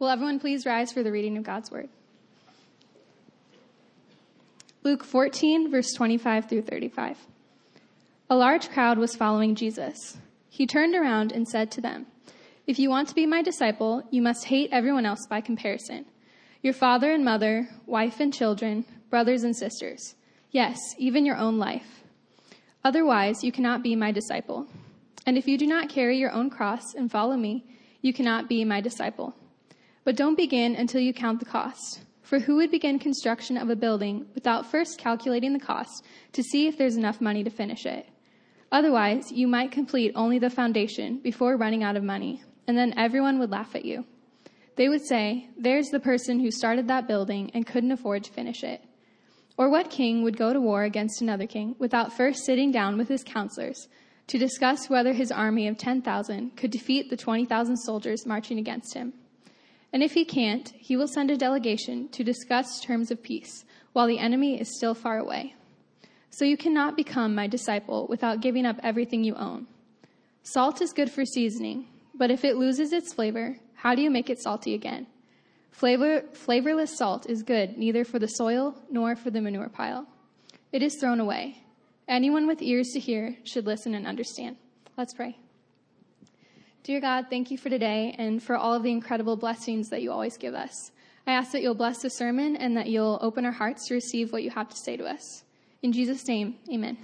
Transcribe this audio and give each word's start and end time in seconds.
Will 0.00 0.08
everyone 0.08 0.40
please 0.40 0.64
rise 0.64 0.90
for 0.90 1.02
the 1.02 1.12
reading 1.12 1.36
of 1.36 1.44
God's 1.44 1.70
word? 1.70 1.90
Luke 4.82 5.04
14, 5.04 5.70
verse 5.70 5.92
25 5.92 6.48
through 6.48 6.62
35. 6.62 7.18
A 8.30 8.34
large 8.34 8.70
crowd 8.70 8.96
was 8.96 9.14
following 9.14 9.54
Jesus. 9.54 10.16
He 10.48 10.66
turned 10.66 10.94
around 10.94 11.32
and 11.32 11.46
said 11.46 11.70
to 11.72 11.82
them, 11.82 12.06
If 12.66 12.78
you 12.78 12.88
want 12.88 13.08
to 13.08 13.14
be 13.14 13.26
my 13.26 13.42
disciple, 13.42 14.02
you 14.10 14.22
must 14.22 14.46
hate 14.46 14.70
everyone 14.72 15.04
else 15.04 15.26
by 15.28 15.42
comparison 15.42 16.06
your 16.62 16.74
father 16.74 17.12
and 17.12 17.24
mother, 17.24 17.68
wife 17.84 18.20
and 18.20 18.32
children, 18.32 18.86
brothers 19.10 19.42
and 19.42 19.54
sisters. 19.54 20.14
Yes, 20.50 20.78
even 20.96 21.26
your 21.26 21.36
own 21.36 21.58
life. 21.58 22.02
Otherwise, 22.84 23.44
you 23.44 23.52
cannot 23.52 23.82
be 23.82 23.96
my 23.96 24.12
disciple. 24.12 24.66
And 25.26 25.36
if 25.36 25.46
you 25.46 25.58
do 25.58 25.66
not 25.66 25.90
carry 25.90 26.16
your 26.16 26.32
own 26.32 26.48
cross 26.48 26.94
and 26.94 27.10
follow 27.10 27.36
me, 27.36 27.64
you 28.00 28.14
cannot 28.14 28.48
be 28.48 28.64
my 28.64 28.80
disciple. 28.80 29.34
But 30.04 30.16
don't 30.16 30.36
begin 30.36 30.74
until 30.74 31.00
you 31.00 31.12
count 31.12 31.40
the 31.40 31.46
cost. 31.46 32.00
For 32.22 32.38
who 32.38 32.56
would 32.56 32.70
begin 32.70 32.98
construction 32.98 33.56
of 33.56 33.70
a 33.70 33.76
building 33.76 34.26
without 34.34 34.70
first 34.70 34.98
calculating 34.98 35.52
the 35.52 35.58
cost 35.58 36.04
to 36.32 36.42
see 36.42 36.66
if 36.66 36.78
there's 36.78 36.96
enough 36.96 37.20
money 37.20 37.42
to 37.42 37.50
finish 37.50 37.84
it? 37.84 38.08
Otherwise, 38.72 39.32
you 39.32 39.48
might 39.48 39.72
complete 39.72 40.12
only 40.14 40.38
the 40.38 40.48
foundation 40.48 41.18
before 41.18 41.56
running 41.56 41.82
out 41.82 41.96
of 41.96 42.04
money, 42.04 42.42
and 42.68 42.78
then 42.78 42.94
everyone 42.96 43.38
would 43.40 43.50
laugh 43.50 43.74
at 43.74 43.84
you. 43.84 44.04
They 44.76 44.88
would 44.88 45.04
say, 45.04 45.48
There's 45.58 45.88
the 45.88 46.00
person 46.00 46.38
who 46.38 46.50
started 46.50 46.86
that 46.86 47.08
building 47.08 47.50
and 47.52 47.66
couldn't 47.66 47.92
afford 47.92 48.24
to 48.24 48.32
finish 48.32 48.62
it. 48.62 48.80
Or 49.58 49.68
what 49.68 49.90
king 49.90 50.22
would 50.22 50.38
go 50.38 50.52
to 50.52 50.60
war 50.60 50.84
against 50.84 51.20
another 51.20 51.46
king 51.46 51.74
without 51.78 52.16
first 52.16 52.44
sitting 52.46 52.70
down 52.70 52.96
with 52.96 53.08
his 53.08 53.24
counselors 53.24 53.88
to 54.28 54.38
discuss 54.38 54.88
whether 54.88 55.12
his 55.12 55.32
army 55.32 55.66
of 55.66 55.76
10,000 55.76 56.56
could 56.56 56.70
defeat 56.70 57.10
the 57.10 57.16
20,000 57.16 57.76
soldiers 57.76 58.24
marching 58.24 58.58
against 58.58 58.94
him? 58.94 59.12
And 59.92 60.02
if 60.02 60.12
he 60.12 60.24
can't, 60.24 60.72
he 60.78 60.96
will 60.96 61.08
send 61.08 61.30
a 61.30 61.36
delegation 61.36 62.08
to 62.10 62.24
discuss 62.24 62.80
terms 62.80 63.10
of 63.10 63.22
peace 63.22 63.64
while 63.92 64.06
the 64.06 64.18
enemy 64.18 64.60
is 64.60 64.76
still 64.76 64.94
far 64.94 65.18
away. 65.18 65.54
So 66.30 66.44
you 66.44 66.56
cannot 66.56 66.96
become 66.96 67.34
my 67.34 67.48
disciple 67.48 68.06
without 68.08 68.40
giving 68.40 68.64
up 68.64 68.78
everything 68.82 69.24
you 69.24 69.34
own. 69.34 69.66
Salt 70.42 70.80
is 70.80 70.92
good 70.92 71.10
for 71.10 71.24
seasoning, 71.24 71.86
but 72.14 72.30
if 72.30 72.44
it 72.44 72.56
loses 72.56 72.92
its 72.92 73.12
flavor, 73.12 73.56
how 73.74 73.94
do 73.94 74.02
you 74.02 74.10
make 74.10 74.30
it 74.30 74.40
salty 74.40 74.74
again? 74.74 75.06
Flavor, 75.70 76.22
flavorless 76.32 76.96
salt 76.96 77.28
is 77.28 77.42
good 77.42 77.76
neither 77.76 78.04
for 78.04 78.18
the 78.18 78.28
soil 78.28 78.76
nor 78.90 79.16
for 79.16 79.30
the 79.30 79.40
manure 79.40 79.68
pile. 79.68 80.06
It 80.72 80.82
is 80.82 80.96
thrown 80.96 81.20
away. 81.20 81.62
Anyone 82.06 82.46
with 82.46 82.62
ears 82.62 82.90
to 82.92 83.00
hear 83.00 83.36
should 83.44 83.66
listen 83.66 83.94
and 83.94 84.06
understand. 84.06 84.56
Let's 84.96 85.14
pray. 85.14 85.36
Dear 86.82 86.98
God, 86.98 87.26
thank 87.28 87.50
you 87.50 87.58
for 87.58 87.68
today 87.68 88.14
and 88.16 88.42
for 88.42 88.56
all 88.56 88.72
of 88.72 88.82
the 88.82 88.90
incredible 88.90 89.36
blessings 89.36 89.90
that 89.90 90.00
you 90.00 90.10
always 90.10 90.38
give 90.38 90.54
us. 90.54 90.92
I 91.26 91.32
ask 91.32 91.52
that 91.52 91.60
you'll 91.60 91.74
bless 91.74 92.00
the 92.00 92.08
sermon 92.08 92.56
and 92.56 92.74
that 92.78 92.86
you'll 92.86 93.18
open 93.20 93.44
our 93.44 93.52
hearts 93.52 93.86
to 93.88 93.94
receive 93.94 94.32
what 94.32 94.42
you 94.42 94.50
have 94.50 94.70
to 94.70 94.76
say 94.76 94.96
to 94.96 95.04
us. 95.04 95.44
In 95.82 95.92
Jesus' 95.92 96.26
name, 96.26 96.56
amen. 96.72 96.96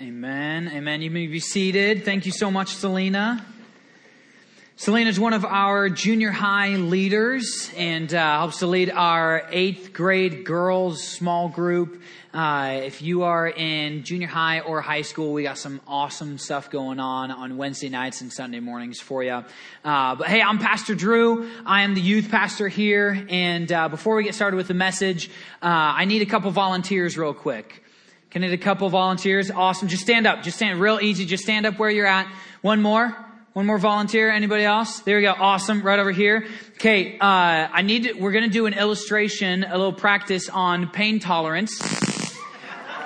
Amen. 0.00 0.70
Amen. 0.72 1.02
You 1.02 1.10
may 1.10 1.26
be 1.26 1.40
seated. 1.40 2.04
Thank 2.04 2.26
you 2.26 2.32
so 2.32 2.48
much, 2.48 2.68
Selena. 2.68 3.44
Selena 4.76 5.08
is 5.08 5.20
one 5.20 5.34
of 5.34 5.44
our 5.44 5.88
junior 5.88 6.32
high 6.32 6.70
leaders 6.70 7.70
and 7.76 8.12
uh, 8.12 8.38
helps 8.38 8.58
to 8.58 8.66
lead 8.66 8.90
our 8.90 9.46
eighth 9.52 9.92
grade 9.92 10.44
girls 10.44 11.00
small 11.00 11.48
group. 11.48 12.02
Uh, 12.34 12.80
if 12.82 13.00
you 13.00 13.22
are 13.22 13.46
in 13.46 14.02
junior 14.02 14.26
high 14.26 14.58
or 14.58 14.80
high 14.80 15.02
school, 15.02 15.32
we 15.32 15.44
got 15.44 15.58
some 15.58 15.80
awesome 15.86 16.38
stuff 16.38 16.72
going 16.72 16.98
on 16.98 17.30
on 17.30 17.56
Wednesday 17.56 17.88
nights 17.88 18.20
and 18.20 18.32
Sunday 18.32 18.58
mornings 18.58 18.98
for 18.98 19.22
you. 19.22 19.44
Uh, 19.84 20.16
but 20.16 20.26
hey, 20.26 20.42
I'm 20.42 20.58
Pastor 20.58 20.96
Drew. 20.96 21.48
I 21.64 21.82
am 21.82 21.94
the 21.94 22.00
youth 22.00 22.28
pastor 22.28 22.66
here. 22.66 23.24
And 23.28 23.70
uh, 23.70 23.88
before 23.88 24.16
we 24.16 24.24
get 24.24 24.34
started 24.34 24.56
with 24.56 24.66
the 24.66 24.74
message, 24.74 25.28
uh, 25.62 25.68
I 25.70 26.04
need 26.04 26.22
a 26.22 26.26
couple 26.26 26.50
volunteers 26.50 27.16
real 27.16 27.32
quick. 27.32 27.84
Can 28.30 28.42
I 28.42 28.48
need 28.48 28.54
a 28.54 28.58
couple 28.58 28.88
volunteers? 28.88 29.52
Awesome. 29.52 29.86
Just 29.86 30.02
stand 30.02 30.26
up. 30.26 30.42
Just 30.42 30.56
stand 30.56 30.80
real 30.80 30.98
easy. 31.00 31.26
Just 31.26 31.44
stand 31.44 31.64
up 31.64 31.78
where 31.78 31.90
you're 31.90 32.08
at. 32.08 32.26
One 32.60 32.82
more. 32.82 33.23
One 33.54 33.66
more 33.66 33.78
volunteer. 33.78 34.32
Anybody 34.32 34.64
else? 34.64 34.98
There 34.98 35.16
we 35.16 35.22
go. 35.22 35.30
Awesome. 35.30 35.82
Right 35.82 36.00
over 36.00 36.10
here. 36.10 36.44
Okay. 36.74 37.16
Uh, 37.20 37.22
I 37.22 37.82
need 37.82 38.02
to, 38.02 38.14
we're 38.14 38.32
going 38.32 38.42
to 38.42 38.50
do 38.50 38.66
an 38.66 38.74
illustration, 38.74 39.62
a 39.62 39.78
little 39.78 39.92
practice 39.92 40.48
on 40.48 40.88
pain 40.88 41.20
tolerance. 41.20 41.80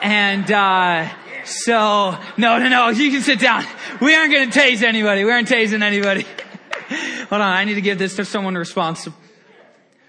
And, 0.00 0.50
uh, 0.50 1.10
so, 1.44 2.16
no, 2.38 2.59
no, 2.59 2.69
no, 2.70 2.88
you 2.88 3.10
can 3.10 3.20
sit 3.20 3.41
down. 3.41 3.66
We 4.00 4.14
aren't 4.14 4.32
going 4.32 4.50
to 4.50 4.59
tase 4.59 4.82
anybody. 4.82 5.22
We 5.22 5.31
aren't 5.31 5.48
tasing 5.48 5.82
anybody. 5.82 6.22
Hold 7.28 7.42
on. 7.42 7.42
I 7.42 7.65
need 7.65 7.75
to 7.75 7.82
give 7.82 7.98
this 7.98 8.16
to 8.16 8.25
someone 8.25 8.54
responsible. 8.54 9.19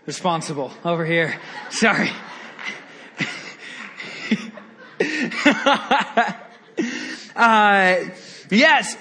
Responsible 0.06 0.72
over 0.86 1.04
here. 1.06 1.38
Sorry. 1.70 2.12
uh, 7.36 8.06
yes, 8.50 8.96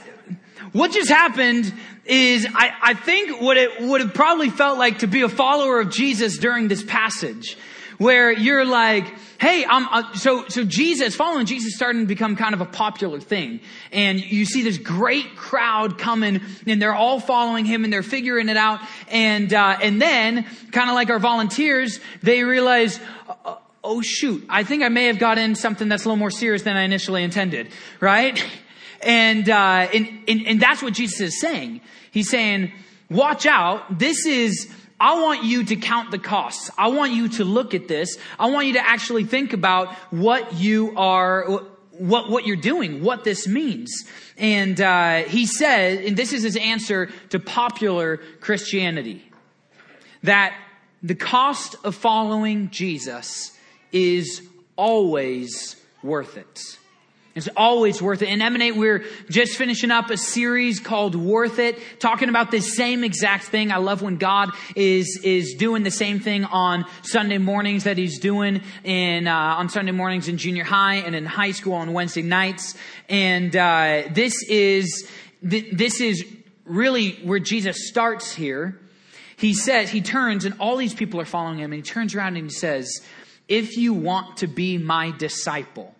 what 0.72 0.92
just 0.92 1.08
happened 1.08 1.72
is 2.04 2.46
I, 2.52 2.72
I 2.82 2.94
think 2.94 3.40
what 3.40 3.56
it 3.56 3.80
would 3.80 4.00
have 4.00 4.14
probably 4.14 4.50
felt 4.50 4.78
like 4.78 5.00
to 5.00 5.06
be 5.06 5.22
a 5.22 5.28
follower 5.28 5.80
of 5.80 5.90
Jesus 5.90 6.38
during 6.38 6.68
this 6.68 6.82
passage 6.82 7.56
where 7.98 8.30
you're 8.30 8.64
like, 8.64 9.12
hey, 9.40 9.64
I'm, 9.68 9.86
uh, 9.88 10.12
so, 10.14 10.46
so 10.48 10.64
Jesus, 10.64 11.14
following 11.14 11.46
Jesus 11.46 11.74
starting 11.74 12.02
to 12.02 12.06
become 12.06 12.36
kind 12.36 12.54
of 12.54 12.60
a 12.60 12.64
popular 12.64 13.20
thing. 13.20 13.60
And 13.92 14.20
you 14.20 14.44
see 14.44 14.62
this 14.62 14.78
great 14.78 15.36
crowd 15.36 15.98
coming 15.98 16.40
and 16.66 16.80
they're 16.80 16.94
all 16.94 17.20
following 17.20 17.64
him 17.64 17.84
and 17.84 17.92
they're 17.92 18.02
figuring 18.02 18.48
it 18.48 18.56
out. 18.56 18.80
And, 19.08 19.52
uh, 19.52 19.78
and 19.82 20.00
then 20.00 20.46
kind 20.70 20.88
of 20.88 20.94
like 20.94 21.10
our 21.10 21.18
volunteers, 21.18 21.98
they 22.22 22.44
realize, 22.44 23.00
uh, 23.44 23.56
oh 23.82 24.00
shoot, 24.00 24.44
I 24.48 24.62
think 24.62 24.82
I 24.82 24.88
may 24.88 25.06
have 25.06 25.18
got 25.18 25.38
in 25.38 25.56
something 25.56 25.88
that's 25.88 26.04
a 26.04 26.08
little 26.08 26.18
more 26.18 26.30
serious 26.30 26.62
than 26.62 26.76
I 26.76 26.82
initially 26.82 27.24
intended, 27.24 27.68
right? 28.00 28.42
And, 29.02 29.48
uh, 29.48 29.88
and, 29.94 30.08
and, 30.26 30.46
and 30.46 30.60
that's 30.60 30.82
what 30.82 30.92
Jesus 30.92 31.20
is 31.20 31.40
saying. 31.40 31.80
He's 32.10 32.28
saying, 32.28 32.72
watch 33.08 33.46
out. 33.46 33.98
This 33.98 34.26
is, 34.26 34.68
I 34.98 35.22
want 35.22 35.44
you 35.44 35.64
to 35.64 35.76
count 35.76 36.10
the 36.10 36.18
costs. 36.18 36.70
I 36.76 36.88
want 36.88 37.12
you 37.12 37.28
to 37.28 37.44
look 37.44 37.74
at 37.74 37.86
this. 37.86 38.18
I 38.38 38.50
want 38.50 38.66
you 38.66 38.72
to 38.74 38.86
actually 38.86 39.24
think 39.24 39.52
about 39.52 39.94
what 40.10 40.54
you 40.54 40.94
are, 40.96 41.44
what, 41.92 42.28
what 42.28 42.46
you're 42.46 42.56
doing, 42.56 43.04
what 43.04 43.22
this 43.22 43.46
means. 43.46 44.04
And, 44.36 44.80
uh, 44.80 45.22
he 45.24 45.46
said, 45.46 46.04
and 46.04 46.16
this 46.16 46.32
is 46.32 46.42
his 46.42 46.56
answer 46.56 47.10
to 47.30 47.38
popular 47.38 48.16
Christianity, 48.40 49.22
that 50.24 50.56
the 51.02 51.14
cost 51.14 51.76
of 51.84 51.94
following 51.94 52.70
Jesus 52.70 53.56
is 53.92 54.42
always 54.74 55.76
worth 56.02 56.36
it. 56.36 56.77
It's 57.38 57.48
always 57.56 58.02
worth 58.02 58.20
it. 58.20 58.28
In 58.28 58.42
Emanate, 58.42 58.76
we're 58.76 59.04
just 59.30 59.56
finishing 59.56 59.90
up 59.90 60.10
a 60.10 60.16
series 60.16 60.80
called 60.80 61.14
Worth 61.14 61.58
It, 61.58 61.78
talking 62.00 62.28
about 62.28 62.50
this 62.50 62.76
same 62.76 63.04
exact 63.04 63.44
thing. 63.44 63.70
I 63.70 63.76
love 63.76 64.02
when 64.02 64.16
God 64.16 64.50
is, 64.74 65.20
is 65.22 65.54
doing 65.54 65.84
the 65.84 65.90
same 65.90 66.18
thing 66.20 66.44
on 66.44 66.84
Sunday 67.02 67.38
mornings 67.38 67.84
that 67.84 67.96
He's 67.96 68.18
doing 68.18 68.62
in, 68.82 69.28
uh, 69.28 69.32
on 69.32 69.68
Sunday 69.68 69.92
mornings 69.92 70.28
in 70.28 70.36
junior 70.36 70.64
high 70.64 70.96
and 70.96 71.14
in 71.14 71.24
high 71.24 71.52
school 71.52 71.74
on 71.74 71.92
Wednesday 71.92 72.22
nights. 72.22 72.74
And, 73.08 73.54
uh, 73.56 74.02
this 74.10 74.34
is, 74.48 75.08
th- 75.48 75.72
this 75.72 76.00
is 76.00 76.26
really 76.64 77.12
where 77.22 77.38
Jesus 77.38 77.88
starts 77.88 78.34
here. 78.34 78.78
He 79.36 79.54
says, 79.54 79.90
He 79.90 80.00
turns 80.00 80.44
and 80.44 80.56
all 80.58 80.76
these 80.76 80.94
people 80.94 81.20
are 81.20 81.24
following 81.24 81.58
Him 81.58 81.72
and 81.72 81.84
He 81.84 81.88
turns 81.88 82.14
around 82.14 82.36
and 82.36 82.46
He 82.46 82.54
says, 82.54 83.00
if 83.48 83.78
you 83.78 83.94
want 83.94 84.38
to 84.38 84.46
be 84.46 84.76
my 84.76 85.10
disciple, 85.12 85.94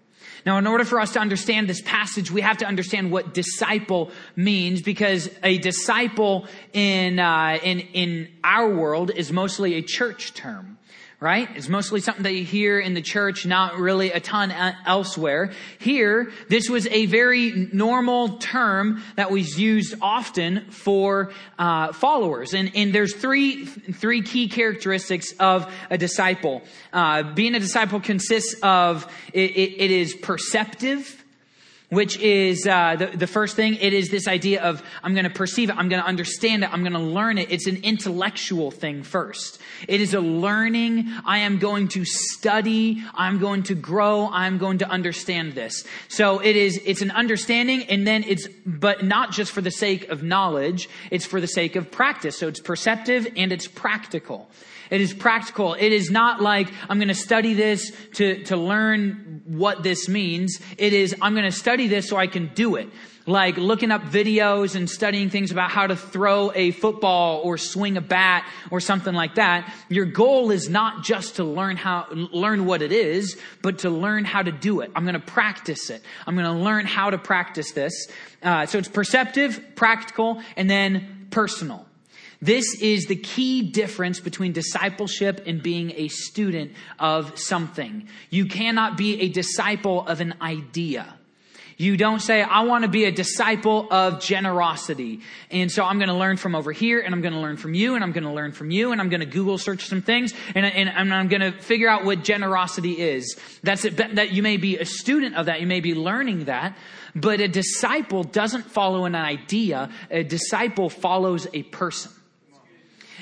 now, 0.46 0.58
in 0.58 0.66
order 0.66 0.84
for 0.84 1.00
us 1.00 1.12
to 1.12 1.20
understand 1.20 1.68
this 1.68 1.82
passage, 1.82 2.30
we 2.30 2.40
have 2.40 2.58
to 2.58 2.66
understand 2.66 3.10
what 3.10 3.34
disciple 3.34 4.10
means 4.36 4.82
because 4.82 5.30
a 5.42 5.58
disciple 5.58 6.46
in, 6.72 7.18
uh, 7.18 7.58
in, 7.62 7.80
in 7.80 8.28
our 8.44 8.72
world 8.74 9.10
is 9.10 9.32
mostly 9.32 9.74
a 9.74 9.82
church 9.82 10.34
term 10.34 10.77
right? 11.20 11.48
It's 11.56 11.68
mostly 11.68 12.00
something 12.00 12.22
that 12.22 12.32
you 12.32 12.44
hear 12.44 12.78
in 12.78 12.94
the 12.94 13.02
church, 13.02 13.44
not 13.44 13.76
really 13.76 14.12
a 14.12 14.20
ton 14.20 14.52
elsewhere. 14.86 15.50
Here, 15.80 16.30
this 16.48 16.70
was 16.70 16.86
a 16.86 17.06
very 17.06 17.68
normal 17.72 18.38
term 18.38 19.02
that 19.16 19.32
was 19.32 19.58
used 19.58 19.96
often 20.00 20.70
for 20.70 21.32
uh, 21.58 21.92
followers, 21.92 22.54
and, 22.54 22.70
and 22.76 22.94
there's 22.94 23.16
three 23.16 23.66
three 23.66 24.22
key 24.22 24.48
characteristics 24.48 25.32
of 25.40 25.72
a 25.90 25.98
disciple. 25.98 26.62
Uh, 26.92 27.24
being 27.34 27.54
a 27.56 27.60
disciple 27.60 28.00
consists 28.00 28.54
of 28.62 29.04
it, 29.32 29.50
it, 29.50 29.82
it 29.82 29.90
is 29.90 30.14
perceptive, 30.14 31.17
which 31.90 32.18
is 32.18 32.66
uh, 32.66 32.96
the, 32.96 33.06
the 33.06 33.26
first 33.26 33.56
thing. 33.56 33.74
It 33.76 33.92
is 33.92 34.10
this 34.10 34.28
idea 34.28 34.62
of 34.62 34.82
I'm 35.02 35.14
going 35.14 35.24
to 35.24 35.30
perceive 35.30 35.70
it, 35.70 35.76
I'm 35.76 35.88
going 35.88 36.02
to 36.02 36.08
understand 36.08 36.64
it, 36.64 36.72
I'm 36.72 36.82
going 36.82 36.92
to 36.92 36.98
learn 36.98 37.38
it. 37.38 37.50
It's 37.50 37.66
an 37.66 37.78
intellectual 37.82 38.70
thing 38.70 39.02
first. 39.02 39.60
It 39.86 40.00
is 40.00 40.14
a 40.14 40.20
learning. 40.20 41.08
I 41.24 41.38
am 41.38 41.58
going 41.58 41.88
to 41.88 42.04
study. 42.04 43.02
I'm 43.14 43.38
going 43.38 43.62
to 43.64 43.74
grow. 43.74 44.28
I'm 44.28 44.58
going 44.58 44.78
to 44.78 44.88
understand 44.88 45.52
this. 45.52 45.84
So 46.08 46.40
it 46.40 46.56
is. 46.56 46.80
It's 46.84 47.02
an 47.02 47.10
understanding, 47.10 47.84
and 47.84 48.06
then 48.06 48.24
it's 48.24 48.48
but 48.66 49.04
not 49.04 49.32
just 49.32 49.52
for 49.52 49.60
the 49.60 49.70
sake 49.70 50.08
of 50.08 50.22
knowledge. 50.22 50.88
It's 51.10 51.26
for 51.26 51.40
the 51.40 51.46
sake 51.46 51.76
of 51.76 51.90
practice. 51.90 52.38
So 52.38 52.48
it's 52.48 52.60
perceptive 52.60 53.28
and 53.36 53.52
it's 53.52 53.66
practical. 53.66 54.50
It 54.90 55.00
is 55.00 55.12
practical. 55.12 55.74
It 55.74 55.92
is 55.92 56.10
not 56.10 56.40
like 56.40 56.72
I'm 56.88 56.98
going 56.98 57.08
to 57.08 57.14
study 57.14 57.54
this 57.54 57.92
to, 58.14 58.42
to 58.44 58.56
learn 58.56 59.42
what 59.46 59.82
this 59.82 60.08
means. 60.08 60.60
It 60.76 60.92
is 60.92 61.14
I'm 61.20 61.34
going 61.34 61.44
to 61.44 61.52
study 61.52 61.88
this 61.88 62.08
so 62.08 62.16
I 62.16 62.26
can 62.26 62.50
do 62.54 62.76
it. 62.76 62.88
Like 63.26 63.58
looking 63.58 63.90
up 63.90 64.04
videos 64.04 64.74
and 64.74 64.88
studying 64.88 65.28
things 65.28 65.50
about 65.50 65.70
how 65.70 65.86
to 65.86 65.96
throw 65.96 66.50
a 66.54 66.70
football 66.70 67.42
or 67.44 67.58
swing 67.58 67.98
a 67.98 68.00
bat 68.00 68.48
or 68.70 68.80
something 68.80 69.12
like 69.12 69.34
that. 69.34 69.70
Your 69.90 70.06
goal 70.06 70.50
is 70.50 70.70
not 70.70 71.04
just 71.04 71.36
to 71.36 71.44
learn 71.44 71.76
how, 71.76 72.06
learn 72.10 72.64
what 72.64 72.80
it 72.80 72.90
is, 72.90 73.36
but 73.60 73.80
to 73.80 73.90
learn 73.90 74.24
how 74.24 74.42
to 74.42 74.50
do 74.50 74.80
it. 74.80 74.90
I'm 74.96 75.04
going 75.04 75.12
to 75.12 75.20
practice 75.20 75.90
it. 75.90 76.02
I'm 76.26 76.36
going 76.36 76.46
to 76.46 76.64
learn 76.64 76.86
how 76.86 77.10
to 77.10 77.18
practice 77.18 77.72
this. 77.72 78.08
Uh, 78.42 78.64
so 78.64 78.78
it's 78.78 78.88
perceptive, 78.88 79.62
practical, 79.74 80.40
and 80.56 80.70
then 80.70 81.26
personal. 81.30 81.87
This 82.40 82.80
is 82.80 83.06
the 83.06 83.16
key 83.16 83.62
difference 83.62 84.20
between 84.20 84.52
discipleship 84.52 85.42
and 85.46 85.62
being 85.62 85.92
a 85.96 86.08
student 86.08 86.72
of 86.98 87.38
something. 87.38 88.08
You 88.30 88.46
cannot 88.46 88.96
be 88.96 89.20
a 89.22 89.28
disciple 89.28 90.06
of 90.06 90.20
an 90.20 90.34
idea. 90.40 91.14
You 91.78 91.96
don't 91.96 92.18
say, 92.18 92.42
I 92.42 92.62
want 92.62 92.82
to 92.82 92.88
be 92.88 93.04
a 93.04 93.12
disciple 93.12 93.86
of 93.92 94.20
generosity. 94.20 95.20
And 95.48 95.70
so 95.70 95.84
I'm 95.84 95.98
going 95.98 96.08
to 96.08 96.14
learn 96.14 96.36
from 96.36 96.56
over 96.56 96.72
here 96.72 97.00
and 97.00 97.14
I'm 97.14 97.22
going 97.22 97.34
to 97.34 97.38
learn 97.38 97.56
from 97.56 97.72
you 97.72 97.94
and 97.94 98.02
I'm 98.02 98.10
going 98.10 98.24
to 98.24 98.32
learn 98.32 98.50
from 98.50 98.72
you 98.72 98.90
and 98.90 99.00
I'm 99.00 99.08
going 99.08 99.20
to 99.20 99.26
Google 99.26 99.58
search 99.58 99.86
some 99.86 100.02
things 100.02 100.34
and, 100.56 100.66
and, 100.66 100.88
and 100.88 101.14
I'm 101.14 101.28
going 101.28 101.40
to 101.40 101.52
figure 101.52 101.88
out 101.88 102.04
what 102.04 102.24
generosity 102.24 102.94
is. 103.00 103.38
That's 103.62 103.84
it. 103.84 103.96
That 103.96 104.32
you 104.32 104.42
may 104.42 104.56
be 104.56 104.78
a 104.78 104.84
student 104.84 105.36
of 105.36 105.46
that. 105.46 105.60
You 105.60 105.68
may 105.68 105.78
be 105.78 105.94
learning 105.94 106.46
that. 106.46 106.76
But 107.14 107.40
a 107.40 107.46
disciple 107.46 108.24
doesn't 108.24 108.64
follow 108.64 109.04
an 109.04 109.14
idea. 109.14 109.90
A 110.10 110.24
disciple 110.24 110.90
follows 110.90 111.46
a 111.52 111.62
person. 111.62 112.10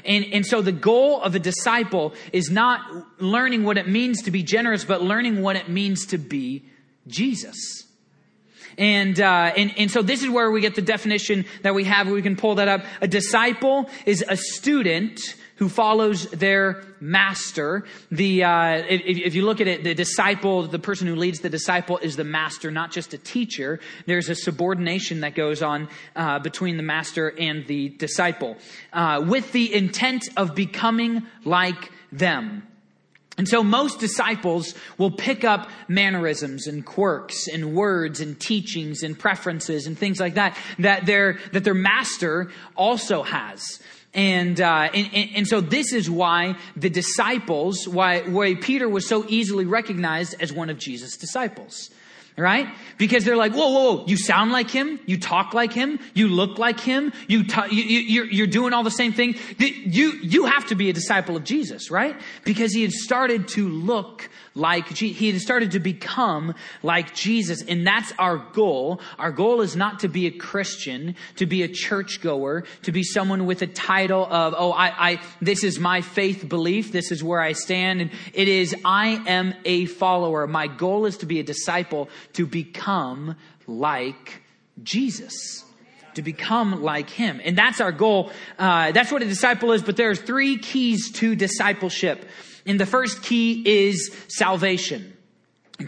And, 0.05 0.27
and 0.33 0.47
so 0.47 0.63
the 0.63 0.73
goal 0.73 1.23
of 1.23 1.35
a 1.35 1.39
disciple 1.39 2.15
is 2.33 2.51
not 2.51 2.81
learning 3.21 3.65
what 3.65 3.79
it 3.79 3.89
means 3.89 4.23
to 4.23 4.31
be 4.31 4.43
generous, 4.43 4.85
but 4.85 5.03
learning 5.03 5.43
what 5.43 5.57
it 5.57 5.69
means 5.69 6.07
to 6.07 6.19
be 6.19 6.65
Jesus. 7.07 7.86
And, 8.79 9.19
uh, 9.21 9.53
and, 9.57 9.73
and 9.79 9.91
so 9.91 10.03
this 10.03 10.23
is 10.23 10.29
where 10.29 10.51
we 10.51 10.61
get 10.61 10.75
the 10.75 10.83
definition 10.83 11.47
that 11.63 11.75
we 11.75 11.85
have. 11.85 12.09
We 12.09 12.23
can 12.23 12.37
pull 12.37 12.57
that 12.57 12.69
up. 12.69 12.85
A 13.01 13.09
disciple 13.09 13.89
is 14.05 14.25
a 14.29 14.37
student 14.37 15.21
who 15.57 15.69
follows 15.71 16.31
their 16.31 16.83
master. 17.01 17.85
The, 18.11 18.45
uh, 18.45 18.85
if, 18.89 19.03
if, 19.05 19.35
you 19.35 19.45
look 19.45 19.61
at 19.61 19.67
it, 19.67 19.85
the 19.85 19.95
disciple, 19.95 20.67
the 20.67 20.79
person 20.79 21.07
who 21.07 21.17
leads 21.17 21.41
the 21.41 21.49
disciple 21.49 21.99
is 21.99 22.17
the 22.17 22.25
master, 22.25 22.71
not 22.71 22.93
just 22.93 23.15
a 23.15 23.19
teacher. 23.19 23.81
There's 24.05 24.29
a 24.29 24.35
subordination 24.35 25.21
that 25.21 25.35
goes 25.35 25.63
on 25.63 25.89
uh, 26.15 26.41
between 26.41 26.77
the 26.77 26.83
master 26.83 27.33
and 27.39 27.67
the 27.67 27.89
disciple, 27.89 28.57
uh, 28.93 29.25
with 29.27 29.53
the 29.53 29.75
intent 29.75 30.29
of 30.37 30.55
becoming 30.55 31.27
like 31.45 31.91
them. 32.13 32.63
And 33.39 33.47
so 33.47 33.63
most 33.63 34.01
disciples 34.01 34.75
will 34.97 35.11
pick 35.11 35.45
up 35.45 35.69
mannerisms 35.89 36.67
and 36.67 36.85
quirks 36.85 37.49
and 37.49 37.75
words 37.75 38.21
and 38.21 38.39
teachings 38.41 39.03
and 39.03 39.19
preferences 39.19 39.87
and 39.87 39.99
things 39.99 40.19
like 40.19 40.35
that 40.35 40.57
that 40.79 41.05
their 41.05 41.39
that 41.53 41.65
their 41.65 41.75
master 41.75 42.51
also 42.77 43.23
has. 43.23 43.81
And, 44.15 44.59
uh, 44.63 44.89
and, 44.95 45.11
and, 45.13 45.31
and, 45.37 45.47
so 45.47 45.61
this 45.61 45.93
is 45.93 46.09
why 46.09 46.57
the 46.75 46.89
disciples, 46.89 47.87
why, 47.87 48.23
why 48.23 48.55
Peter 48.55 48.89
was 48.89 49.07
so 49.07 49.27
easily 49.29 49.67
recognized 49.67 50.37
as 50.41 50.55
one 50.55 50.71
of 50.71 50.79
Jesus' 50.79 51.19
disciples. 51.19 51.91
Right? 52.39 52.69
Because 52.99 53.25
they're 53.25 53.37
like, 53.37 53.53
whoa, 53.53 53.71
whoa, 53.71 53.95
whoa, 53.95 54.05
you 54.07 54.19
sound 54.19 54.53
like 54.53 54.71
him, 54.71 55.01
you 55.07 55.19
talk 55.19 55.55
like 55.55 55.73
him, 55.73 55.99
you 56.13 56.29
look 56.29 56.59
like 56.59 56.79
him, 56.79 57.15
you, 57.29 57.45
t- 57.45 57.75
you, 57.75 57.83
you 57.83 58.25
you're 58.25 58.47
doing 58.47 58.75
all 58.75 58.83
the 58.83 58.91
same 58.91 59.15
thing. 59.15 59.37
You, 59.59 60.13
you 60.23 60.45
have 60.45 60.67
to 60.67 60.75
be 60.75 60.91
a 60.91 60.93
disciple 60.93 61.35
of 61.35 61.45
Jesus, 61.45 61.91
right? 61.91 62.15
Because 62.45 62.75
he 62.75 62.83
had 62.83 62.93
started 62.93 63.49
to 63.49 63.67
look 63.69 64.29
like 64.57 64.89
he 64.89 65.31
had 65.31 65.41
started 65.41 65.73
to 65.73 65.79
become 65.79 66.55
like 66.83 67.15
Jesus, 67.15 67.63
and 67.63 67.87
that's 67.87 68.13
our 68.19 68.39
goal. 68.39 69.01
Our 69.19 69.31
goal 69.31 69.61
is 69.61 69.77
not 69.77 70.01
to 70.01 70.09
be 70.09 70.27
a 70.27 70.31
Christian, 70.31 71.15
to 71.37 71.47
be 71.47 71.63
a 71.63 71.69
churchgoer, 71.69 72.65
to 72.83 72.93
be 72.93 73.03
someone 73.03 73.47
with 73.47 73.63
a 73.63 73.67
title 73.67 74.27
of 74.27 74.55
oh, 74.57 74.73
I, 74.73 75.11
I 75.11 75.21
this 75.41 75.63
is 75.63 75.79
my 75.79 76.01
faith 76.01 76.49
belief, 76.49 76.91
this 76.91 77.13
is 77.13 77.23
where 77.23 77.41
I 77.41 77.53
stand, 77.53 78.01
and 78.01 78.11
it 78.33 78.49
is 78.49 78.75
I 78.85 79.23
am 79.27 79.55
a 79.65 79.85
follower. 79.85 80.47
My 80.47 80.67
goal 80.67 81.07
is 81.07 81.19
to 81.19 81.27
be 81.27 81.39
a 81.39 81.45
disciple, 81.45 82.09
to 82.33 82.47
become 82.47 83.37
like 83.67 84.43
Jesus 84.83 85.65
to 86.15 86.23
become 86.23 86.83
like 86.83 87.11
him. 87.11 87.43
And 87.45 87.59
that's 87.59 87.79
our 87.79 87.93
goal. 87.93 88.31
Uh, 88.59 88.91
that's 88.93 89.13
what 89.13 89.21
a 89.21 89.27
disciple 89.27 89.73
is, 89.73 89.83
but 89.83 89.99
there 89.99 90.09
are 90.11 90.15
three 90.15 90.57
keys 90.57 91.13
to 91.13 91.37
discipleship. 91.37 92.25
And 92.67 92.81
the 92.81 92.87
first 92.87 93.23
key 93.23 93.63
is 93.65 94.15
salvation. 94.29 95.13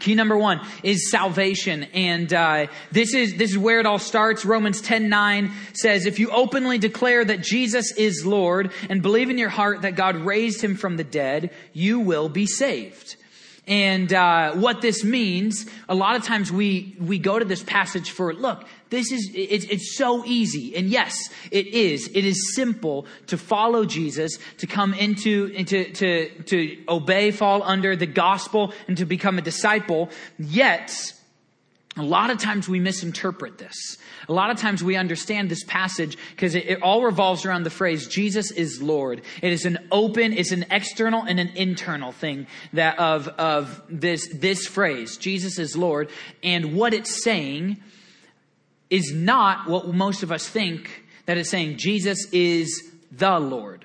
Key 0.01 0.15
number 0.15 0.37
one 0.37 0.61
is 0.83 1.11
salvation, 1.11 1.85
and 1.95 2.31
uh, 2.31 2.67
this 2.93 3.15
is 3.15 3.37
this 3.37 3.53
is 3.53 3.57
where 3.57 3.81
it 3.81 3.87
all 3.87 3.99
starts. 3.99 4.45
Romans 4.45 4.83
ten 4.83 5.09
nine 5.09 5.51
says, 5.73 6.05
"If 6.05 6.19
you 6.19 6.29
openly 6.29 6.77
declare 6.77 7.25
that 7.25 7.41
Jesus 7.41 7.93
is 7.93 8.27
Lord 8.27 8.71
and 8.91 9.01
believe 9.01 9.31
in 9.31 9.39
your 9.39 9.49
heart 9.49 9.83
that 9.83 9.97
God 9.97 10.17
raised 10.17 10.61
him 10.61 10.77
from 10.77 10.99
the 10.99 11.05
dead, 11.05 11.53
you 11.73 12.01
will 12.01 12.29
be 12.29 12.45
saved." 12.45 13.17
And 13.67 14.13
uh, 14.13 14.53
what 14.57 14.83
this 14.83 15.05
means, 15.05 15.65
a 15.89 15.95
lot 15.95 16.17
of 16.17 16.23
times 16.23 16.53
we 16.53 16.95
we 17.01 17.19
go 17.19 17.39
to 17.39 17.45
this 17.47 17.63
passage 17.63 18.11
for 18.11 18.35
look. 18.35 18.67
This 18.91 19.13
is 19.13 19.31
it's, 19.35 19.65
it's 19.67 19.97
so 19.97 20.25
easy, 20.25 20.75
and 20.77 20.89
yes, 20.89 21.31
it 21.51 21.67
is. 21.67 22.11
It 22.15 22.25
is 22.25 22.55
simple 22.55 23.07
to 23.27 23.37
follow 23.37 23.85
Jesus, 23.85 24.39
to 24.59 24.67
come 24.67 24.95
into 24.95 25.47
into 25.55 25.93
to 25.93 26.29
to 26.45 26.79
obey, 26.89 27.31
fall 27.31 27.63
under 27.63 27.97
the 27.97 28.07
gospel, 28.07 28.73
and 28.87 28.97
to 28.97 29.05
become 29.05 29.39
a 29.39 29.43
disciple. 29.43 30.11
Yet 30.39 31.13
a 31.99 32.03
lot 32.03 32.31
of 32.31 32.39
times 32.39 32.69
we 32.69 32.79
misinterpret 32.79 33.59
this. 33.59 33.99
A 34.29 34.33
lot 34.33 34.51
of 34.51 34.59
times 34.59 34.85
we 34.85 34.95
understand 34.95 35.51
this 35.51 35.65
passage 35.65 36.17
because 36.31 36.55
it, 36.55 36.67
it, 36.67 36.83
all 36.83 37.03
revolves 37.03 37.45
around 37.45 37.65
the 37.65 37.71
phrase 37.71 38.07
Jesus 38.07 38.53
is 38.53 38.81
Lord. 38.81 39.23
It 39.43 39.53
is 39.53 39.65
an 39.65 39.89
open, 39.91 40.33
it's 40.33 40.53
an 40.53 40.67
external 40.71 41.23
and 41.23 41.41
an 41.41 41.49
internal 41.57 42.13
thing 42.13 42.47
that 42.73 42.99
of, 43.01 43.27
of 43.27 43.83
this, 43.89 44.29
this 44.33 44.67
phrase, 44.67 45.17
Jesus 45.17 45.59
is 45.59 45.77
Lord. 45.77 46.11
And 46.43 46.77
what 46.77 46.95
it's 46.95 47.23
saying 47.25 47.79
is 48.91 49.13
not 49.13 49.69
what 49.69 49.89
most 49.89 50.23
of 50.23 50.33
us 50.33 50.49
think 50.49 51.05
that 51.27 51.37
is 51.37 51.51
saying 51.51 51.77
Jesus 51.77 52.27
is 52.33 52.91
the 53.13 53.39
Lord. 53.39 53.85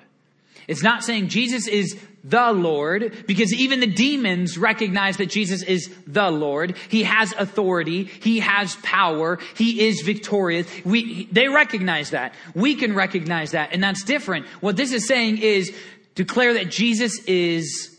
It's 0.68 0.84
not 0.84 1.04
saying 1.04 1.28
Jesus 1.28 1.68
is 1.68 1.98
the 2.24 2.54
Lord, 2.54 3.26
because 3.28 3.54
even 3.54 3.82
the 3.82 3.88
demons 3.88 4.58
recognize 4.58 5.18
that 5.18 5.30
Jesus 5.30 5.62
is 5.62 5.94
the 6.08 6.32
Lord. 6.32 6.78
He 6.88 7.04
has 7.04 7.34
authority. 7.34 8.06
He 8.06 8.40
has 8.40 8.78
power. 8.78 9.40
He 9.58 9.86
is 9.86 10.02
victorious. 10.02 10.66
We, 10.86 11.26
they 11.26 11.50
recognize 11.50 12.12
that. 12.12 12.34
We 12.56 12.76
can 12.76 12.96
recognize 12.96 13.52
that, 13.52 13.74
and 13.74 13.84
that's 13.84 14.04
different. 14.04 14.46
What 14.62 14.78
this 14.78 14.94
is 14.94 15.06
saying 15.06 15.40
is 15.40 15.76
declare 16.16 16.54
that 16.54 16.72
Jesus 16.72 17.20
is 17.26 17.98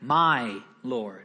my 0.00 0.58
Lord. 0.82 1.21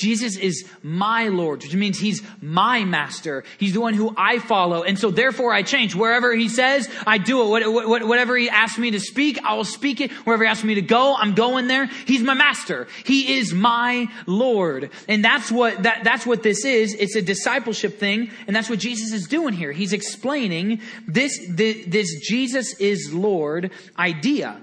Jesus 0.00 0.36
is 0.36 0.64
my 0.82 1.28
Lord, 1.28 1.62
which 1.62 1.74
means 1.74 1.98
he's 1.98 2.22
my 2.40 2.84
master. 2.84 3.44
He's 3.58 3.74
the 3.74 3.80
one 3.80 3.94
who 3.94 4.14
I 4.16 4.38
follow. 4.38 4.82
And 4.82 4.98
so 4.98 5.10
therefore 5.10 5.52
I 5.52 5.62
change. 5.62 5.94
Wherever 5.94 6.34
he 6.34 6.48
says, 6.48 6.88
I 7.06 7.18
do 7.18 7.56
it. 7.56 8.06
Whatever 8.06 8.36
he 8.36 8.48
asks 8.48 8.78
me 8.78 8.90
to 8.92 9.00
speak, 9.00 9.38
I 9.44 9.54
will 9.54 9.64
speak 9.64 10.00
it. 10.00 10.10
Wherever 10.24 10.42
he 10.42 10.48
asks 10.48 10.64
me 10.64 10.76
to 10.76 10.82
go, 10.82 11.14
I'm 11.14 11.34
going 11.34 11.68
there. 11.68 11.86
He's 12.06 12.22
my 12.22 12.34
master. 12.34 12.88
He 13.04 13.38
is 13.38 13.52
my 13.52 14.08
Lord. 14.26 14.90
And 15.06 15.24
that's 15.24 15.52
what, 15.52 15.82
that, 15.82 16.02
that's 16.02 16.26
what 16.26 16.42
this 16.42 16.64
is. 16.64 16.94
It's 16.94 17.14
a 17.14 17.22
discipleship 17.22 17.98
thing. 17.98 18.30
And 18.46 18.56
that's 18.56 18.70
what 18.70 18.78
Jesus 18.78 19.12
is 19.12 19.28
doing 19.28 19.52
here. 19.52 19.72
He's 19.72 19.92
explaining 19.92 20.80
this, 21.06 21.38
this, 21.48 21.84
this 21.86 22.20
Jesus 22.26 22.74
is 22.80 23.12
Lord 23.12 23.70
idea. 23.98 24.60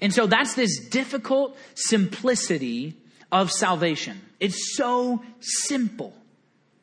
And 0.00 0.12
so 0.12 0.26
that's 0.26 0.54
this 0.54 0.88
difficult 0.88 1.56
simplicity 1.74 2.96
of 3.32 3.50
salvation. 3.50 4.20
It's 4.38 4.76
so 4.76 5.22
simple, 5.40 6.14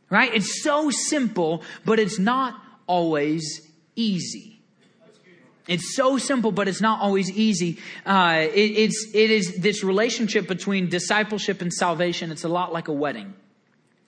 right? 0.09 0.33
It's 0.33 0.63
so 0.63 0.89
simple, 0.89 1.63
but 1.85 1.99
it's 1.99 2.19
not 2.19 2.55
always 2.87 3.61
easy. 3.95 4.57
It's 5.67 5.95
so 5.95 6.17
simple, 6.17 6.51
but 6.53 6.67
it's 6.67 6.79
not 6.79 7.01
always 7.01 7.29
easy. 7.29 7.79
Uh, 8.05 8.47
it, 8.53 8.59
it's 8.59 9.07
it 9.13 9.29
is 9.29 9.57
this 9.57 9.83
relationship 9.83 10.47
between 10.47 10.87
discipleship 10.87 11.61
and 11.61 11.73
salvation. 11.73 12.31
It's 12.31 12.45
a 12.45 12.49
lot 12.49 12.71
like 12.71 12.87
a 12.87 12.93
wedding. 12.93 13.33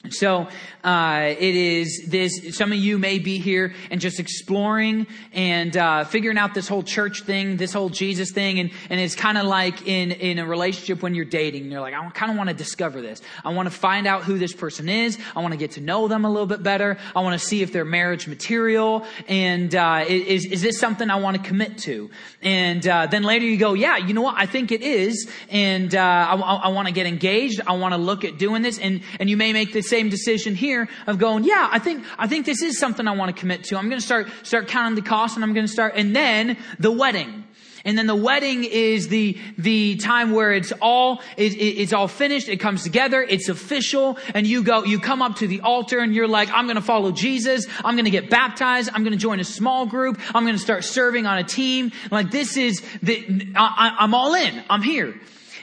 So 0.08 0.48
uh, 0.82 1.36
it 1.38 1.56
is 1.56 2.06
this. 2.08 2.56
Some 2.56 2.72
of 2.72 2.78
you 2.78 2.98
may 2.98 3.20
be 3.20 3.38
here 3.38 3.74
and 3.92 4.00
just 4.00 4.18
exploring 4.18 5.08
and 5.34 5.76
uh, 5.76 6.06
figuring 6.06 6.38
out 6.38 6.54
this 6.54 6.70
whole 6.70 6.84
church 6.84 7.24
thing, 7.24 7.58
this 7.58 7.74
whole 7.74 7.90
Jesus 7.90 8.32
thing, 8.32 8.60
and 8.60 8.72
and 8.90 9.00
it's 9.02 9.14
kind 9.14 9.38
of 9.38 9.46
like 9.46 9.86
in 9.86 10.14
in 10.14 10.40
a 10.40 10.46
relationship 10.46 11.04
when 11.04 11.16
you're 11.16 11.26
dating. 11.26 11.70
You're 11.70 11.82
like, 11.82 11.94
I 11.94 12.10
kind 12.12 12.32
of 12.32 12.38
want 12.38 12.50
to 12.50 12.56
discover 12.56 13.02
this. 13.02 13.22
I 13.44 13.50
want 13.50 13.68
to 13.68 13.78
find 13.78 14.08
out 14.08 14.24
who 14.24 14.38
this 14.38 14.54
person 14.54 14.88
is. 14.88 15.20
I 15.36 15.42
want 15.42 15.52
to 15.52 15.58
get 15.58 15.72
to 15.72 15.82
know 15.82 16.08
them 16.08 16.24
a 16.24 16.30
little 16.30 16.48
bit 16.48 16.64
better. 16.64 16.98
I 17.14 17.20
want 17.20 17.40
to 17.40 17.46
see 17.46 17.62
if 17.62 17.74
they're 17.74 17.84
marriage 17.84 18.26
material, 18.26 19.06
and 19.28 19.76
uh, 19.76 20.06
is 20.08 20.46
is 20.46 20.62
this 20.62 20.80
something 20.80 21.10
I 21.10 21.18
want 21.18 21.36
to 21.36 21.44
commit 21.44 21.78
to? 21.80 22.10
And 22.42 22.88
uh, 22.88 23.08
then 23.08 23.24
later 23.24 23.46
you 23.46 23.58
go, 23.58 23.74
yeah, 23.74 23.98
you 23.98 24.14
know 24.14 24.22
what? 24.22 24.36
I 24.38 24.46
think 24.46 24.72
it 24.72 24.82
is, 24.82 25.30
and 25.50 25.94
uh, 25.94 26.00
I, 26.00 26.36
I, 26.36 26.68
want 26.70 26.88
to 26.88 26.94
get 26.94 27.06
engaged. 27.06 27.60
I 27.68 27.74
want 27.74 27.94
to 27.94 27.98
look 27.98 28.24
at 28.24 28.38
doing 28.38 28.62
this, 28.62 28.80
and 28.80 29.02
and 29.20 29.30
you 29.30 29.36
may 29.36 29.52
make 29.52 29.74
the 29.74 29.89
same 29.90 30.10
decision 30.10 30.56
here 30.56 30.88
of 31.08 31.18
going, 31.18 31.44
yeah, 31.44 31.68
I 31.72 31.80
think, 31.80 32.06
I 32.18 32.28
think 32.28 32.46
this 32.46 32.62
is 32.62 32.80
something 32.80 33.08
I 33.08 33.16
want 33.16 33.36
to 33.36 33.40
commit 33.40 33.64
to. 33.66 33.78
I'm 33.78 33.90
going 33.90 34.00
to 34.00 34.06
start, 34.06 34.28
start 34.44 34.68
counting 34.68 34.96
the 34.96 35.08
cost 35.08 35.36
and 35.36 35.44
I'm 35.44 35.54
going 35.54 35.66
to 35.66 35.72
start, 35.72 35.94
and 35.96 36.16
then 36.16 36.58
the 36.80 36.92
wedding. 36.92 37.46
And 37.86 37.98
then 37.98 38.08
the 38.08 38.16
wedding 38.16 38.64
is 38.66 39.08
the, 39.08 39.38
the 39.58 39.96
time 39.96 40.32
where 40.32 40.52
it's 40.52 40.74
all, 40.82 41.22
it, 41.38 41.54
it, 41.54 41.82
it's 41.82 41.94
all 41.94 42.08
finished. 42.08 42.50
It 42.50 42.58
comes 42.58 42.84
together. 42.84 43.22
It's 43.22 43.50
official. 43.50 44.18
And 44.34 44.46
you 44.46 44.64
go, 44.64 44.84
you 44.84 45.00
come 45.00 45.22
up 45.22 45.38
to 45.38 45.48
the 45.48 45.62
altar 45.62 46.00
and 46.00 46.14
you're 46.14 46.28
like, 46.28 46.50
I'm 46.52 46.66
going 46.66 46.76
to 46.76 46.82
follow 46.82 47.12
Jesus. 47.12 47.66
I'm 47.84 47.96
going 47.96 48.06
to 48.06 48.12
get 48.12 48.30
baptized. 48.30 48.90
I'm 48.94 49.04
going 49.04 49.14
to 49.14 49.20
join 49.20 49.40
a 49.40 49.46
small 49.46 49.86
group. 49.86 50.20
I'm 50.36 50.44
going 50.44 50.56
to 50.56 50.62
start 50.62 50.84
serving 50.84 51.26
on 51.26 51.38
a 51.38 51.44
team. 51.44 51.92
Like 52.12 52.32
this 52.32 52.58
is 52.58 52.84
the, 53.02 53.54
I, 53.56 53.96
I'm 54.00 54.14
all 54.14 54.34
in. 54.36 54.64
I'm 54.70 54.82
here. 54.82 55.16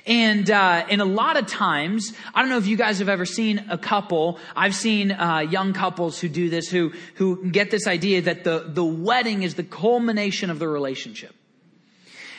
And 0.07 0.49
uh, 0.51 0.87
and 0.89 1.01
a 1.01 1.05
lot 1.05 1.37
of 1.37 1.47
times, 1.47 2.13
I 2.33 2.41
don't 2.41 2.49
know 2.49 2.59
if 2.59 2.69
you 2.69 2.77
guys 2.77 3.01
have 3.01 3.09
ever 3.09 3.27
seen 3.27 3.67
a 3.69 3.77
couple. 3.77 4.39
I've 4.55 4.75
seen 4.75 5.11
uh, 5.11 5.41
young 5.41 5.73
couples 5.73 6.21
who 6.21 6.29
do 6.29 6.49
this, 6.49 6.69
who 6.69 6.93
who 7.17 7.51
get 7.51 7.73
this 7.73 7.89
idea 7.89 8.23
that 8.23 8.45
the 8.45 8.67
the 8.69 8.85
wedding 8.85 9.43
is 9.43 9.57
the 9.57 9.65
culmination 9.65 10.51
of 10.51 10.61
the 10.61 10.69
relationship, 10.69 11.35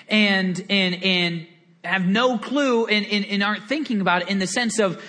and 0.08 0.64
and 0.70 1.04
and 1.04 1.48
have 1.84 2.06
no 2.06 2.38
clue 2.38 2.86
and, 2.86 3.06
and, 3.06 3.26
and 3.26 3.44
aren't 3.44 3.64
thinking 3.64 4.02
about 4.02 4.24
it 4.24 4.30
in 4.30 4.40
the 4.40 4.48
sense 4.48 4.80
of 4.80 5.02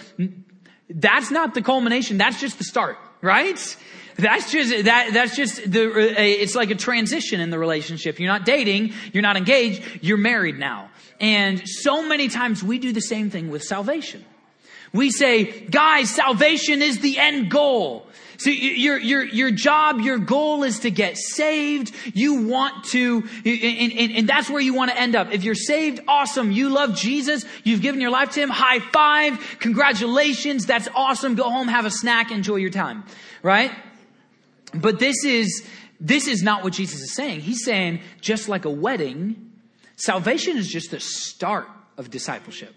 that's 0.88 1.30
not 1.30 1.54
the 1.54 1.62
culmination. 1.62 2.18
That's 2.18 2.40
just 2.40 2.58
the 2.58 2.64
start, 2.64 2.98
right? 3.20 3.76
That's 4.16 4.50
just 4.50 4.84
that. 4.86 5.10
That's 5.12 5.36
just 5.36 5.70
the. 5.70 6.42
It's 6.42 6.56
like 6.56 6.70
a 6.70 6.74
transition 6.74 7.40
in 7.40 7.50
the 7.50 7.58
relationship. 7.58 8.18
You're 8.18 8.32
not 8.32 8.44
dating. 8.44 8.94
You're 9.12 9.22
not 9.22 9.36
engaged. 9.36 9.82
You're 10.02 10.16
married 10.16 10.58
now. 10.58 10.90
And 11.20 11.62
so 11.68 12.06
many 12.06 12.28
times 12.28 12.62
we 12.62 12.78
do 12.78 12.92
the 12.92 13.00
same 13.00 13.30
thing 13.30 13.50
with 13.50 13.62
salvation. 13.62 14.24
We 14.92 15.10
say, 15.10 15.44
guys, 15.44 16.10
salvation 16.10 16.80
is 16.80 17.00
the 17.00 17.18
end 17.18 17.50
goal. 17.50 18.06
So 18.38 18.50
your, 18.50 18.98
your, 18.98 19.24
your 19.24 19.50
job, 19.50 20.00
your 20.00 20.18
goal 20.18 20.62
is 20.62 20.80
to 20.80 20.92
get 20.92 21.18
saved. 21.18 21.92
You 22.14 22.46
want 22.46 22.84
to, 22.86 23.24
and, 23.44 23.92
and, 23.92 24.12
and, 24.12 24.28
that's 24.28 24.48
where 24.48 24.60
you 24.60 24.74
want 24.74 24.92
to 24.92 24.98
end 24.98 25.16
up. 25.16 25.32
If 25.32 25.42
you're 25.42 25.56
saved, 25.56 26.00
awesome. 26.06 26.52
You 26.52 26.68
love 26.68 26.94
Jesus. 26.94 27.44
You've 27.64 27.82
given 27.82 28.00
your 28.00 28.12
life 28.12 28.30
to 28.30 28.40
Him. 28.40 28.48
High 28.48 28.78
five. 28.78 29.56
Congratulations. 29.58 30.66
That's 30.66 30.88
awesome. 30.94 31.34
Go 31.34 31.50
home, 31.50 31.66
have 31.66 31.84
a 31.84 31.90
snack, 31.90 32.30
enjoy 32.30 32.56
your 32.56 32.70
time. 32.70 33.02
Right? 33.42 33.72
But 34.72 35.00
this 35.00 35.24
is, 35.24 35.66
this 35.98 36.28
is 36.28 36.40
not 36.40 36.62
what 36.62 36.74
Jesus 36.74 37.00
is 37.00 37.14
saying. 37.14 37.40
He's 37.40 37.64
saying, 37.64 38.02
just 38.20 38.48
like 38.48 38.64
a 38.64 38.70
wedding, 38.70 39.47
Salvation 39.98 40.56
is 40.56 40.68
just 40.68 40.92
the 40.92 41.00
start 41.00 41.68
of 41.96 42.08
discipleship. 42.08 42.74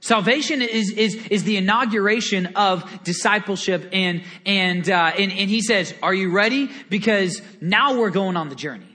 Salvation 0.00 0.62
is, 0.62 0.90
is, 0.90 1.14
is 1.30 1.44
the 1.44 1.58
inauguration 1.58 2.46
of 2.56 3.04
discipleship 3.04 3.88
and, 3.92 4.22
and, 4.44 4.90
uh, 4.90 5.12
and, 5.16 5.30
and 5.30 5.48
he 5.48 5.60
says, 5.60 5.94
are 6.02 6.12
you 6.12 6.32
ready? 6.32 6.70
Because 6.90 7.40
now 7.60 7.98
we're 7.98 8.10
going 8.10 8.36
on 8.36 8.48
the 8.48 8.56
journey. 8.56 8.88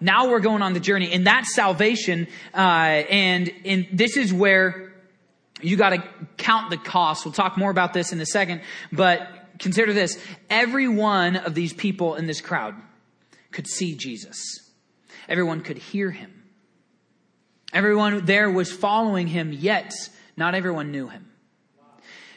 Now 0.00 0.28
we're 0.28 0.40
going 0.40 0.60
on 0.60 0.74
the 0.74 0.80
journey 0.80 1.12
and 1.12 1.26
that's 1.26 1.54
salvation. 1.54 2.26
Uh, 2.52 2.58
and, 2.58 3.50
and 3.64 3.86
this 3.92 4.18
is 4.18 4.34
where 4.34 4.92
you 5.62 5.76
got 5.76 5.90
to 5.90 6.04
count 6.36 6.70
the 6.70 6.76
cost. 6.76 7.24
We'll 7.24 7.32
talk 7.32 7.56
more 7.56 7.70
about 7.70 7.94
this 7.94 8.12
in 8.12 8.20
a 8.20 8.26
second, 8.26 8.60
but 8.92 9.30
consider 9.58 9.92
this. 9.92 10.18
Every 10.50 10.88
one 10.88 11.36
of 11.36 11.54
these 11.54 11.72
people 11.72 12.16
in 12.16 12.26
this 12.26 12.40
crowd 12.42 12.74
could 13.50 13.66
see 13.66 13.94
Jesus. 13.94 14.36
Everyone 15.26 15.62
could 15.62 15.78
hear 15.78 16.10
him. 16.10 16.37
Everyone 17.72 18.24
there 18.24 18.50
was 18.50 18.72
following 18.72 19.26
him, 19.26 19.52
yet 19.52 19.92
not 20.36 20.54
everyone 20.54 20.90
knew 20.90 21.08
him. 21.08 21.30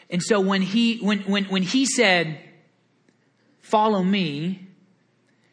And 0.09 0.21
so 0.21 0.41
when 0.41 0.61
he, 0.61 0.97
when, 0.97 1.19
when, 1.21 1.45
when 1.45 1.63
he 1.63 1.85
said, 1.85 2.37
follow 3.61 4.03
me, 4.03 4.67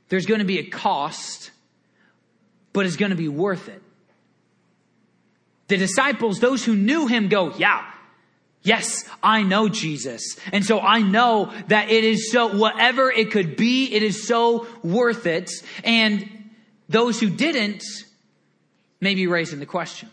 there's 0.08 0.26
going 0.26 0.40
to 0.40 0.46
be 0.46 0.58
a 0.58 0.68
cost, 0.68 1.52
but 2.72 2.84
it's 2.84 2.96
going 2.96 3.10
to 3.10 3.16
be 3.16 3.28
worth 3.28 3.68
it. 3.68 3.82
The 5.68 5.76
disciples, 5.76 6.40
those 6.40 6.64
who 6.64 6.74
knew 6.74 7.06
him 7.06 7.28
go, 7.28 7.54
yeah, 7.56 7.84
Yes, 8.62 9.08
I 9.22 9.44
know 9.44 9.68
Jesus. 9.68 10.36
And 10.52 10.64
so 10.64 10.80
I 10.80 11.00
know 11.00 11.52
that 11.68 11.90
it 11.90 12.04
is 12.04 12.30
so, 12.32 12.56
whatever 12.56 13.10
it 13.10 13.30
could 13.30 13.56
be, 13.56 13.94
it 13.94 14.02
is 14.02 14.26
so 14.26 14.66
worth 14.82 15.26
it. 15.26 15.50
And 15.84 16.50
those 16.88 17.20
who 17.20 17.30
didn't, 17.30 17.82
may 19.00 19.14
be 19.14 19.26
raising 19.26 19.60
the 19.60 19.66
question. 19.66 20.10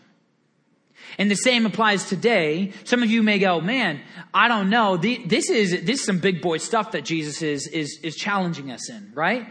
And 1.18 1.30
the 1.30 1.36
same 1.36 1.66
applies 1.66 2.08
today. 2.08 2.72
Some 2.84 3.02
of 3.02 3.10
you 3.10 3.22
may 3.22 3.38
go, 3.38 3.60
man, 3.60 4.00
I 4.34 4.48
don't 4.48 4.70
know. 4.70 4.96
This 4.96 5.50
is, 5.50 5.70
this 5.84 6.00
is 6.00 6.04
some 6.04 6.18
big 6.18 6.40
boy 6.40 6.58
stuff 6.58 6.92
that 6.92 7.04
Jesus 7.04 7.42
is, 7.42 7.66
is, 7.68 8.00
is 8.02 8.16
challenging 8.16 8.70
us 8.70 8.90
in, 8.90 9.12
right? 9.14 9.46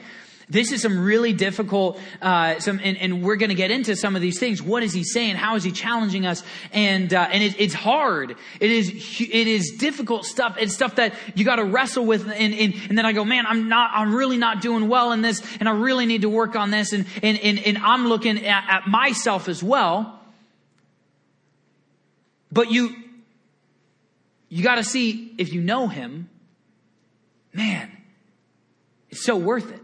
This 0.47 0.71
is 0.71 0.81
some 0.83 1.03
really 1.03 1.33
difficult, 1.33 1.99
uh, 2.21 2.59
some, 2.59 2.79
and, 2.83 2.97
and 2.97 3.23
we're 3.23 3.35
going 3.35 3.49
to 3.49 3.55
get 3.55 3.71
into 3.71 3.95
some 3.95 4.15
of 4.15 4.21
these 4.21 4.39
things. 4.39 4.61
What 4.61 4.83
is 4.83 4.93
he 4.93 5.03
saying? 5.03 5.35
How 5.35 5.55
is 5.55 5.63
he 5.63 5.71
challenging 5.71 6.27
us? 6.27 6.43
And 6.71 7.11
uh, 7.13 7.27
and 7.31 7.41
it, 7.41 7.59
it's 7.59 7.73
hard. 7.73 8.35
It 8.59 8.71
is 8.71 8.89
it 9.19 9.47
is 9.47 9.75
difficult 9.79 10.25
stuff. 10.25 10.57
It's 10.59 10.73
stuff 10.73 10.95
that 10.95 11.15
you 11.33 11.45
got 11.45 11.55
to 11.55 11.65
wrestle 11.65 12.05
with. 12.05 12.29
And, 12.29 12.53
and 12.53 12.73
and 12.89 12.97
then 12.97 13.05
I 13.07 13.13
go, 13.13 13.25
man, 13.25 13.45
I'm 13.47 13.69
not. 13.69 13.91
I'm 13.93 14.13
really 14.13 14.37
not 14.37 14.61
doing 14.61 14.87
well 14.87 15.11
in 15.13 15.21
this, 15.21 15.41
and 15.59 15.67
I 15.67 15.71
really 15.71 16.05
need 16.05 16.21
to 16.21 16.29
work 16.29 16.55
on 16.55 16.69
this. 16.69 16.93
And 16.93 17.05
and 17.23 17.39
and, 17.39 17.59
and 17.59 17.77
I'm 17.79 18.07
looking 18.07 18.45
at, 18.45 18.65
at 18.69 18.87
myself 18.87 19.49
as 19.49 19.63
well. 19.63 20.19
But 22.51 22.71
you 22.71 22.95
you 24.49 24.63
got 24.63 24.75
to 24.75 24.83
see 24.83 25.33
if 25.39 25.51
you 25.51 25.61
know 25.61 25.87
him, 25.87 26.29
man, 27.51 27.91
it's 29.09 29.25
so 29.25 29.37
worth 29.37 29.71
it. 29.71 29.81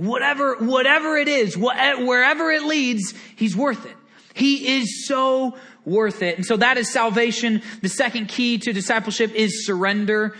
Whatever, 0.00 0.56
whatever 0.56 1.18
it 1.18 1.28
is, 1.28 1.58
wherever 1.58 2.50
it 2.50 2.62
leads, 2.62 3.12
he's 3.36 3.54
worth 3.54 3.84
it. 3.84 3.94
He 4.32 4.78
is 4.78 5.06
so 5.06 5.58
worth 5.84 6.22
it. 6.22 6.36
And 6.36 6.46
so 6.46 6.56
that 6.56 6.78
is 6.78 6.90
salvation. 6.90 7.60
The 7.82 7.90
second 7.90 8.28
key 8.28 8.56
to 8.60 8.72
discipleship 8.72 9.34
is 9.34 9.66
surrender. 9.66 10.34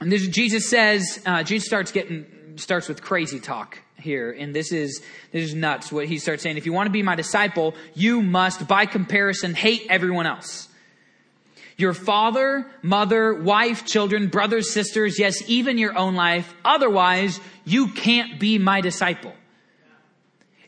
And 0.00 0.10
this, 0.10 0.26
Jesus 0.28 0.70
says, 0.70 1.22
uh, 1.26 1.42
Jesus 1.42 1.66
starts 1.66 1.92
getting, 1.92 2.24
starts 2.56 2.88
with 2.88 3.02
crazy 3.02 3.40
talk 3.40 3.78
here. 3.98 4.30
And 4.30 4.56
this 4.56 4.72
is, 4.72 5.02
this 5.32 5.44
is 5.44 5.54
nuts 5.54 5.92
what 5.92 6.06
he 6.06 6.18
starts 6.18 6.42
saying. 6.42 6.56
If 6.56 6.64
you 6.64 6.72
want 6.72 6.86
to 6.86 6.92
be 6.92 7.02
my 7.02 7.14
disciple, 7.14 7.74
you 7.92 8.22
must, 8.22 8.66
by 8.66 8.86
comparison, 8.86 9.52
hate 9.52 9.86
everyone 9.90 10.24
else. 10.24 10.68
Your 11.76 11.92
father, 11.92 12.66
mother, 12.82 13.34
wife, 13.34 13.84
children, 13.84 14.28
brothers, 14.28 14.72
sisters, 14.72 15.18
yes, 15.18 15.42
even 15.46 15.76
your 15.76 15.96
own 15.96 16.14
life. 16.14 16.54
Otherwise, 16.64 17.38
you 17.64 17.88
can't 17.88 18.40
be 18.40 18.58
my 18.58 18.80
disciple. 18.80 19.34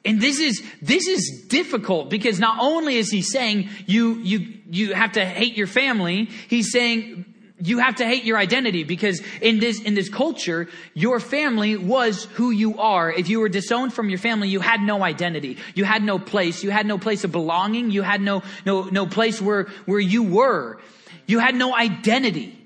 And 0.05 0.21
this 0.21 0.38
is, 0.38 0.62
this 0.81 1.09
is 1.09 1.45
difficult 1.49 2.09
because 2.11 2.38
not 2.38 2.59
only 2.61 2.97
is 2.97 3.11
he 3.11 3.23
saying 3.23 3.69
you, 3.87 4.15
you, 4.19 4.55
you 4.71 4.95
have 4.95 5.12
to 5.12 5.25
hate 5.25 5.57
your 5.57 5.67
family, 5.67 6.31
he's 6.49 6.71
saying 6.71 7.25
you 7.61 7.79
have 7.79 7.97
to 7.97 8.07
hate 8.07 8.25
your 8.25 8.38
identity 8.38 8.85
because 8.85 9.21
in 9.41 9.59
this, 9.59 9.81
in 9.81 9.95
this 9.95 10.09
culture, 10.09 10.69
your 10.95 11.19
family 11.19 11.77
was 11.77 12.25
who 12.35 12.50
you 12.50 12.79
are. 12.79 13.11
If 13.11 13.29
you 13.29 13.41
were 13.41 13.49
disowned 13.49 13.93
from 13.93 14.09
your 14.09 14.19
family, 14.19 14.49
you 14.49 14.61
had 14.61 14.81
no 14.81 15.03
identity. 15.03 15.59
You 15.75 15.85
had 15.85 16.03
no 16.03 16.19
place. 16.19 16.62
You 16.62 16.71
had 16.71 16.87
no 16.87 16.99
place 16.99 17.25
of 17.25 17.33
belonging. 17.33 17.91
You 17.91 18.03
had 18.03 18.21
no, 18.21 18.43
no, 18.65 18.85
no 18.85 19.07
place 19.07 19.43
where, 19.43 19.65
where 19.87 20.00
you 20.00 20.23
were. 20.23 20.79
You 21.28 21.38
had 21.38 21.54
no 21.54 21.76
identity. 21.76 22.58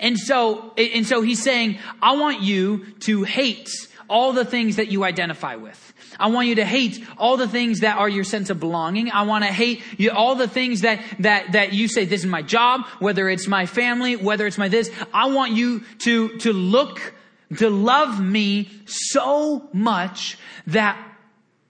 And 0.00 0.18
so, 0.18 0.72
and 0.76 1.06
so 1.06 1.22
he's 1.22 1.42
saying, 1.42 1.78
I 2.02 2.16
want 2.16 2.40
you 2.40 2.86
to 3.00 3.22
hate 3.22 3.68
all 4.08 4.32
the 4.32 4.44
things 4.44 4.76
that 4.76 4.88
you 4.88 5.04
identify 5.04 5.56
with. 5.56 5.92
I 6.18 6.28
want 6.28 6.48
you 6.48 6.56
to 6.56 6.64
hate 6.64 7.06
all 7.18 7.36
the 7.36 7.46
things 7.46 7.80
that 7.80 7.98
are 7.98 8.08
your 8.08 8.24
sense 8.24 8.50
of 8.50 8.58
belonging. 8.58 9.10
I 9.10 9.22
want 9.22 9.44
to 9.44 9.52
hate 9.52 9.82
you, 9.98 10.10
all 10.10 10.34
the 10.34 10.48
things 10.48 10.80
that, 10.80 11.04
that, 11.20 11.52
that 11.52 11.72
you 11.74 11.86
say, 11.86 12.06
this 12.06 12.20
is 12.20 12.26
my 12.26 12.42
job, 12.42 12.86
whether 12.98 13.28
it's 13.28 13.46
my 13.46 13.66
family, 13.66 14.16
whether 14.16 14.46
it's 14.46 14.58
my 14.58 14.68
this. 14.68 14.90
I 15.12 15.30
want 15.30 15.52
you 15.52 15.80
to, 15.98 16.38
to 16.38 16.52
look, 16.52 17.14
to 17.58 17.68
love 17.68 18.20
me 18.20 18.70
so 18.86 19.68
much 19.72 20.38
that 20.68 20.98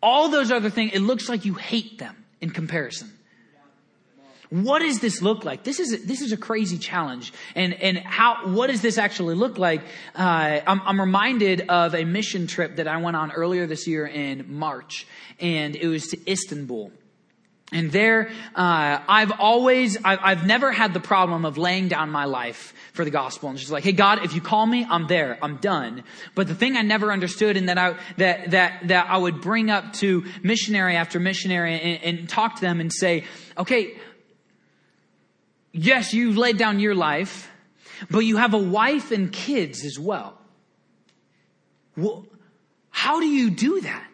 all 0.01 0.29
those 0.29 0.53
other 0.53 0.71
things, 0.71 0.93
it 0.95 1.01
looks 1.01 1.29
like 1.29 1.45
you 1.45 1.55
hate 1.55 1.99
them 1.99 2.15
in 2.41 2.51
comparison. 2.51 3.13
What 4.51 4.79
does 4.79 5.01
this 5.01 5.21
look 5.21 5.45
like? 5.45 5.63
This 5.63 5.79
is, 5.79 6.07
this 6.07 6.23
is 6.23 6.33
a 6.33 6.37
crazy 6.37 6.79
challenge. 6.79 7.33
And, 7.55 7.75
and 7.75 7.99
how, 7.99 8.49
what 8.49 8.69
does 8.69 8.81
this 8.81 8.97
actually 8.97 9.35
look 9.35 9.59
like? 9.59 9.83
Uh, 10.15 10.61
I'm, 10.67 10.81
I'm 10.85 11.01
reminded 11.01 11.69
of 11.69 11.95
a 11.95 12.05
mission 12.05 12.47
trip 12.47 12.77
that 12.77 12.89
I 12.89 12.97
went 12.97 13.17
on 13.17 13.31
earlier 13.33 13.67
this 13.67 13.87
year 13.87 14.07
in 14.07 14.59
March, 14.59 15.07
and 15.39 15.77
it 15.77 15.87
was 15.87 16.09
to 16.09 16.31
Istanbul. 16.31 16.93
And 17.71 17.93
there, 17.93 18.31
uh, 18.55 18.99
I've 19.07 19.33
always, 19.39 19.99
I've, 20.03 20.21
I've 20.23 20.47
never 20.47 20.73
had 20.73 20.95
the 20.95 21.01
problem 21.01 21.45
of 21.45 21.59
laying 21.59 21.89
down 21.89 22.09
my 22.09 22.25
life 22.25 22.73
for 22.95 23.05
the 23.05 23.11
gospel 23.11 23.51
and 23.51 23.59
just 23.59 23.71
like, 23.71 23.85
hey 23.85 23.93
God, 23.93 24.25
if 24.25 24.35
you 24.35 24.41
call 24.41 24.65
me, 24.65 24.87
I'm 24.89 25.07
there, 25.07 25.39
I'm 25.43 25.59
done. 25.59 26.05
But 26.35 26.49
the 26.49 26.55
thing 26.55 26.79
I 26.79 26.83
never 26.83 27.13
understood 27.13 27.59
and 27.59 27.69
that 27.69 27.77
I, 27.77 27.97
that, 28.17 28.53
that, 28.53 28.89
that 28.89 29.11
I 29.11 29.19
would 29.19 29.43
bring 29.43 29.69
up 29.69 29.93
to 29.95 30.25
missionary 30.43 30.97
after 30.97 31.21
missionary 31.21 31.79
and, 31.79 32.19
and 32.21 32.29
talk 32.29 32.55
to 32.55 32.61
them 32.63 32.81
and 32.81 32.91
say, 32.91 33.25
okay, 33.59 33.99
yes, 35.73 36.13
you've 36.15 36.37
laid 36.37 36.59
down 36.59 36.81
your 36.81 36.95
life, 36.95 37.51
but 38.11 38.21
you 38.21 38.37
have 38.37 38.55
a 38.55 38.59
wife 38.59 39.11
and 39.11 39.33
kids 39.33 39.85
as 39.85 39.99
well. 39.99 40.39
well 41.97 42.27
how 42.91 43.21
do 43.21 43.27
you 43.27 43.51
do 43.51 43.81
that? 43.83 44.07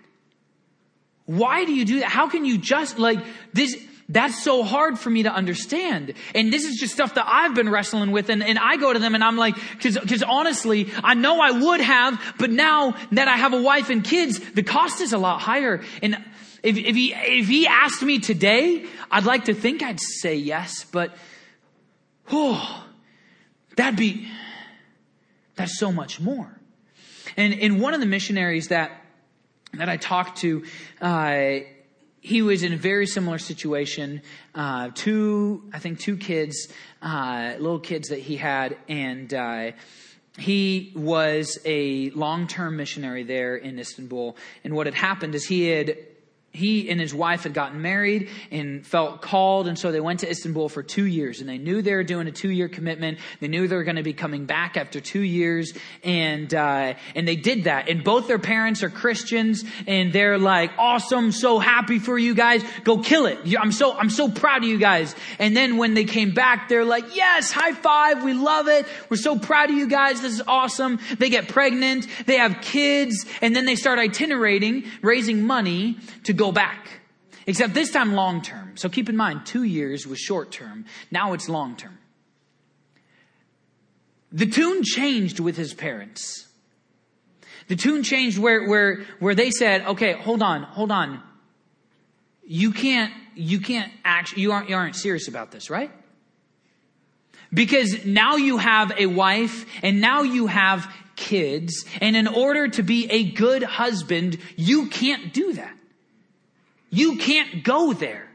Why 1.27 1.65
do 1.65 1.73
you 1.73 1.85
do 1.85 2.01
that? 2.01 2.11
How 2.11 2.29
can 2.29 2.45
you 2.45 2.59
just 2.59 2.99
like 2.99 3.19
this? 3.53 3.77
That's 4.11 4.43
so 4.43 4.63
hard 4.63 4.99
for 4.99 5.09
me 5.09 5.23
to 5.23 5.33
understand. 5.33 6.13
And 6.35 6.53
this 6.53 6.65
is 6.65 6.77
just 6.77 6.93
stuff 6.93 7.15
that 7.15 7.25
I've 7.27 7.55
been 7.55 7.71
wrestling 7.71 8.11
with. 8.11 8.29
And, 8.29 8.43
and 8.43 8.59
I 8.59 8.77
go 8.77 8.93
to 8.93 8.99
them 8.99 9.15
and 9.15 9.25
I'm 9.25 9.39
like, 9.39 9.55
cause, 9.81 9.97
cause 9.97 10.23
honestly, 10.23 10.91
I 11.03 11.15
know 11.15 11.41
I 11.41 11.53
would 11.53 11.81
have, 11.81 12.21
but 12.39 12.51
now 12.51 12.95
that 13.13 13.29
I 13.29 13.37
have 13.37 13.55
a 13.55 13.63
wife 13.63 13.89
and 13.89 14.05
kids, 14.05 14.39
the 14.53 14.63
cost 14.63 15.01
is 15.01 15.15
a 15.15 15.19
lot 15.19 15.41
higher. 15.41 15.83
And 16.03 16.23
if, 16.63 16.77
if 16.77 16.95
he, 16.95 17.15
if 17.15 17.49
he 17.49 17.67
asked 17.67 18.03
me 18.03 18.19
today, 18.19 18.85
I'd 19.11 19.25
like 19.25 19.47
to 19.47 19.55
think 19.55 19.83
I'd 19.83 20.01
say 20.01 20.37
yes, 20.37 20.85
but, 20.93 21.17
oh, 22.31 22.87
that'd 23.77 23.99
be, 23.99 24.29
that's 25.57 25.79
so 25.79 25.93
much 25.93 26.21
more. 26.21 26.59
And, 27.37 27.55
and 27.55 27.81
one 27.81 27.95
of 27.95 28.01
the 28.01 28.07
missionaries 28.07 28.69
that, 28.69 28.93
that 29.75 29.89
I 29.89 29.97
talked 29.97 30.39
to, 30.39 30.65
uh, 31.01 31.47
he 32.21 32.43
was 32.43 32.63
in 32.63 32.73
a 32.73 32.77
very 32.77 33.07
similar 33.07 33.39
situation. 33.39 34.23
Uh, 34.55 34.91
two, 34.95 35.69
I 35.73 35.79
think, 35.79 36.01
two 36.01 36.17
kids, 36.17 36.69
uh, 37.03 37.55
little 37.59 37.81
kids 37.81 38.09
that 38.09 38.21
he 38.21 38.37
had, 38.37 38.79
and 38.89 39.33
uh, 39.35 39.73
he 40.39 40.93
was 40.97 41.59
a 41.65 42.11
long-term 42.11 42.77
missionary 42.77 43.25
there 43.25 43.57
in 43.57 43.79
Istanbul. 43.79 44.37
And 44.65 44.75
what 44.75 44.87
had 44.87 44.95
happened 44.95 45.35
is 45.35 45.45
he 45.45 45.69
had 45.69 45.97
he 46.55 46.89
and 46.89 47.01
his 47.01 47.13
wife 47.13 47.43
had 47.43 47.53
gotten 47.53 47.83
married 47.83 48.31
and 48.51 48.87
felt 48.87 49.21
called, 49.21 49.67
and 49.67 49.77
so 49.77 49.91
they 49.91 50.01
went 50.01 50.21
to 50.21 50.31
Istanbul 50.31 50.69
for 50.69 50.83
two 50.83 51.05
years. 51.05 51.41
And 51.41 51.49
they 51.49 51.59
knew 51.59 51.83
they 51.83 51.95
were 51.95 52.05
doing 52.05 52.29
a 52.29 52.33
two-year 52.33 52.69
commitment. 52.69 53.19
They 53.41 53.49
knew 53.49 53.67
they 53.67 53.75
were 53.75 53.85
going 53.85 53.97
to 53.97 54.05
be 54.05 54.13
coming 54.13 54.47
back 54.47 54.77
after 54.77 55.01
two 55.01 55.21
years, 55.21 55.75
and 56.05 56.55
uh, 56.55 56.95
and 57.17 57.27
they 57.27 57.35
did 57.35 57.65
that. 57.65 57.89
And 57.89 58.05
both 58.05 58.29
their 58.29 58.39
parents 58.39 58.85
are 58.85 58.89
Christians, 58.89 59.65
and 59.89 60.13
they're 60.13 60.39
like, 60.39 60.71
"Awesome, 60.79 61.33
so 61.33 61.59
happy 61.59 61.99
for 61.99 62.17
you 62.17 62.35
guys. 62.35 62.63
Go 62.85 62.99
kill 62.99 63.27
it. 63.27 63.39
I'm 63.59 63.73
so 63.73 63.93
I'm 63.93 64.11
so 64.11 64.31
proud 64.31 64.63
of 64.63 64.69
you 64.69 64.79
guys." 64.79 65.15
And 65.41 65.57
then 65.57 65.77
when 65.77 65.95
they 65.95 66.05
came 66.05 66.35
back, 66.35 66.69
they're 66.69 66.85
like, 66.85 67.17
"Yes, 67.17 67.51
high 67.51 67.73
five. 67.73 68.23
We 68.23 68.33
love 68.33 68.69
it. 68.69 68.87
We're 69.09 69.17
so 69.17 69.39
proud 69.39 69.71
of 69.71 69.77
you 69.77 69.89
guys. 69.89 70.21
This 70.21 70.35
is 70.35 70.43
awesome." 70.47 71.01
They 71.19 71.31
get 71.31 71.49
pregnant. 71.49 72.07
They 72.27 72.37
have 72.37 72.61
kids, 72.61 73.27
and 73.43 73.57
then 73.57 73.67
they 73.67 73.75
start 73.75 73.99
itinerating, 73.99 74.85
raising 75.03 75.43
money 75.43 75.99
to 76.25 76.33
go 76.33 76.44
go 76.45 76.53
back. 76.53 77.01
Except 77.47 77.75
this 77.75 77.91
time 77.91 78.15
long 78.15 78.43
term. 78.43 78.77
So 78.77 78.89
keep 78.89 79.09
in 79.09 79.17
mind, 79.17 79.47
two 79.47 79.65
years 79.65 80.07
was 80.07 80.19
short 80.19 80.51
term. 80.51 80.87
Now 81.11 81.33
it's 81.35 81.49
long 81.49 81.77
term. 81.77 81.99
The 84.33 84.47
tune 84.47 84.83
changed 84.83 85.41
with 85.41 85.57
his 85.57 85.75
parents. 85.75 86.49
The 87.69 87.77
tune 87.77 88.03
changed 88.03 88.39
where, 88.39 88.67
where, 88.69 89.05
where 89.21 89.35
they 89.35 89.51
said, 89.51 89.87
okay, 89.87 90.13
hold 90.13 90.43
on, 90.43 90.63
hold 90.63 90.91
on. 90.91 91.23
You 92.47 92.73
can't, 92.73 93.13
you 93.35 93.61
can't 93.61 93.93
actually, 94.05 94.43
you 94.43 94.53
aren't, 94.53 94.69
you 94.69 94.77
aren't 94.77 94.97
serious 94.97 95.29
about 95.29 95.51
this, 95.51 95.71
right? 95.71 95.91
Because 97.53 98.05
now 98.05 98.37
you 98.37 98.59
have 98.59 98.93
a 98.99 99.07
wife 99.07 99.67
and 99.83 100.01
now 100.01 100.23
you 100.23 100.47
have 100.47 100.93
kids. 101.17 101.85
And 102.01 102.17
in 102.17 102.27
order 102.27 102.69
to 102.69 102.83
be 102.83 103.07
a 103.11 103.31
good 103.31 103.63
husband, 103.63 104.39
you 104.57 104.89
can't 104.89 105.33
do 105.33 105.55
that. 105.55 105.75
You 106.95 107.17
can't 107.17 107.65
go 107.65 107.93
there. 107.93 108.29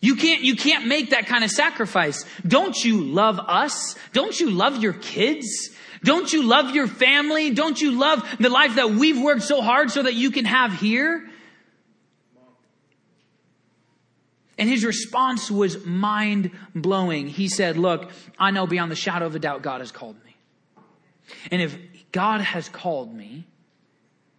You 0.00 0.16
can't, 0.16 0.42
you 0.42 0.56
can't 0.56 0.86
make 0.86 1.10
that 1.10 1.26
kind 1.26 1.44
of 1.44 1.50
sacrifice. 1.50 2.24
Don't 2.46 2.76
you 2.84 3.02
love 3.04 3.38
us? 3.38 3.94
Don't 4.12 4.38
you 4.38 4.50
love 4.50 4.82
your 4.82 4.94
kids? 4.94 5.70
Don't 6.02 6.32
you 6.32 6.42
love 6.42 6.74
your 6.74 6.88
family? 6.88 7.50
Don't 7.50 7.80
you 7.80 7.92
love 7.92 8.26
the 8.40 8.48
life 8.48 8.76
that 8.76 8.90
we've 8.90 9.20
worked 9.20 9.42
so 9.42 9.60
hard 9.60 9.90
so 9.90 10.02
that 10.02 10.14
you 10.14 10.30
can 10.30 10.44
have 10.44 10.72
here? 10.72 11.28
And 14.58 14.68
his 14.68 14.84
response 14.84 15.50
was 15.50 15.84
mind 15.84 16.50
blowing. 16.74 17.28
He 17.28 17.48
said, 17.48 17.76
Look, 17.76 18.10
I 18.38 18.50
know 18.50 18.66
beyond 18.66 18.90
the 18.90 18.96
shadow 18.96 19.26
of 19.26 19.34
a 19.34 19.38
doubt 19.38 19.62
God 19.62 19.80
has 19.80 19.92
called 19.92 20.16
me. 20.24 20.36
And 21.50 21.62
if 21.62 21.76
God 22.10 22.40
has 22.40 22.68
called 22.68 23.14
me, 23.14 23.46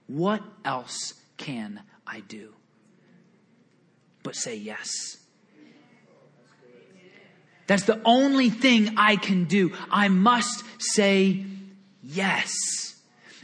what 0.08 0.42
else 0.66 1.14
can 1.38 1.82
I 2.06 2.20
do? 2.22 2.54
But 4.24 4.36
say 4.36 4.56
yes. 4.56 5.18
That's 7.68 7.84
the 7.84 8.02
only 8.04 8.50
thing 8.50 8.96
I 8.98 9.16
can 9.16 9.46
do. 9.46 9.72
I 9.90 10.08
must 10.08 10.64
say 10.80 11.46
yes. 12.02 12.54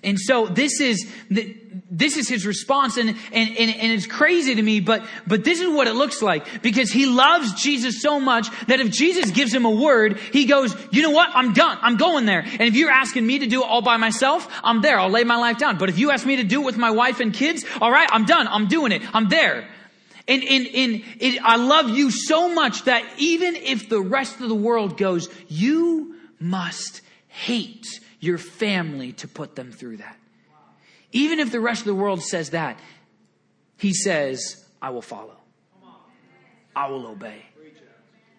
And 0.03 0.17
so 0.17 0.47
this 0.47 0.79
is 0.79 1.11
this 1.29 2.15
is 2.15 2.29
his 2.29 2.45
response, 2.45 2.97
and, 2.97 3.09
and, 3.09 3.17
and, 3.33 3.75
and, 3.75 3.91
it's 3.91 4.07
crazy 4.07 4.55
to 4.55 4.61
me, 4.61 4.79
but 4.79 5.03
but 5.27 5.43
this 5.43 5.59
is 5.59 5.67
what 5.67 5.87
it 5.87 5.93
looks 5.93 6.21
like 6.21 6.61
because 6.61 6.89
he 6.89 7.05
loves 7.05 7.53
Jesus 7.61 8.01
so 8.01 8.17
much 8.17 8.47
that 8.67 8.79
if 8.79 8.91
Jesus 8.91 9.31
gives 9.31 9.53
him 9.53 9.65
a 9.65 9.69
word, 9.69 10.17
he 10.31 10.45
goes, 10.45 10.73
you 10.91 11.01
know 11.01 11.11
what? 11.11 11.29
I'm 11.33 11.51
done. 11.51 11.77
I'm 11.81 11.97
going 11.97 12.25
there. 12.25 12.39
And 12.39 12.61
if 12.61 12.75
you're 12.75 12.91
asking 12.91 13.27
me 13.27 13.39
to 13.39 13.47
do 13.47 13.61
it 13.61 13.67
all 13.67 13.81
by 13.81 13.97
myself, 13.97 14.47
I'm 14.63 14.81
there. 14.81 14.97
I'll 14.97 15.09
lay 15.09 15.25
my 15.25 15.35
life 15.35 15.57
down. 15.57 15.77
But 15.77 15.89
if 15.89 15.99
you 15.99 16.11
ask 16.11 16.25
me 16.25 16.37
to 16.37 16.43
do 16.43 16.61
it 16.61 16.65
with 16.65 16.77
my 16.77 16.91
wife 16.91 17.19
and 17.19 17.33
kids, 17.33 17.65
all 17.81 17.91
right, 17.91 18.07
I'm 18.09 18.25
done. 18.25 18.47
I'm 18.47 18.67
doing 18.67 18.93
it. 18.93 19.01
I'm 19.13 19.27
there. 19.27 19.67
And, 20.29 20.43
and, 20.43 20.67
and 20.67 21.03
it, 21.19 21.41
I 21.43 21.55
love 21.55 21.89
you 21.89 22.11
so 22.11 22.53
much 22.53 22.83
that 22.83 23.03
even 23.17 23.55
if 23.55 23.89
the 23.89 23.99
rest 23.99 24.39
of 24.39 24.47
the 24.47 24.55
world 24.55 24.95
goes, 24.95 25.27
you 25.47 26.15
must 26.39 27.01
hate 27.27 27.99
your 28.19 28.37
family 28.37 29.13
to 29.13 29.27
put 29.27 29.55
them 29.55 29.71
through 29.71 29.97
that. 29.97 30.17
Even 31.11 31.39
if 31.39 31.51
the 31.51 31.59
rest 31.59 31.81
of 31.81 31.87
the 31.87 31.95
world 31.95 32.21
says 32.21 32.51
that, 32.51 32.79
he 33.77 33.91
says, 33.91 34.63
I 34.79 34.91
will 34.91 35.01
follow. 35.01 35.35
I 36.75 36.89
will 36.89 37.07
obey. 37.07 37.41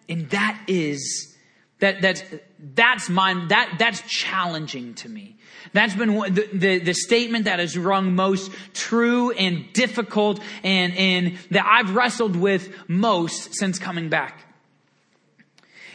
And 0.07 0.29
that 0.29 0.63
is, 0.67 1.35
that, 1.79 2.01
that's, 2.01 2.23
that's 2.61 3.09
mine, 3.09 3.47
that, 3.49 3.75
that's 3.79 4.01
challenging 4.01 4.93
to 4.95 5.09
me. 5.09 5.37
That's 5.73 5.93
been 5.95 6.09
the, 6.09 6.49
the, 6.53 6.79
the, 6.79 6.93
statement 6.93 7.45
that 7.45 7.59
has 7.59 7.77
rung 7.77 8.13
most 8.15 8.51
true 8.73 9.31
and 9.31 9.71
difficult 9.73 10.39
and, 10.63 10.93
and 10.95 11.37
that 11.51 11.65
I've 11.65 11.95
wrestled 11.95 12.35
with 12.35 12.73
most 12.89 13.55
since 13.55 13.79
coming 13.79 14.09
back. 14.09 14.45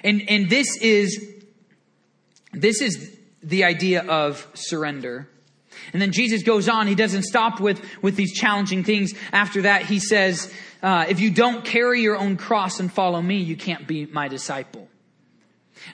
And, 0.02 0.22
and 0.28 0.48
this 0.48 0.76
is, 0.80 1.34
this 2.52 2.80
is 2.80 3.16
the 3.42 3.64
idea 3.64 4.02
of 4.02 4.46
surrender. 4.54 5.28
And 5.92 6.00
then 6.00 6.12
Jesus 6.12 6.42
goes 6.42 6.68
on. 6.68 6.86
He 6.86 6.94
doesn't 6.94 7.24
stop 7.24 7.60
with, 7.60 7.82
with 8.02 8.16
these 8.16 8.32
challenging 8.32 8.82
things. 8.82 9.12
After 9.32 9.62
that, 9.62 9.82
he 9.82 9.98
says, 9.98 10.52
uh, 10.82 11.06
if 11.08 11.20
you 11.20 11.30
don't 11.30 11.64
carry 11.64 12.02
your 12.02 12.16
own 12.16 12.36
cross 12.36 12.80
and 12.80 12.92
follow 12.92 13.20
me, 13.20 13.36
you 13.36 13.56
can't 13.56 13.86
be 13.86 14.06
my 14.06 14.28
disciple. 14.28 14.88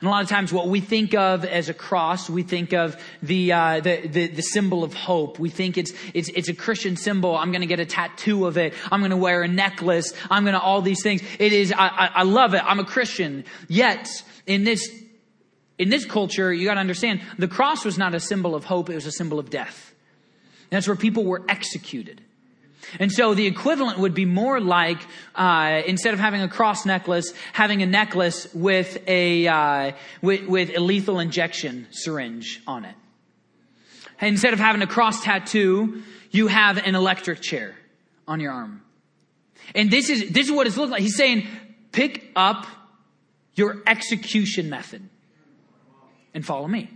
And 0.01 0.09
a 0.09 0.11
lot 0.11 0.23
of 0.23 0.29
times 0.29 0.53
what 0.53 0.69
we 0.69 0.81
think 0.81 1.15
of 1.15 1.45
as 1.45 1.69
a 1.69 1.75
cross, 1.75 2.29
we 2.29 2.43
think 2.43 2.73
of 2.73 2.97
the, 3.23 3.53
uh, 3.53 3.81
the, 3.81 4.07
the, 4.07 4.27
the, 4.29 4.43
symbol 4.43 4.85
of 4.85 4.95
hope. 4.95 5.39
We 5.39 5.49
think 5.49 5.79
it's, 5.79 5.93
it's, 6.15 6.29
it's 6.31 6.49
a 6.49 6.55
Christian 6.55 6.97
symbol. 6.97 7.37
I'm 7.37 7.51
going 7.51 7.61
to 7.61 7.67
get 7.67 7.81
a 7.81 7.87
tattoo 7.87 8.47
of 8.47 8.57
it. 8.57 8.75
I'm 8.91 9.01
going 9.01 9.11
to 9.11 9.17
wear 9.17 9.43
a 9.43 9.49
necklace. 9.49 10.13
I'm 10.31 10.45
going 10.45 10.55
to 10.55 10.61
all 10.61 10.83
these 10.83 11.03
things. 11.03 11.23
It 11.39 11.53
is, 11.53 11.73
I, 11.73 11.89
I, 11.89 12.07
I 12.07 12.23
love 12.23 12.55
it. 12.55 12.63
I'm 12.65 12.81
a 12.81 12.85
Christian. 12.85 13.45
Yet, 13.69 14.09
in 14.47 14.65
this, 14.65 14.89
in 15.79 15.89
this 15.89 16.05
culture, 16.05 16.53
you 16.53 16.67
got 16.67 16.75
to 16.75 16.81
understand, 16.81 17.21
the 17.39 17.49
cross 17.49 17.85
was 17.85 17.99
not 17.99 18.15
a 18.15 18.21
symbol 18.21 18.55
of 18.55 18.65
hope. 18.65 18.91
It 18.91 18.95
was 18.95 19.07
a 19.07 19.13
symbol 19.13 19.39
of 19.39 19.51
death. 19.51 19.95
And 20.71 20.77
that's 20.77 20.87
where 20.87 20.97
people 20.97 21.25
were 21.25 21.43
executed. 21.49 22.23
And 22.99 23.11
so 23.11 23.35
the 23.35 23.47
equivalent 23.47 23.99
would 23.99 24.15
be 24.15 24.25
more 24.25 24.61
like 24.61 24.99
uh, 25.35 25.83
instead 25.87 26.15
of 26.15 26.21
having 26.21 26.43
a 26.43 26.49
cross 26.49 26.85
necklace, 26.85 27.33
having 27.53 27.83
a 27.83 27.87
necklace 27.87 28.53
with 28.55 28.99
a 29.07 29.47
uh, 29.47 29.93
with, 30.21 30.47
with 30.47 30.77
a 30.77 30.81
lethal 30.81 31.19
injection 31.19 31.87
syringe 31.91 32.61
on 32.67 32.85
it. 32.85 32.95
Instead 34.21 34.53
of 34.53 34.61
having 34.61 34.83
a 34.83 34.87
cross 34.87 35.23
tattoo, 35.23 36.03
you 36.31 36.47
have 36.49 36.79
an 36.79 36.95
electric 36.95 37.41
chair 37.41 37.75
on 38.29 38.41
your 38.41 38.53
arm. 38.53 38.83
And 39.75 39.91
this 39.91 40.11
is 40.11 40.31
this 40.31 40.47
is 40.47 40.53
what 40.53 40.67
it's 40.67 40.77
looked 40.77 40.93
like. 40.93 41.03
He's 41.03 41.17
saying, 41.17 41.47
pick 41.93 42.31
up 42.37 42.67
your 43.55 43.83
execution 43.87 44.71
method 44.71 45.09
and 46.35 46.45
follow 46.45 46.69
me. 46.69 46.91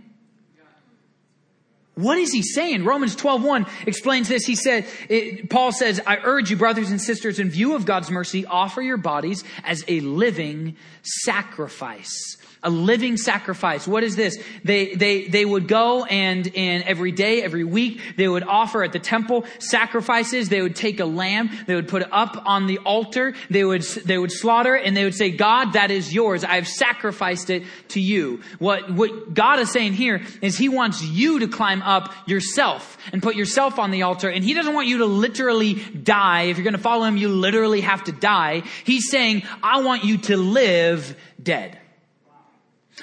What 1.97 2.19
is 2.19 2.31
he 2.31 2.43
saying? 2.43 2.85
Romans 2.85 3.15
12:1 3.15 3.67
explains 3.87 4.29
this. 4.29 4.45
He 4.45 4.55
said, 4.55 4.85
it, 5.09 5.49
Paul 5.49 5.71
says, 5.71 5.99
I 6.05 6.17
urge 6.23 6.51
you, 6.51 6.55
brothers 6.55 6.91
and 6.91 7.01
sisters, 7.01 7.39
in 7.39 7.49
view 7.49 7.73
of 7.73 7.85
God's 7.85 8.11
mercy, 8.11 8.45
offer 8.45 8.83
your 8.83 8.97
bodies 8.97 9.43
as 9.63 9.83
a 9.87 9.99
living 10.01 10.75
sacrifice 11.01 12.37
a 12.67 12.69
living 12.69 13.15
sacrifice. 13.15 13.87
What 13.87 14.03
is 14.03 14.17
this? 14.17 14.37
They, 14.61 14.93
they, 14.93 15.27
they 15.27 15.45
would 15.45 15.69
go 15.69 16.03
and, 16.03 16.45
and 16.53 16.83
every 16.83 17.13
day, 17.13 17.41
every 17.41 17.63
week, 17.63 18.01
they 18.17 18.27
would 18.27 18.43
offer 18.43 18.83
at 18.83 18.91
the 18.91 18.99
temple 18.99 19.45
sacrifices. 19.59 20.49
They 20.49 20.61
would 20.61 20.75
take 20.75 20.99
a 20.99 21.05
lamb. 21.05 21.49
They 21.65 21.75
would 21.75 21.87
put 21.87 22.01
it 22.01 22.09
up 22.11 22.43
on 22.45 22.67
the 22.67 22.79
altar. 22.79 23.35
They 23.49 23.63
would, 23.63 23.83
they 23.83 24.17
would 24.17 24.33
slaughter 24.33 24.75
it 24.75 24.85
and 24.85 24.97
they 24.97 25.05
would 25.05 25.15
say, 25.15 25.31
God, 25.31 25.73
that 25.73 25.91
is 25.91 26.13
yours. 26.13 26.43
I 26.43 26.55
have 26.55 26.67
sacrificed 26.67 27.49
it 27.49 27.63
to 27.89 28.01
you. 28.01 28.41
What, 28.59 28.91
what 28.91 29.33
God 29.33 29.59
is 29.59 29.71
saying 29.71 29.93
here 29.93 30.21
is 30.41 30.57
he 30.57 30.67
wants 30.67 31.01
you 31.01 31.39
to 31.39 31.47
climb 31.47 31.81
up 31.81 32.13
yourself 32.27 32.97
and 33.13 33.23
put 33.23 33.37
yourself 33.37 33.79
on 33.79 33.91
the 33.91 34.01
altar. 34.01 34.27
And 34.29 34.43
he 34.43 34.53
doesn't 34.53 34.73
want 34.73 34.89
you 34.89 34.97
to 34.97 35.05
literally 35.05 35.75
die. 35.75 36.43
If 36.43 36.57
you're 36.57 36.65
going 36.65 36.73
to 36.73 36.79
follow 36.79 37.05
him, 37.05 37.15
you 37.15 37.29
literally 37.29 37.79
have 37.79 38.03
to 38.03 38.11
die. 38.11 38.63
He's 38.83 39.09
saying, 39.09 39.43
I 39.63 39.83
want 39.83 40.03
you 40.03 40.17
to 40.17 40.35
live 40.35 41.15
dead. 41.41 41.79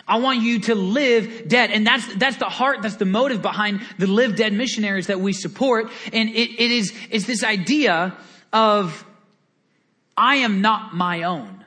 I 0.06 0.18
want 0.18 0.42
you 0.42 0.60
to 0.60 0.74
live 0.74 1.48
dead. 1.48 1.70
And 1.70 1.86
that's, 1.86 2.14
that's 2.16 2.36
the 2.36 2.48
heart, 2.48 2.82
that's 2.82 2.96
the 2.96 3.04
motive 3.04 3.42
behind 3.42 3.80
the 3.98 4.06
live 4.06 4.36
dead 4.36 4.52
missionaries 4.52 5.06
that 5.06 5.20
we 5.20 5.32
support. 5.32 5.90
And 6.12 6.28
it, 6.28 6.62
it 6.62 6.70
is, 6.70 6.92
it's 7.10 7.26
this 7.26 7.44
idea 7.44 8.16
of, 8.52 9.04
I 10.16 10.36
am 10.36 10.60
not 10.60 10.94
my 10.94 11.22
own. 11.22 11.64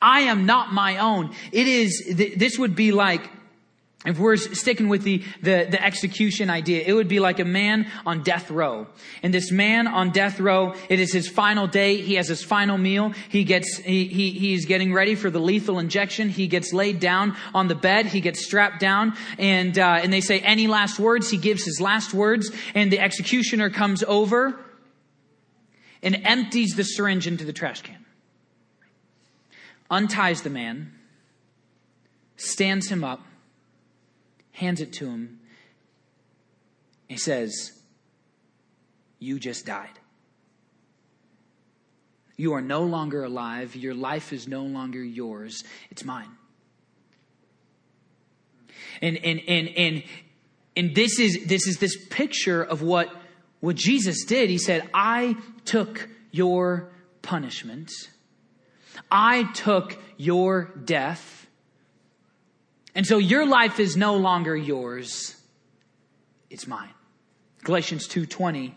I 0.00 0.20
am 0.22 0.46
not 0.46 0.72
my 0.72 0.98
own. 0.98 1.34
It 1.52 1.68
is, 1.68 2.12
this 2.36 2.58
would 2.58 2.74
be 2.74 2.92
like, 2.92 3.30
if 4.04 4.18
we're 4.18 4.36
sticking 4.36 4.88
with 4.88 5.02
the, 5.02 5.18
the, 5.42 5.68
the, 5.70 5.82
execution 5.82 6.50
idea, 6.50 6.82
it 6.84 6.92
would 6.92 7.06
be 7.06 7.20
like 7.20 7.38
a 7.38 7.44
man 7.44 7.90
on 8.04 8.24
death 8.24 8.50
row. 8.50 8.88
And 9.22 9.32
this 9.32 9.52
man 9.52 9.86
on 9.86 10.10
death 10.10 10.40
row, 10.40 10.74
it 10.88 10.98
is 10.98 11.12
his 11.12 11.28
final 11.28 11.68
day. 11.68 11.98
He 11.98 12.14
has 12.14 12.26
his 12.26 12.42
final 12.42 12.76
meal. 12.78 13.12
He 13.28 13.44
gets, 13.44 13.76
he, 13.76 14.06
he, 14.06 14.30
he's 14.30 14.66
getting 14.66 14.92
ready 14.92 15.14
for 15.14 15.30
the 15.30 15.38
lethal 15.38 15.78
injection. 15.78 16.30
He 16.30 16.48
gets 16.48 16.72
laid 16.72 16.98
down 16.98 17.36
on 17.54 17.68
the 17.68 17.76
bed. 17.76 18.06
He 18.06 18.20
gets 18.20 18.44
strapped 18.44 18.80
down 18.80 19.16
and, 19.38 19.78
uh, 19.78 20.00
and 20.02 20.12
they 20.12 20.20
say 20.20 20.40
any 20.40 20.66
last 20.66 20.98
words. 20.98 21.30
He 21.30 21.36
gives 21.36 21.64
his 21.64 21.80
last 21.80 22.12
words 22.12 22.50
and 22.74 22.90
the 22.90 22.98
executioner 22.98 23.70
comes 23.70 24.02
over 24.02 24.58
and 26.02 26.20
empties 26.24 26.74
the 26.74 26.82
syringe 26.82 27.28
into 27.28 27.44
the 27.44 27.52
trash 27.52 27.82
can. 27.82 28.04
Unties 29.88 30.42
the 30.42 30.50
man, 30.50 30.92
stands 32.36 32.88
him 32.88 33.04
up, 33.04 33.20
hands 34.52 34.80
it 34.80 34.92
to 34.94 35.06
him. 35.06 35.40
He 37.08 37.16
says, 37.16 37.72
You 39.18 39.38
just 39.38 39.66
died. 39.66 39.98
You 42.36 42.54
are 42.54 42.62
no 42.62 42.82
longer 42.82 43.24
alive. 43.24 43.76
Your 43.76 43.94
life 43.94 44.32
is 44.32 44.48
no 44.48 44.62
longer 44.62 45.02
yours. 45.02 45.62
It's 45.90 46.04
mine. 46.04 46.30
And, 49.00 49.16
and, 49.18 49.40
and, 49.46 49.68
and, 49.76 50.02
and 50.76 50.94
this 50.94 51.18
is, 51.18 51.44
this 51.46 51.66
is 51.66 51.78
this 51.78 51.96
picture 52.08 52.62
of 52.62 52.82
what, 52.82 53.14
what 53.60 53.76
Jesus 53.76 54.24
did. 54.24 54.48
He 54.48 54.58
said, 54.58 54.88
I 54.94 55.36
took 55.64 56.08
your 56.30 56.90
punishment. 57.20 57.90
I 59.10 59.44
took 59.52 59.98
your 60.16 60.72
death 60.84 61.41
and 62.94 63.06
so 63.06 63.18
your 63.18 63.46
life 63.46 63.80
is 63.80 63.96
no 63.96 64.16
longer 64.16 64.56
yours. 64.56 65.36
It's 66.50 66.66
mine. 66.66 66.90
Galatians 67.64 68.06
2:20 68.08 68.74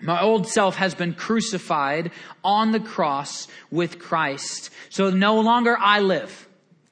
my 0.00 0.20
old 0.20 0.46
self 0.46 0.76
has 0.76 0.94
been 0.94 1.14
crucified 1.14 2.10
on 2.44 2.72
the 2.72 2.80
cross 2.80 3.48
with 3.70 3.98
Christ. 3.98 4.70
So 4.90 5.10
no 5.10 5.40
longer 5.40 5.76
I 5.78 6.00
live. 6.00 6.48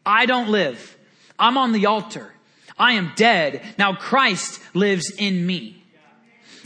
I 0.06 0.26
don't 0.26 0.48
live. 0.48 0.96
I'm 1.38 1.58
on 1.58 1.72
the 1.72 1.86
altar. 1.86 2.32
I 2.78 2.92
am 2.92 3.12
dead. 3.14 3.62
Now 3.78 3.94
Christ 3.94 4.60
lives 4.74 5.10
in 5.10 5.46
me. 5.46 5.83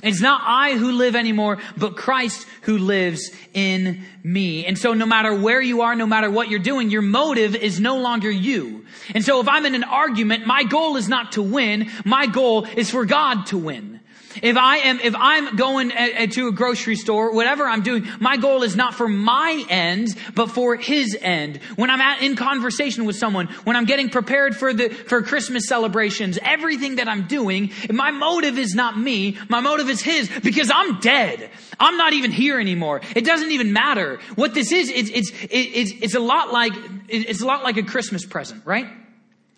It's 0.03 0.21
not 0.21 0.43
I 0.45 0.75
who 0.77 0.93
live 0.93 1.17
anymore, 1.17 1.59
but 1.77 1.97
Christ 1.97 2.47
who 2.63 2.79
lives 2.79 3.31
in 3.53 4.05
me. 4.23 4.65
And 4.65 4.79
so 4.79 4.95
no 4.95 5.07
matter 5.07 5.35
where 5.35 5.61
you 5.61 5.83
are, 5.83 5.97
no 5.97 6.07
matter 6.07 6.31
what 6.31 6.49
you're 6.49 6.61
doing, 6.61 6.91
your 6.91 7.03
motive 7.03 7.57
is 7.57 7.81
no 7.81 7.97
longer 7.99 8.31
you. 8.31 8.87
And 9.15 9.25
so 9.25 9.41
if 9.41 9.49
I'm 9.49 9.67
in 9.67 9.75
an 9.75 9.85
argument, 9.85 10.47
my 10.47 10.63
goal 10.63 10.97
is 10.97 11.09
not 11.09 11.33
to 11.33 11.43
win. 11.43 11.91
My 12.05 12.27
goal 12.27 12.65
is 12.65 12.91
for 12.91 13.05
God 13.05 13.47
to 13.47 13.59
win. 13.59 13.98
If 14.43 14.57
I 14.57 14.79
am, 14.79 15.01
if 15.01 15.15
I'm 15.17 15.57
going 15.57 15.91
to 15.91 16.49
a 16.49 16.53
grocery 16.53 16.97
store, 16.97 17.33
whatever 17.33 17.67
I'm 17.67 17.83
doing, 17.83 18.07
my 18.21 18.37
goal 18.37 18.63
is 18.63 18.77
not 18.77 18.95
for 18.95 19.09
my 19.09 19.65
end, 19.69 20.09
but 20.35 20.51
for 20.51 20.77
his 20.77 21.17
end. 21.21 21.59
When 21.77 21.91
I'm 21.91 22.01
at, 22.01 22.23
in 22.23 22.37
conversation 22.37 23.05
with 23.05 23.17
someone, 23.17 23.47
when 23.65 23.77
I'm 23.77 23.85
getting 23.85 24.11
prepared 24.11 24.57
for 24.57 24.73
the, 24.73 24.91
for 24.91 25.23
Christmas 25.23 25.67
celebrations, 25.67 26.39
everything 26.43 26.97
that 26.97 27.09
I'm 27.09 27.27
doing, 27.27 27.73
my 27.91 28.11
motive 28.11 28.59
is 28.59 28.75
not 28.75 28.99
me, 28.99 29.39
my 29.49 29.61
motive 29.61 29.89
is 29.89 30.01
his, 30.01 30.29
because 30.43 30.71
I'm 30.73 31.01
dead. 31.01 31.51
I'm 31.81 31.97
not 31.97 32.13
even 32.13 32.31
here 32.31 32.61
anymore. 32.61 33.01
It 33.17 33.25
doesn't 33.25 33.51
even 33.51 33.73
matter. 33.73 34.21
What 34.35 34.55
this 34.55 34.73
is, 34.73 34.91
it's, 34.91 35.11
it's, 35.11 35.33
it's, 35.51 35.93
it's 36.03 36.15
a 36.15 36.21
lot 36.21 36.53
like, 36.53 36.73
it's 37.09 37.41
a 37.41 37.47
lot 37.47 37.65
like 37.65 37.77
a 37.77 37.83
Christmas 37.83 38.25
present, 38.25 38.65
right? 38.67 38.87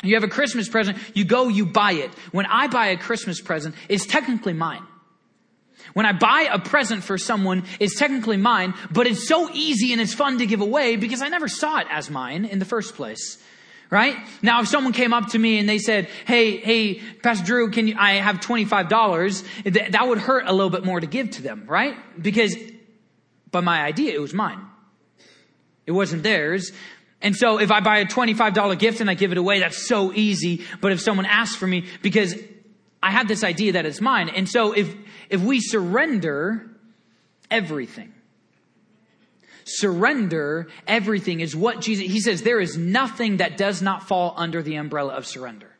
You 0.02 0.14
have 0.14 0.24
a 0.24 0.28
Christmas 0.28 0.68
present, 0.68 0.98
you 1.14 1.24
go, 1.24 1.48
you 1.48 1.66
buy 1.66 1.92
it. 1.92 2.10
When 2.32 2.46
I 2.46 2.68
buy 2.68 2.88
a 2.88 2.96
Christmas 2.96 3.40
present, 3.40 3.74
it's 3.88 4.06
technically 4.06 4.54
mine. 4.54 4.82
When 5.92 6.06
I 6.06 6.12
buy 6.12 6.48
a 6.50 6.58
present 6.58 7.04
for 7.04 7.18
someone, 7.18 7.64
it's 7.78 7.98
technically 7.98 8.36
mine, 8.36 8.74
but 8.90 9.06
it's 9.06 9.26
so 9.26 9.50
easy 9.52 9.92
and 9.92 10.00
it's 10.00 10.14
fun 10.14 10.38
to 10.38 10.46
give 10.46 10.60
away 10.60 10.96
because 10.96 11.22
I 11.22 11.28
never 11.28 11.48
saw 11.48 11.78
it 11.78 11.86
as 11.90 12.10
mine 12.10 12.44
in 12.44 12.58
the 12.58 12.64
first 12.64 12.94
place. 12.94 13.42
Right? 13.90 14.16
Now, 14.40 14.60
if 14.60 14.68
someone 14.68 14.92
came 14.92 15.12
up 15.12 15.30
to 15.30 15.38
me 15.38 15.58
and 15.58 15.68
they 15.68 15.78
said, 15.78 16.08
Hey, 16.24 16.58
hey, 16.58 17.00
Pastor 17.24 17.44
Drew, 17.44 17.70
can 17.72 17.88
you, 17.88 17.96
I 17.98 18.14
have 18.14 18.36
$25, 18.36 19.64
th- 19.64 19.90
that 19.90 20.06
would 20.06 20.18
hurt 20.18 20.44
a 20.46 20.52
little 20.52 20.70
bit 20.70 20.84
more 20.84 21.00
to 21.00 21.08
give 21.08 21.30
to 21.32 21.42
them, 21.42 21.64
right? 21.66 21.96
Because 22.20 22.54
by 23.50 23.60
my 23.60 23.82
idea, 23.82 24.14
it 24.14 24.20
was 24.20 24.32
mine. 24.32 24.60
It 25.86 25.92
wasn't 25.92 26.22
theirs. 26.22 26.70
And 27.22 27.37
so 27.37 27.59
if 27.59 27.70
I 27.70 27.80
buy 27.80 27.98
a 27.98 28.06
$25 28.06 28.78
gift 28.78 29.00
and 29.00 29.11
I 29.11 29.14
give 29.14 29.33
it 29.33 29.38
away, 29.38 29.61
that's 29.61 29.87
so 29.87 30.12
easy. 30.12 30.64
But 30.80 30.92
if 30.92 31.00
someone 31.00 31.26
asks 31.26 31.56
for 31.56 31.66
me, 31.66 31.85
because 32.02 32.35
I 33.02 33.11
have 33.11 33.28
this 33.28 33.44
idea 33.44 33.72
that 33.72 33.87
it's 33.87 34.00
mine. 34.00 34.30
And 34.30 34.48
so 34.48 34.72
if, 34.72 34.94
if 35.28 35.40
we 35.40 35.61
surrender 35.61 36.70
everything, 37.50 38.12
surrender 39.64 40.68
everything 40.87 41.40
is 41.40 41.54
what 41.54 41.80
Jesus, 41.80 42.06
he 42.06 42.20
says, 42.20 42.42
there 42.42 42.61
is 42.61 42.76
nothing 42.76 43.38
that 43.38 43.56
does 43.56 43.83
not 43.83 44.09
fall 44.09 44.35
under 44.37 44.62
the 44.62 44.76
umbrella 44.76 45.14
of 45.14 45.26
surrender. 45.26 45.70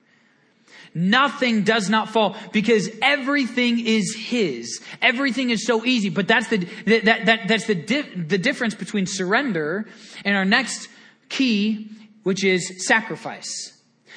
Nothing 0.93 1.63
does 1.63 1.89
not 1.89 2.09
fall 2.09 2.37
because 2.53 2.91
everything 3.01 3.79
is 3.79 4.17
His. 4.17 4.83
Everything 5.01 5.51
is 5.51 5.65
so 5.65 5.85
easy. 5.85 6.09
But 6.09 6.27
that's 6.27 6.49
the, 6.49 6.57
that, 6.87 7.27
that, 7.27 7.49
that's 7.49 7.67
the, 7.67 7.75
the 7.75 8.39
difference 8.39 8.75
between 8.75 9.07
surrender 9.07 9.87
and 10.25 10.37
our 10.37 10.45
next 10.45 10.89
key, 11.31 11.89
which 12.23 12.45
is 12.45 12.87
sacrifice. 12.87 13.73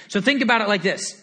So 0.09 0.19
think 0.19 0.41
about 0.41 0.59
it 0.59 0.67
like 0.67 0.83
this. 0.83 1.21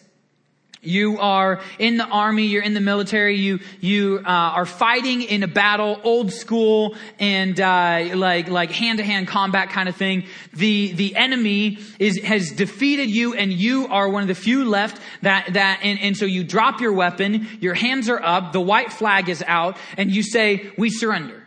You 0.83 1.18
are 1.18 1.61
in 1.79 1.98
the 1.98 2.07
army, 2.07 2.46
you're 2.46 2.62
in 2.62 2.72
the 2.72 2.81
military, 2.81 3.37
you, 3.37 3.59
you, 3.81 4.22
uh, 4.24 4.29
are 4.29 4.64
fighting 4.64 5.20
in 5.20 5.42
a 5.42 5.46
battle, 5.46 6.00
old 6.05 6.33
school 6.33 6.96
and, 7.18 7.61
uh, 7.61 8.09
like, 8.14 8.48
like 8.48 8.70
hand 8.70 8.96
to 8.96 9.05
hand 9.05 9.29
combat 9.29 9.68
kind 9.68 9.90
of 9.90 9.96
thing. 9.96 10.24
The, 10.55 10.92
the 10.92 11.16
enemy 11.16 11.81
is, 11.98 12.22
has 12.22 12.53
defeated 12.53 13.11
you 13.11 13.35
and 13.35 13.53
you 13.53 13.88
are 13.88 14.09
one 14.09 14.22
of 14.22 14.29
the 14.29 14.35
few 14.35 14.64
left 14.64 15.03
that, 15.20 15.53
that, 15.53 15.81
and, 15.83 16.00
and 16.00 16.16
so 16.16 16.24
you 16.24 16.44
drop 16.44 16.81
your 16.81 16.94
weapon, 16.94 17.46
your 17.61 17.74
hands 17.74 18.09
are 18.09 18.22
up, 18.22 18.55
the 18.55 18.61
white 18.61 18.90
flag 18.90 19.29
is 19.29 19.44
out, 19.46 19.76
and 19.98 20.11
you 20.11 20.22
say, 20.22 20.72
we 20.79 20.88
surrender. 20.88 21.46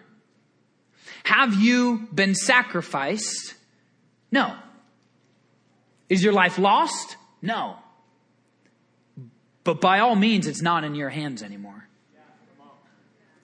Have 1.24 1.56
you 1.56 2.08
been 2.14 2.36
sacrificed 2.36 3.56
no. 4.34 4.56
Is 6.10 6.24
your 6.24 6.34
life 6.34 6.58
lost? 6.58 7.18
No. 7.40 7.78
But 9.64 9.80
by 9.80 10.00
all 10.00 10.16
means, 10.16 10.48
it's 10.48 10.64
not 10.64 10.84
in 10.84 10.96
your 10.96 11.12
hands 11.12 11.44
anymore. 11.44 11.88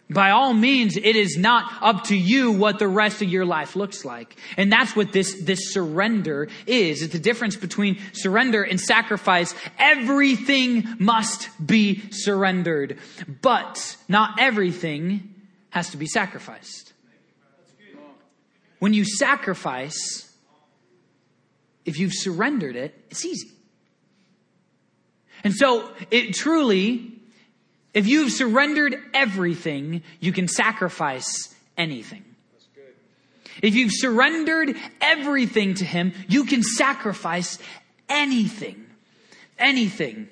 By 0.10 0.32
all 0.32 0.56
means, 0.56 0.98
it 0.98 1.16
is 1.16 1.38
not 1.38 1.72
up 1.82 2.06
to 2.06 2.18
you 2.18 2.52
what 2.52 2.80
the 2.80 2.88
rest 2.88 3.22
of 3.22 3.30
your 3.30 3.46
life 3.46 3.76
looks 3.76 4.04
like. 4.04 4.36
And 4.58 4.72
that's 4.72 4.96
what 4.96 5.12
this, 5.12 5.36
this 5.44 5.72
surrender 5.72 6.48
is. 6.66 7.04
It's 7.04 7.14
the 7.14 7.20
difference 7.20 7.56
between 7.56 8.00
surrender 8.14 8.64
and 8.64 8.82
sacrifice. 8.82 9.54
Everything 9.78 10.96
must 10.98 11.50
be 11.64 12.02
surrendered, 12.10 12.98
but 13.44 13.96
not 14.08 14.40
everything 14.40 15.36
has 15.70 15.92
to 15.92 15.98
be 15.98 16.08
sacrificed. 16.08 16.94
When 18.80 18.96
you 18.96 19.06
sacrifice, 19.06 20.29
if 21.86 21.98
you've 21.98 22.14
surrendered 22.14 22.76
it, 22.76 22.94
it's 23.10 23.26
easy. 23.26 23.50
And 25.44 25.54
so 25.54 25.90
it 26.12 26.34
truly, 26.34 27.14
if 27.94 28.08
you've 28.08 28.32
surrendered 28.32 28.98
everything, 29.14 30.04
you 30.20 30.32
can 30.32 30.48
sacrifice 30.48 31.56
anything. 31.78 32.24
If 33.62 33.76
you've 33.76 33.92
surrendered 33.94 34.76
everything 35.02 35.74
to 35.76 35.86
Him, 35.86 36.14
you 36.28 36.46
can 36.46 36.64
sacrifice 36.64 37.58
anything. 38.08 38.86
Anything. 39.58 40.30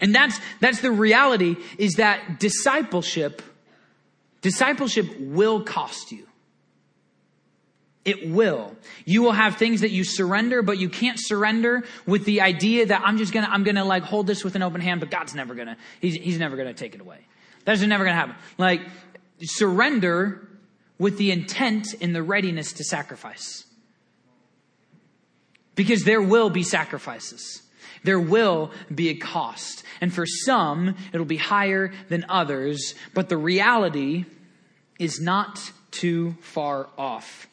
And 0.00 0.14
that's, 0.14 0.38
that's 0.60 0.80
the 0.80 0.90
reality 0.90 1.56
is 1.78 1.94
that 1.94 2.38
discipleship, 2.38 3.40
discipleship 4.42 5.06
will 5.18 5.62
cost 5.62 6.12
you. 6.12 6.26
It 8.06 8.30
will. 8.30 8.76
You 9.04 9.22
will 9.22 9.32
have 9.32 9.56
things 9.56 9.80
that 9.80 9.90
you 9.90 10.04
surrender, 10.04 10.62
but 10.62 10.78
you 10.78 10.88
can't 10.88 11.18
surrender 11.20 11.82
with 12.06 12.24
the 12.24 12.40
idea 12.40 12.86
that 12.86 13.02
I'm 13.04 13.18
just 13.18 13.32
gonna, 13.32 13.48
I'm 13.50 13.64
gonna 13.64 13.84
like 13.84 14.04
hold 14.04 14.28
this 14.28 14.44
with 14.44 14.54
an 14.54 14.62
open 14.62 14.80
hand, 14.80 15.00
but 15.00 15.10
God's 15.10 15.34
never 15.34 15.56
gonna, 15.56 15.76
he's, 16.00 16.14
he's 16.14 16.38
never 16.38 16.56
gonna 16.56 16.72
take 16.72 16.94
it 16.94 17.00
away. 17.00 17.18
That's 17.64 17.80
never 17.82 18.04
gonna 18.04 18.16
happen. 18.16 18.36
Like, 18.58 18.82
surrender 19.42 20.48
with 20.98 21.18
the 21.18 21.32
intent 21.32 21.88
and 22.00 22.14
the 22.14 22.22
readiness 22.22 22.72
to 22.74 22.84
sacrifice. 22.84 23.64
Because 25.74 26.04
there 26.04 26.22
will 26.22 26.48
be 26.48 26.62
sacrifices. 26.62 27.60
There 28.04 28.20
will 28.20 28.70
be 28.94 29.08
a 29.08 29.16
cost. 29.16 29.82
And 30.00 30.14
for 30.14 30.26
some, 30.26 30.94
it'll 31.12 31.26
be 31.26 31.38
higher 31.38 31.92
than 32.08 32.24
others, 32.28 32.94
but 33.14 33.28
the 33.28 33.36
reality 33.36 34.26
is 35.00 35.20
not 35.20 35.72
too 35.90 36.36
far 36.40 36.88
off. 36.96 37.48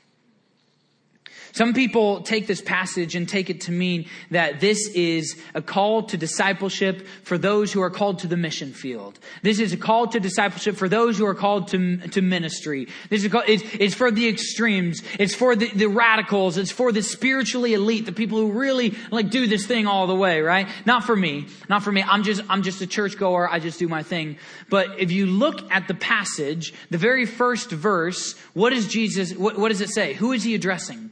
Some 1.54 1.76
people 1.76 2.22
take 2.22 2.48
this 2.48 2.62
passage 2.62 3.14
and 3.14 3.30
take 3.30 3.52
it 3.52 3.62
to 3.62 3.72
mean 3.72 4.08
that 4.32 4.60
this 4.60 4.90
is 4.96 5.40
a 5.54 5.62
call 5.62 6.02
to 6.04 6.18
discipleship 6.18 7.06
for 7.22 7.38
those 7.38 7.72
who 7.72 7.80
are 7.84 7.92
called 7.92 8.20
to 8.20 8.28
the 8.28 8.36
mission 8.36 8.74
field. 8.74 9.20
This 9.44 9.60
is 9.60 9.72
a 9.72 9.78
call 9.78 10.08
to 10.08 10.20
discipleship 10.20 10.76
for 10.76 10.90
those 10.90 11.16
who 11.16 11.28
are 11.28 11.36
called 11.36 11.68
to, 11.68 11.98
to 12.08 12.24
ministry. 12.24 12.88
This 13.10 13.24
is 13.24 13.32
call, 13.32 13.44
it's, 13.46 13.64
it's, 13.80 13.94
for 13.94 14.10
the 14.10 14.28
extremes. 14.28 15.04
It's 15.20 15.36
for 15.36 15.56
the, 15.56 15.70
the 15.70 15.86
radicals. 15.86 16.58
It's 16.58 16.72
for 16.72 16.92
the 16.92 17.04
spiritually 17.04 17.76
elite, 17.76 18.08
the 18.08 18.14
people 18.14 18.40
who 18.40 18.52
really 18.52 18.96
like 19.12 19.30
do 19.30 19.46
this 19.46 19.68
thing 19.68 19.86
all 19.86 20.08
the 20.08 20.16
way, 20.16 20.42
right? 20.42 20.68
Not 20.88 21.04
for 21.04 21.16
me. 21.16 21.46
Not 21.70 21.84
for 21.84 21.92
me. 21.92 22.02
I'm 22.02 22.24
just, 22.24 22.42
I'm 22.50 22.64
just 22.64 22.82
a 22.82 22.88
churchgoer. 22.88 23.48
I 23.48 23.60
just 23.60 23.78
do 23.78 23.88
my 23.88 24.02
thing. 24.02 24.38
But 24.72 25.00
if 25.00 25.12
you 25.12 25.28
look 25.28 25.72
at 25.72 25.88
the 25.88 25.94
passage, 25.94 26.74
the 26.90 26.98
very 26.98 27.28
first 27.28 27.70
verse, 27.70 28.34
what 28.54 28.74
is 28.74 28.88
Jesus, 28.88 29.36
what, 29.36 29.56
what 29.60 29.70
does 29.70 29.82
it 29.82 29.90
say? 29.90 30.14
Who 30.14 30.32
is 30.32 30.42
he 30.42 30.56
addressing? 30.56 31.12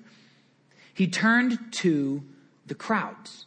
He 0.94 1.08
turned 1.08 1.60
to 1.74 2.24
the 2.68 2.76
crowds. 2.76 3.46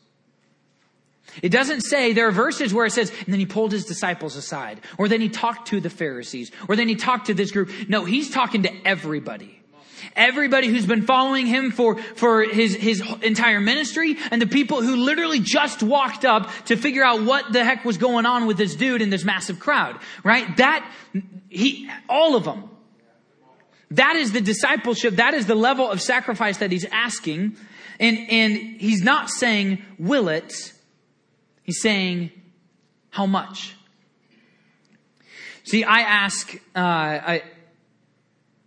It 1.43 1.49
doesn't 1.49 1.81
say, 1.81 2.13
there 2.13 2.29
are 2.29 2.33
verses 2.33 2.73
where 2.73 2.87
it 2.87 2.93
says, 2.93 3.11
and 3.11 3.33
then 3.33 3.41
he 3.41 3.47
pulled 3.47 3.73
his 3.73 3.85
disciples 3.85 4.37
aside, 4.37 4.81
or 4.99 5.09
then 5.09 5.21
he 5.21 5.29
talked 5.29 5.69
to 5.69 5.81
the 5.81 5.91
Pharisees, 5.91 6.53
or 6.69 6.77
then 6.77 6.89
he 6.89 6.95
talked 6.95 7.27
to 7.27 7.35
this 7.35 7.51
group. 7.51 7.71
No, 7.89 8.05
he's 8.05 8.31
talking 8.31 8.63
to 8.63 8.87
everybody. 8.87 9.61
Everybody 10.15 10.69
who's 10.69 10.87
been 10.87 11.07
following 11.07 11.47
him 11.47 11.71
for, 11.71 11.97
for 11.97 12.43
his, 12.43 12.75
his 12.77 13.03
entire 13.23 13.61
ministry, 13.61 14.17
and 14.31 14.41
the 14.41 14.47
people 14.47 14.83
who 14.83 14.97
literally 14.97 15.41
just 15.41 15.83
walked 15.83 16.25
up 16.25 16.51
to 16.67 16.77
figure 16.77 17.03
out 17.03 17.23
what 17.23 17.53
the 17.53 17.65
heck 17.65 17.85
was 17.85 17.99
going 17.99 18.27
on 18.27 18.47
with 18.47 18.57
this 18.57 18.77
dude 18.77 19.03
in 19.03 19.11
this 19.11 19.25
massive 19.25 19.59
crowd, 19.59 19.99
right? 20.23 20.57
That, 20.59 20.89
he, 21.49 21.91
all 22.09 22.37
of 22.37 22.45
them. 22.45 22.71
That 23.95 24.17
is 24.17 24.33
the 24.33 24.41
discipleship. 24.41 25.17
That 25.17 25.35
is 25.35 25.47
the 25.47 25.55
level 25.55 25.91
of 25.91 26.01
sacrifice 26.01 26.59
that 26.59 26.73
he's 26.73 26.85
asking. 26.87 27.57
And, 28.01 28.19
and 28.29 28.81
he's 28.81 29.03
not 29.03 29.31
saying, 29.31 29.83
will 29.99 30.29
it? 30.29 30.73
He's 31.63 31.81
saying, 31.81 32.31
how 33.11 33.27
much? 33.27 33.75
See, 35.63 35.85
I 35.85 36.01
ask, 36.01 36.55
uh, 36.75 36.79
I, 36.79 37.43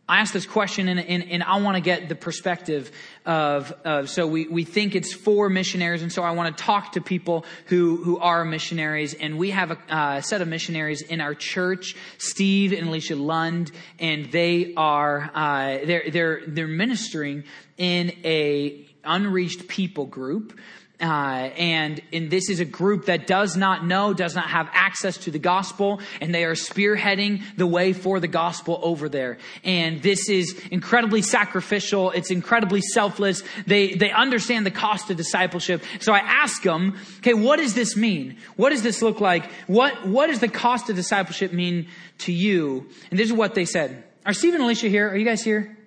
I 0.08 0.22
ask 0.22 0.34
this 0.34 0.46
question 0.46 0.88
and, 0.88 1.00
and, 1.00 1.24
and 1.24 1.44
I 1.44 1.60
want 1.60 1.76
to 1.76 1.82
get 1.82 2.08
the 2.08 2.16
perspective 2.16 2.92
of, 3.28 3.74
of, 3.84 4.10
so 4.10 4.26
we, 4.26 4.48
we 4.48 4.64
think 4.64 4.96
it's 4.96 5.14
for 5.14 5.50
missionaries. 5.50 6.02
And 6.02 6.12
so 6.12 6.24
I 6.24 6.32
want 6.32 6.58
to 6.58 6.64
talk 6.64 6.94
to 6.94 7.02
people 7.02 7.46
who, 7.66 7.98
who 7.98 8.18
are 8.20 8.46
missionaries. 8.46 9.14
And 9.14 9.38
we 9.38 9.52
have 9.52 9.72
a 9.72 9.78
uh, 9.90 10.22
set 10.22 10.42
of 10.42 10.48
missionaries 10.48 11.02
in 11.02 11.20
our 11.20 11.36
church, 11.36 11.96
Steve 12.18 12.72
and 12.72 12.88
Alicia 12.88 13.18
Lund, 13.18 13.72
and 14.00 14.32
they 14.32 14.74
are, 14.76 15.30
uh, 15.36 15.78
they're, 15.86 16.10
they're, 16.10 16.42
they're 16.48 16.68
ministering 16.68 17.44
in 17.78 18.12
a 18.24 18.88
unreached 19.04 19.68
people 19.68 20.06
group 20.06 20.58
uh, 21.00 21.04
and 21.06 22.02
and 22.12 22.32
this 22.32 22.50
is 22.50 22.60
a 22.60 22.66
group 22.66 23.06
that 23.06 23.28
does 23.28 23.56
not 23.56 23.86
know, 23.86 24.14
does 24.14 24.34
not 24.34 24.50
have 24.50 24.68
access 24.74 25.18
to 25.18 25.32
the 25.32 25.38
gospel, 25.38 26.02
and 26.22 26.34
they 26.34 26.44
are 26.44 26.56
spearheading 26.56 27.44
the 27.56 27.68
way 27.68 27.94
for 27.94 28.20
the 28.20 28.28
gospel 28.28 28.80
over 28.82 29.08
there. 29.08 29.38
And 29.64 30.02
this 30.02 30.28
is 30.28 30.60
incredibly 30.72 31.22
sacrificial. 31.22 32.10
It's 32.12 32.32
incredibly 32.32 32.82
selfless. 32.82 33.44
They 33.68 33.94
they 33.94 34.12
understand 34.12 34.66
the 34.66 34.72
cost 34.72 35.12
of 35.12 35.18
discipleship. 35.18 35.84
So 36.00 36.14
I 36.14 36.20
ask 36.20 36.64
them, 36.64 36.98
okay, 37.20 37.36
what 37.36 37.58
does 37.58 37.76
this 37.76 37.96
mean? 37.96 38.38
What 38.56 38.72
does 38.72 38.82
this 38.82 39.04
look 39.04 39.22
like? 39.22 39.52
What 39.68 40.08
what 40.08 40.28
does 40.28 40.40
the 40.40 40.48
cost 40.48 40.90
of 40.90 40.96
discipleship 40.96 41.54
mean 41.54 41.90
to 42.20 42.34
you? 42.34 42.90
And 43.12 43.20
this 43.20 43.28
is 43.28 43.34
what 43.34 43.54
they 43.54 43.66
said. 43.66 44.04
Are 44.26 44.34
Steve 44.34 44.56
and 44.56 44.64
Alicia 44.64 44.90
here? 44.90 45.10
Are 45.10 45.16
you 45.16 45.26
guys 45.26 45.44
here 45.44 45.78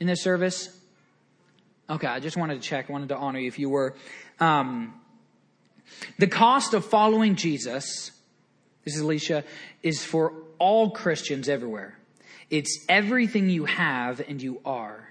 in 0.00 0.06
this 0.06 0.22
service? 0.22 0.77
Okay, 1.90 2.06
I 2.06 2.20
just 2.20 2.36
wanted 2.36 2.60
to 2.60 2.68
check. 2.68 2.90
Wanted 2.90 3.08
to 3.08 3.16
honor 3.16 3.38
you 3.38 3.48
if 3.48 3.58
you 3.58 3.70
were. 3.70 3.94
Um, 4.40 4.92
the 6.18 6.26
cost 6.26 6.74
of 6.74 6.84
following 6.84 7.34
Jesus, 7.34 8.12
this 8.84 8.94
is 8.94 9.00
Alicia, 9.00 9.44
is 9.82 10.04
for 10.04 10.34
all 10.58 10.90
Christians 10.90 11.48
everywhere. 11.48 11.98
It's 12.50 12.84
everything 12.90 13.48
you 13.48 13.64
have 13.64 14.20
and 14.20 14.42
you 14.42 14.60
are. 14.66 15.08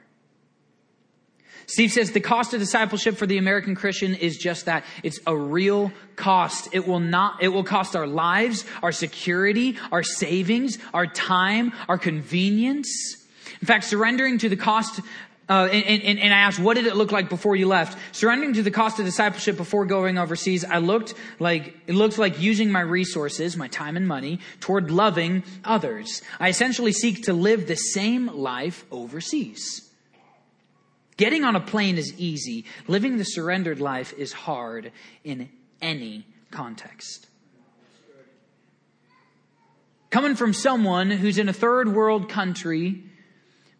Steve 1.66 1.92
says 1.92 2.12
the 2.12 2.22
cost 2.22 2.54
of 2.54 2.60
discipleship 2.60 3.18
for 3.18 3.26
the 3.26 3.40
American 3.40 3.76
Christian 3.76 4.14
is 4.14 4.38
just 4.38 4.66
that. 4.66 4.86
It's 5.02 5.20
a 5.26 5.36
real 5.36 5.92
cost. 6.16 6.70
It 6.74 6.88
will 6.88 7.00
not, 7.00 7.42
it 7.42 7.50
will 7.50 7.64
cost 7.64 7.96
our 7.96 8.08
lives, 8.08 8.66
our 8.84 8.92
security, 8.92 9.78
our 9.92 10.04
savings, 10.04 10.78
our 10.94 11.08
time, 11.08 11.74
our 11.90 11.98
convenience. 11.98 13.18
In 13.60 13.66
fact, 13.66 13.86
surrendering 13.86 14.38
to 14.40 14.50
the 14.50 14.56
cost 14.56 15.02
uh, 15.50 15.70
and, 15.72 16.02
and, 16.04 16.20
and, 16.20 16.34
I 16.34 16.40
asked, 16.40 16.60
what 16.60 16.76
did 16.76 16.88
it 16.88 16.98
look 16.98 17.14
like 17.14 17.30
before 17.30 17.56
you 17.56 17.68
left? 17.68 17.98
Surrendering 18.12 18.54
to 18.54 18.64
the 18.64 18.72
cost 18.72 19.00
of 19.00 19.06
discipleship 19.06 19.56
before 19.56 19.86
going 19.86 20.18
overseas, 20.18 20.66
I 20.66 20.80
looked 20.80 21.14
like, 21.40 21.74
it 21.88 21.96
looked 21.96 22.18
like 22.18 22.42
using 22.42 22.70
my 22.70 22.82
resources, 22.82 23.56
my 23.56 23.70
time 23.70 23.96
and 23.96 24.06
money, 24.06 24.42
toward 24.60 24.92
loving 24.92 25.46
others. 25.64 26.22
I 26.38 26.50
essentially 26.50 26.92
seek 26.92 27.24
to 27.24 27.34
live 27.34 27.66
the 27.66 27.78
same 27.78 28.28
life 28.28 28.84
overseas. 28.92 29.90
Getting 31.16 31.46
on 31.46 31.56
a 31.56 31.62
plane 31.62 31.98
is 31.98 32.14
easy. 32.20 32.66
Living 32.88 33.18
the 33.18 33.24
surrendered 33.24 33.80
life 33.80 34.14
is 34.18 34.34
hard 34.34 34.92
in 35.24 35.50
any 35.82 36.26
context. 36.52 37.26
Coming 40.10 40.36
from 40.36 40.52
someone 40.52 41.10
who's 41.10 41.38
in 41.38 41.48
a 41.48 41.54
third 41.54 41.94
world 41.94 42.30
country, 42.30 43.04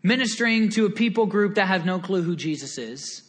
ministering 0.04 0.70
to 0.70 0.86
a 0.86 0.90
people 0.90 1.26
group 1.26 1.56
that 1.56 1.68
have 1.68 1.86
no 1.86 2.00
clue 2.00 2.22
who 2.22 2.36
Jesus 2.36 2.78
is. 2.78 3.24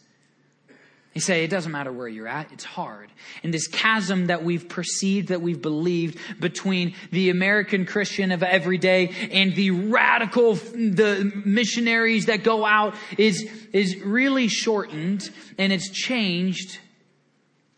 You 1.15 1.21
say, 1.21 1.43
it 1.43 1.51
doesn't 1.51 1.73
matter 1.73 1.91
where 1.91 2.07
you're 2.07 2.29
at, 2.29 2.53
it's 2.53 2.63
hard. 2.63 3.11
And 3.43 3.53
this 3.53 3.67
chasm 3.67 4.27
that 4.27 4.45
we've 4.45 4.69
perceived, 4.69 5.29
that 5.29 5.43
we've 5.43 5.61
believed 5.61 6.19
between 6.39 6.95
the 7.11 7.31
American 7.31 7.87
Christian 7.87 8.31
of 8.31 8.45
every 8.45 8.79
day 8.79 9.09
and 9.33 9.53
the 9.57 9.73
radical, 9.73 10.55
the 10.55 11.33
missionaries 11.45 12.27
that 12.27 12.45
go 12.45 12.65
out 12.65 12.95
is, 13.17 13.51
is 13.73 13.97
really 13.99 14.47
shortened 14.47 15.29
and 15.59 15.73
it's 15.73 15.91
changed 15.91 16.79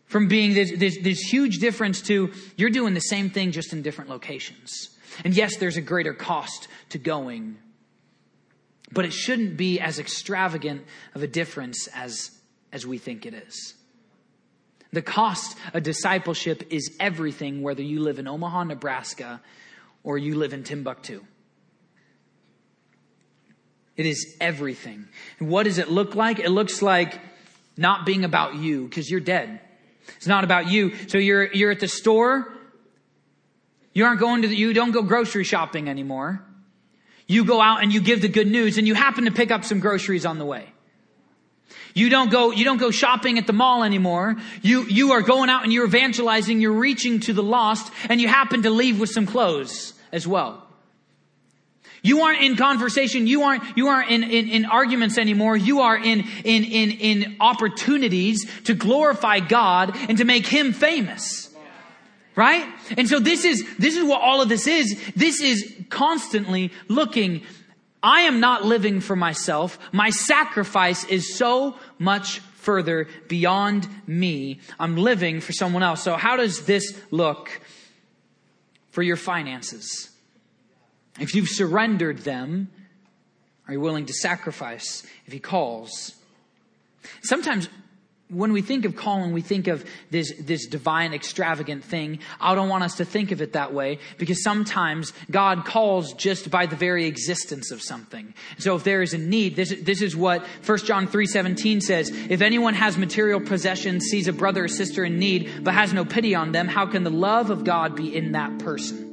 from 0.05 0.27
being 0.27 0.53
this, 0.53 0.73
this, 0.77 0.99
this 1.01 1.19
huge 1.21 1.59
difference 1.59 2.01
to 2.01 2.33
you're 2.57 2.69
doing 2.69 2.93
the 2.93 2.99
same 2.99 3.29
thing 3.29 3.51
just 3.51 3.71
in 3.71 3.81
different 3.81 4.09
locations. 4.09 4.89
And 5.23 5.33
yes, 5.33 5.55
there's 5.57 5.77
a 5.77 5.81
greater 5.81 6.13
cost 6.13 6.67
to 6.89 6.97
going 6.97 7.57
but 8.91 9.05
it 9.05 9.13
shouldn't 9.13 9.57
be 9.57 9.79
as 9.79 9.99
extravagant 9.99 10.85
of 11.15 11.23
a 11.23 11.27
difference 11.27 11.87
as, 11.87 12.31
as 12.71 12.85
we 12.85 12.97
think 12.97 13.25
it 13.25 13.33
is. 13.33 13.75
The 14.93 15.01
cost 15.01 15.57
of 15.73 15.83
discipleship 15.83 16.63
is 16.69 16.95
everything, 16.99 17.61
whether 17.61 17.81
you 17.81 18.01
live 18.01 18.19
in 18.19 18.27
Omaha, 18.27 18.65
Nebraska, 18.65 19.41
or 20.03 20.17
you 20.17 20.35
live 20.35 20.53
in 20.53 20.63
Timbuktu. 20.63 21.21
It 23.95 24.05
is 24.05 24.35
everything. 24.41 25.07
And 25.39 25.49
what 25.49 25.63
does 25.63 25.77
it 25.77 25.89
look 25.89 26.15
like? 26.15 26.39
It 26.39 26.49
looks 26.49 26.81
like 26.81 27.19
not 27.77 28.05
being 28.05 28.25
about 28.25 28.55
you 28.55 28.85
because 28.85 29.09
you're 29.09 29.19
dead. 29.19 29.61
It's 30.17 30.27
not 30.27 30.43
about 30.43 30.69
you. 30.69 30.93
So 31.07 31.17
you're, 31.17 31.51
you're 31.53 31.71
at 31.71 31.79
the 31.79 31.87
store. 31.87 32.51
You 33.93 34.05
aren't 34.05 34.19
going 34.19 34.41
to 34.41 34.47
the, 34.47 34.55
you 34.55 34.73
don't 34.73 34.91
go 34.91 35.03
grocery 35.03 35.43
shopping 35.43 35.87
anymore. 35.87 36.43
You 37.31 37.45
go 37.45 37.61
out 37.61 37.81
and 37.81 37.93
you 37.93 38.01
give 38.01 38.21
the 38.21 38.27
good 38.27 38.47
news 38.47 38.77
and 38.77 38.85
you 38.85 38.93
happen 38.93 39.23
to 39.23 39.31
pick 39.31 39.51
up 39.51 39.63
some 39.63 39.79
groceries 39.79 40.25
on 40.25 40.37
the 40.37 40.43
way. 40.43 40.67
You 41.93 42.09
don't 42.09 42.29
go, 42.29 42.51
you 42.51 42.65
don't 42.65 42.77
go 42.77 42.91
shopping 42.91 43.37
at 43.37 43.47
the 43.47 43.53
mall 43.53 43.83
anymore. 43.83 44.35
You, 44.61 44.83
you 44.83 45.13
are 45.13 45.21
going 45.21 45.49
out 45.49 45.63
and 45.63 45.71
you're 45.71 45.85
evangelizing, 45.85 46.59
you're 46.59 46.73
reaching 46.73 47.21
to 47.21 47.33
the 47.33 47.41
lost, 47.41 47.89
and 48.09 48.19
you 48.19 48.27
happen 48.27 48.63
to 48.63 48.69
leave 48.69 48.99
with 48.99 49.11
some 49.11 49.25
clothes 49.25 49.93
as 50.11 50.27
well. 50.27 50.67
You 52.01 52.21
aren't 52.23 52.41
in 52.41 52.57
conversation. 52.57 53.27
You 53.27 53.43
aren't, 53.43 53.77
you 53.77 53.87
aren't 53.87 54.09
in, 54.09 54.23
in, 54.23 54.49
in, 54.49 54.65
arguments 54.65 55.17
anymore. 55.17 55.55
You 55.55 55.81
are 55.81 55.95
in, 55.95 56.27
in, 56.43 56.63
in, 56.65 56.91
in 56.91 57.37
opportunities 57.39 58.45
to 58.63 58.73
glorify 58.73 59.39
God 59.39 59.95
and 60.09 60.17
to 60.17 60.25
make 60.25 60.47
Him 60.47 60.73
famous. 60.73 61.50
Right? 62.35 62.65
And 62.97 63.09
so 63.09 63.19
this 63.19 63.43
is, 63.43 63.65
this 63.77 63.97
is 63.97 64.03
what 64.03 64.21
all 64.21 64.41
of 64.41 64.49
this 64.49 64.65
is. 64.67 64.99
This 65.15 65.41
is 65.41 65.75
constantly 65.89 66.71
looking 66.87 67.43
I 68.03 68.21
am 68.21 68.39
not 68.39 68.65
living 68.65 68.99
for 68.99 69.15
myself. 69.15 69.77
My 69.91 70.09
sacrifice 70.09 71.03
is 71.05 71.35
so 71.37 71.75
much 71.99 72.39
further 72.55 73.07
beyond 73.27 73.87
me. 74.07 74.59
I'm 74.79 74.97
living 74.97 75.41
for 75.41 75.53
someone 75.53 75.83
else. 75.83 76.03
So 76.03 76.15
how 76.15 76.35
does 76.35 76.65
this 76.65 76.99
look 77.11 77.61
for 78.89 79.03
your 79.03 79.17
finances? 79.17 80.09
If 81.19 81.35
you've 81.35 81.49
surrendered 81.49 82.19
them, 82.19 82.71
are 83.67 83.73
you 83.73 83.79
willing 83.79 84.07
to 84.07 84.13
sacrifice 84.13 85.05
if 85.27 85.33
he 85.33 85.39
calls? 85.39 86.15
Sometimes 87.21 87.69
when 88.31 88.53
we 88.53 88.61
think 88.61 88.85
of 88.85 88.95
calling, 88.95 89.33
we 89.33 89.41
think 89.41 89.67
of 89.67 89.85
this, 90.09 90.33
this 90.39 90.65
divine, 90.67 91.13
extravagant 91.13 91.83
thing. 91.83 92.19
I 92.39 92.55
don't 92.55 92.69
want 92.69 92.83
us 92.83 92.95
to 92.95 93.05
think 93.05 93.31
of 93.31 93.41
it 93.41 93.53
that 93.53 93.73
way 93.73 93.99
because 94.17 94.41
sometimes 94.43 95.11
God 95.29 95.65
calls 95.65 96.13
just 96.13 96.49
by 96.49 96.65
the 96.65 96.75
very 96.75 97.05
existence 97.05 97.71
of 97.71 97.81
something. 97.81 98.33
So 98.57 98.75
if 98.75 98.83
there 98.83 99.01
is 99.01 99.13
a 99.13 99.17
need, 99.17 99.55
this, 99.55 99.75
this 99.81 100.01
is 100.01 100.15
what 100.15 100.45
1 100.65 100.77
John 100.79 101.07
3.17 101.07 101.81
says. 101.81 102.09
If 102.09 102.41
anyone 102.41 102.73
has 102.73 102.97
material 102.97 103.41
possessions, 103.41 104.05
sees 104.05 104.27
a 104.27 104.33
brother 104.33 104.63
or 104.63 104.69
sister 104.69 105.03
in 105.03 105.19
need, 105.19 105.63
but 105.63 105.73
has 105.73 105.93
no 105.93 106.05
pity 106.05 106.33
on 106.33 106.53
them, 106.53 106.67
how 106.67 106.85
can 106.85 107.03
the 107.03 107.09
love 107.09 107.49
of 107.49 107.65
God 107.65 107.95
be 107.95 108.15
in 108.15 108.31
that 108.31 108.59
person? 108.59 109.10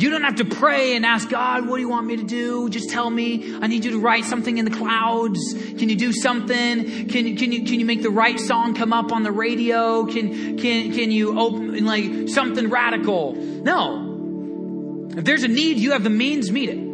You 0.00 0.08
don't 0.08 0.22
have 0.22 0.36
to 0.36 0.46
pray 0.46 0.96
and 0.96 1.04
ask 1.04 1.28
God, 1.28 1.68
what 1.68 1.76
do 1.76 1.82
you 1.82 1.88
want 1.90 2.06
me 2.06 2.16
to 2.16 2.22
do? 2.22 2.70
Just 2.70 2.88
tell 2.88 3.10
me. 3.10 3.54
I 3.60 3.66
need 3.66 3.84
you 3.84 3.90
to 3.90 4.00
write 4.00 4.24
something 4.24 4.56
in 4.56 4.64
the 4.64 4.70
clouds. 4.70 5.52
Can 5.52 5.90
you 5.90 5.96
do 5.96 6.10
something? 6.12 7.08
Can, 7.08 7.36
can 7.36 7.52
you, 7.52 7.64
can 7.64 7.80
you 7.80 7.84
make 7.84 8.02
the 8.02 8.10
right 8.10 8.40
song 8.40 8.74
come 8.74 8.94
up 8.94 9.12
on 9.12 9.24
the 9.24 9.32
radio? 9.32 10.06
Can, 10.06 10.56
can, 10.56 10.92
can 10.92 11.10
you 11.10 11.38
open 11.38 11.84
like 11.84 12.30
something 12.30 12.70
radical? 12.70 13.34
No. 13.34 15.10
If 15.16 15.24
there's 15.24 15.42
a 15.42 15.48
need, 15.48 15.76
you 15.76 15.92
have 15.92 16.02
the 16.02 16.08
means, 16.08 16.50
meet 16.50 16.70
it. 16.70 16.89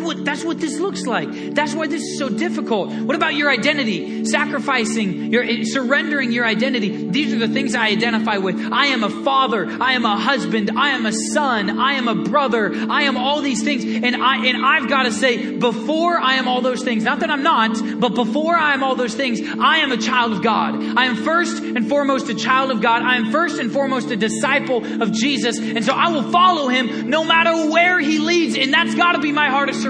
That's 0.00 0.16
what, 0.16 0.24
that's 0.24 0.44
what 0.44 0.60
this 0.60 0.78
looks 0.78 1.06
like. 1.06 1.54
That's 1.54 1.74
why 1.74 1.86
this 1.86 2.02
is 2.02 2.18
so 2.18 2.30
difficult. 2.30 2.90
What 2.90 3.16
about 3.16 3.34
your 3.34 3.50
identity? 3.50 4.24
Sacrificing, 4.24 5.30
your, 5.30 5.64
surrendering 5.64 6.32
your 6.32 6.46
identity. 6.46 7.10
These 7.10 7.34
are 7.34 7.38
the 7.38 7.52
things 7.52 7.74
I 7.74 7.88
identify 7.88 8.38
with. 8.38 8.58
I 8.72 8.86
am 8.86 9.04
a 9.04 9.10
father. 9.10 9.66
I 9.68 9.92
am 9.92 10.06
a 10.06 10.16
husband. 10.16 10.70
I 10.74 10.90
am 10.90 11.04
a 11.04 11.12
son. 11.12 11.78
I 11.78 11.94
am 11.94 12.08
a 12.08 12.14
brother. 12.14 12.72
I 12.74 13.02
am 13.02 13.18
all 13.18 13.42
these 13.42 13.62
things. 13.62 13.84
And 13.84 14.16
I, 14.16 14.46
and 14.46 14.64
I've 14.64 14.88
got 14.88 15.02
to 15.02 15.12
say, 15.12 15.56
before 15.56 16.18
I 16.18 16.34
am 16.34 16.48
all 16.48 16.62
those 16.62 16.82
things, 16.82 17.04
not 17.04 17.20
that 17.20 17.30
I'm 17.30 17.42
not, 17.42 17.78
but 18.00 18.14
before 18.14 18.56
I 18.56 18.72
am 18.72 18.82
all 18.82 18.96
those 18.96 19.14
things, 19.14 19.40
I 19.42 19.78
am 19.78 19.92
a 19.92 19.98
child 19.98 20.32
of 20.32 20.42
God. 20.42 20.82
I 20.96 21.06
am 21.06 21.16
first 21.16 21.62
and 21.62 21.88
foremost 21.88 22.28
a 22.30 22.34
child 22.34 22.70
of 22.70 22.80
God. 22.80 23.02
I 23.02 23.16
am 23.16 23.30
first 23.30 23.58
and 23.58 23.70
foremost 23.70 24.10
a 24.10 24.16
disciple 24.16 25.02
of 25.02 25.12
Jesus. 25.12 25.58
And 25.58 25.84
so 25.84 25.92
I 25.92 26.08
will 26.10 26.30
follow 26.30 26.68
him 26.68 27.10
no 27.10 27.22
matter 27.22 27.70
where 27.70 28.00
he 28.00 28.18
leads. 28.18 28.56
And 28.56 28.72
that's 28.72 28.94
got 28.94 29.12
to 29.12 29.18
be 29.18 29.30
my 29.30 29.50
heart 29.50 29.68
of 29.68 29.74
surrender. 29.74 29.89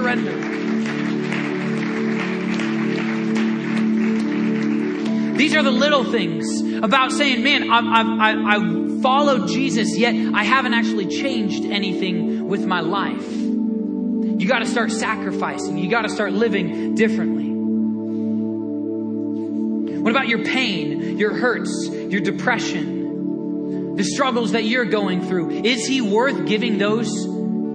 These 5.37 5.55
are 5.55 5.63
the 5.63 5.71
little 5.71 6.03
things 6.03 6.61
about 6.83 7.11
saying, 7.11 7.43
man, 7.43 7.69
I've, 7.69 7.85
I've, 7.85 8.37
I've 8.45 9.01
followed 9.01 9.47
Jesus, 9.47 9.97
yet 9.97 10.13
I 10.33 10.43
haven't 10.43 10.73
actually 10.73 11.07
changed 11.07 11.65
anything 11.65 12.47
with 12.47 12.65
my 12.65 12.81
life. 12.81 13.31
You 13.31 14.47
got 14.47 14.59
to 14.59 14.65
start 14.65 14.91
sacrificing. 14.91 15.77
You 15.77 15.89
got 15.89 16.01
to 16.03 16.09
start 16.09 16.33
living 16.33 16.95
differently. 16.95 17.49
What 19.99 20.09
about 20.09 20.27
your 20.27 20.43
pain, 20.43 21.17
your 21.19 21.33
hurts, 21.33 21.89
your 21.91 22.21
depression, 22.21 23.95
the 23.95 24.03
struggles 24.03 24.53
that 24.53 24.65
you're 24.65 24.85
going 24.85 25.27
through? 25.27 25.49
Is 25.51 25.87
He 25.87 26.01
worth 26.01 26.47
giving 26.47 26.79
those 26.79 27.25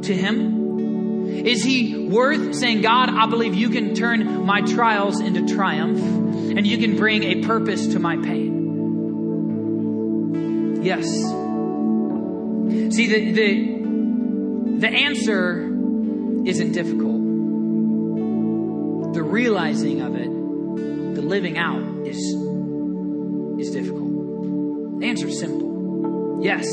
to 0.06 0.14
Him? 0.14 0.65
Is 1.44 1.62
he 1.62 2.08
worth 2.08 2.54
saying, 2.54 2.82
God, 2.82 3.10
I 3.10 3.26
believe 3.26 3.54
you 3.54 3.70
can 3.70 3.94
turn 3.94 4.44
my 4.44 4.60
trials 4.62 5.20
into 5.20 5.54
triumph 5.54 6.00
and 6.00 6.66
you 6.66 6.78
can 6.78 6.96
bring 6.96 7.22
a 7.22 7.42
purpose 7.42 7.88
to 7.88 7.98
my 7.98 8.16
pain? 8.16 8.56
Yes. 10.82 11.04
See, 12.94 13.06
the, 13.08 13.32
the, 13.32 14.78
the 14.78 14.88
answer 14.88 15.66
isn't 16.46 16.72
difficult. 16.72 17.22
The 19.14 19.22
realizing 19.22 20.00
of 20.02 20.14
it, 20.16 20.28
the 21.14 21.22
living 21.22 21.58
out 21.58 21.82
is, 22.06 22.18
is 23.58 23.70
difficult. 23.72 25.00
The 25.00 25.06
answer 25.06 25.26
is 25.28 25.38
simple. 25.38 26.40
Yes, 26.42 26.66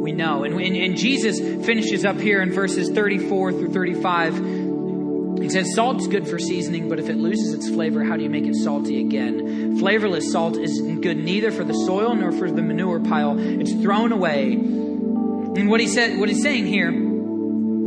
we 0.00 0.12
know. 0.12 0.44
And, 0.44 0.60
and, 0.60 0.76
and 0.76 0.96
Jesus 0.96 1.38
finishes 1.38 2.04
up 2.04 2.18
here 2.18 2.40
in 2.40 2.52
verses 2.52 2.90
34 2.90 3.52
through 3.52 3.72
35. 3.72 5.42
He 5.42 5.48
says, 5.50 5.74
Salt's 5.74 6.06
good 6.06 6.28
for 6.28 6.38
seasoning, 6.38 6.88
but 6.88 6.98
if 6.98 7.08
it 7.08 7.16
loses 7.16 7.54
its 7.54 7.68
flavor, 7.68 8.04
how 8.04 8.16
do 8.16 8.22
you 8.22 8.30
make 8.30 8.46
it 8.46 8.54
salty 8.56 9.00
again? 9.00 9.78
Flavorless 9.78 10.32
salt 10.32 10.56
is 10.56 10.80
good 10.80 11.16
neither 11.16 11.50
for 11.50 11.64
the 11.64 11.74
soil 11.74 12.14
nor 12.14 12.32
for 12.32 12.50
the 12.50 12.62
manure 12.62 13.00
pile. 13.00 13.38
It's 13.38 13.72
thrown 13.72 14.12
away. 14.12 14.52
And 14.52 15.68
what 15.68 15.80
he 15.80 15.86
said, 15.86 16.18
what 16.18 16.28
he's 16.28 16.42
saying 16.42 16.66
here 16.66 17.07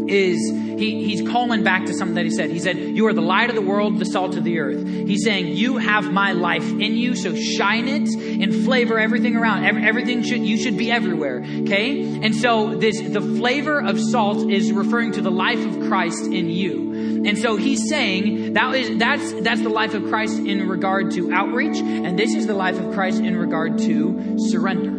is 0.08 0.50
he, 0.50 1.04
he's 1.04 1.28
calling 1.28 1.64
back 1.64 1.86
to 1.86 1.94
something 1.94 2.16
that 2.16 2.26
he 2.26 2.32
said. 2.32 2.50
He 2.50 2.60
said, 2.60 2.78
You 2.78 3.08
are 3.08 3.14
the 3.14 3.22
light 3.22 3.50
of 3.50 3.56
the 3.56 3.62
world, 3.62 4.00
the 4.00 4.06
salt 4.06 4.36
of 4.36 4.44
the 4.44 4.60
earth. 4.60 4.86
He's 4.86 5.24
saying, 5.24 5.56
You 5.56 5.78
have 5.78 6.12
my 6.12 6.32
life 6.32 6.68
in 6.68 6.96
you, 6.96 7.16
so 7.16 7.36
shine 7.36 7.88
it 7.88 8.10
and 8.10 8.54
flavor 8.66 9.00
everything 9.00 9.36
around. 9.36 9.66
Every, 9.66 9.86
everything 9.86 10.24
should, 10.24 10.42
you 10.42 10.58
should 10.58 10.78
be 10.78 10.92
everywhere. 10.92 11.44
Okay? 11.62 12.02
And 12.22 12.36
so 12.36 12.76
this, 12.76 13.00
the 13.00 13.22
flavor 13.22 13.80
of 13.80 14.00
salt 14.00 14.50
is 14.52 14.72
referring 14.72 15.14
to 15.14 15.22
the 15.22 15.32
life 15.32 15.64
of 15.66 15.88
Christ 15.88 16.26
in 16.26 16.50
you. 16.50 16.92
And 17.26 17.38
so 17.38 17.56
he's 17.56 17.88
saying 17.88 18.54
that 18.54 18.74
is, 18.74 18.98
that's, 18.98 19.34
that's 19.42 19.62
the 19.62 19.70
life 19.70 19.94
of 19.94 20.08
Christ 20.10 20.40
in 20.40 20.68
regard 20.68 21.12
to 21.12 21.32
outreach, 21.32 21.78
and 21.78 22.18
this 22.18 22.34
is 22.34 22.48
the 22.48 22.56
life 22.56 22.80
of 22.80 22.94
Christ 22.94 23.22
in 23.22 23.38
regard 23.38 23.78
to 23.80 24.38
surrender. 24.50 24.90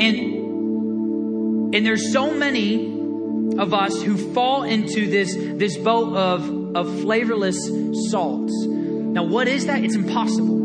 And, 0.00 1.74
and 1.74 1.86
there's 1.86 2.12
so 2.12 2.32
many 2.34 2.99
of 3.58 3.74
us 3.74 4.02
who 4.02 4.16
fall 4.32 4.62
into 4.62 5.06
this, 5.06 5.34
this 5.34 5.76
boat 5.76 6.16
of, 6.16 6.76
of 6.76 7.00
flavorless 7.00 7.58
salt. 8.10 8.50
Now, 8.50 9.24
what 9.24 9.48
is 9.48 9.66
that? 9.66 9.84
It's 9.84 9.94
impossible. 9.96 10.59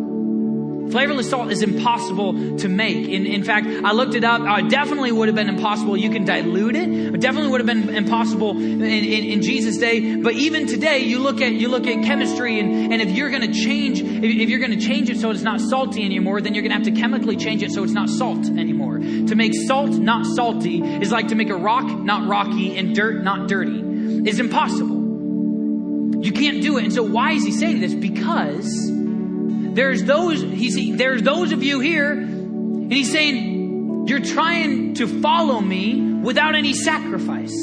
Flavorless 0.92 1.30
salt 1.30 1.52
is 1.52 1.62
impossible 1.62 2.58
to 2.58 2.70
make. 2.70 3.08
In, 3.08 3.26
in 3.26 3.44
fact, 3.44 3.68
I 3.68 3.92
looked 3.92 4.16
it 4.16 4.24
up. 4.24 4.42
Uh, 4.42 4.62
definitely 4.62 5.12
would 5.12 5.28
have 5.28 5.36
been 5.36 5.50
impossible. 5.50 5.98
You 5.98 6.10
can 6.10 6.26
dilute 6.26 6.76
it. 6.76 6.88
It 6.90 7.20
definitely 7.20 7.50
would 7.50 7.60
have 7.60 7.68
been 7.68 7.96
impossible 7.96 8.52
in, 8.52 8.82
in, 8.84 9.24
in 9.26 9.42
Jesus' 9.42 9.78
day. 9.78 10.16
But 10.16 10.34
even 10.34 10.68
today, 10.68 11.00
you 11.00 11.20
look 11.20 11.42
at 11.42 11.54
you 11.54 11.68
look 11.70 11.88
at 11.88 12.04
chemistry, 12.04 12.60
and, 12.60 12.94
and 12.94 13.02
if 13.02 13.12
you're 13.12 13.30
going 13.30 13.42
to 13.42 13.54
change, 13.54 14.02
if, 14.02 14.24
if 14.24 14.50
you're 14.50 14.60
going 14.60 14.78
to 14.78 14.86
change 14.86 15.10
it 15.10 15.20
so 15.20 15.32
it's 15.32 15.42
not 15.42 15.60
salty 15.60 16.06
anymore, 16.06 16.42
then 16.42 16.54
you're 16.54 16.64
going 16.64 16.72
to 16.72 16.78
have 16.78 16.96
to 16.96 17.00
chemically 17.00 17.36
change 17.36 17.64
it 17.64 17.72
so 17.72 17.84
it's 17.84 17.94
not 17.94 18.10
salt 18.10 18.46
anymore. 18.46 19.00
To 19.00 19.36
make 19.36 19.54
salt 19.68 19.92
not 19.92 20.26
salty 20.26 20.82
is 20.82 21.12
like 21.12 21.30
to 21.30 21.36
make 21.36 21.50
a 21.50 21.56
rock 21.56 21.86
not 21.86 22.28
rocky 22.28 22.78
and 22.78 22.96
dirt 22.96 23.24
not 23.24 23.48
dirty. 23.48 23.82
Is 24.30 24.40
impossible. 24.40 25.04
You 26.24 26.32
can't 26.32 26.62
do 26.62 26.78
it. 26.78 26.86
And 26.86 26.94
so 26.94 27.04
why 27.04 27.34
is 27.34 27.44
he 27.44 27.52
saying 27.52 27.82
this? 27.82 27.94
Because 27.94 28.66
there's 29.76 30.04
those, 30.04 30.42
he's, 30.42 30.98
there's 30.98 31.22
those 31.22 31.52
of 31.52 31.62
you 31.62 31.82
here, 31.82 32.12
and 32.12 32.92
he's 32.92 33.12
saying, 33.12 34.08
you're 34.08 34.22
trying 34.22 34.94
to 34.96 35.22
follow 35.22 35.60
me 35.60 36.14
without 36.14 36.56
any 36.56 36.74
sacrifice. 36.74 37.54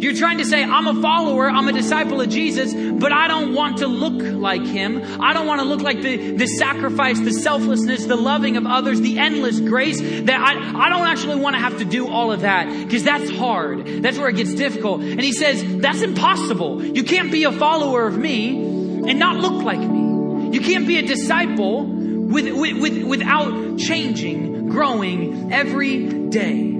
You're 0.00 0.14
trying 0.14 0.38
to 0.38 0.44
say, 0.44 0.62
I'm 0.62 0.86
a 0.86 1.00
follower, 1.00 1.48
I'm 1.48 1.68
a 1.68 1.72
disciple 1.72 2.20
of 2.20 2.28
Jesus, 2.28 2.74
but 2.74 3.12
I 3.12 3.28
don't 3.28 3.54
want 3.54 3.78
to 3.78 3.86
look 3.86 4.22
like 4.22 4.64
him. 4.64 5.02
I 5.22 5.32
don't 5.32 5.46
want 5.46 5.60
to 5.60 5.66
look 5.66 5.80
like 5.80 6.00
the, 6.00 6.36
the 6.36 6.46
sacrifice, 6.46 7.20
the 7.20 7.32
selflessness, 7.32 8.06
the 8.06 8.16
loving 8.16 8.56
of 8.56 8.66
others, 8.66 9.00
the 9.00 9.18
endless 9.18 9.60
grace 9.60 10.00
that 10.00 10.40
I, 10.40 10.86
I 10.86 10.88
don't 10.88 11.06
actually 11.06 11.36
want 11.36 11.54
to 11.56 11.60
have 11.60 11.78
to 11.78 11.84
do 11.84 12.08
all 12.08 12.32
of 12.32 12.42
that 12.42 12.66
because 12.66 13.04
that's 13.04 13.30
hard. 13.30 13.86
That's 14.02 14.18
where 14.18 14.28
it 14.28 14.36
gets 14.36 14.54
difficult. 14.54 15.02
And 15.02 15.20
he 15.20 15.32
says, 15.32 15.62
that's 15.80 16.00
impossible. 16.00 16.82
You 16.82 17.04
can't 17.04 17.30
be 17.30 17.44
a 17.44 17.52
follower 17.52 18.06
of 18.06 18.16
me 18.16 18.56
and 18.56 19.18
not 19.18 19.36
look 19.36 19.62
like 19.62 19.80
me. 19.80 20.19
You 20.50 20.60
can't 20.60 20.86
be 20.86 20.98
a 20.98 21.02
disciple 21.02 21.84
with, 21.84 22.52
with, 22.52 22.80
with, 22.80 23.04
without 23.04 23.78
changing, 23.78 24.68
growing 24.68 25.52
every 25.52 26.08
day. 26.28 26.76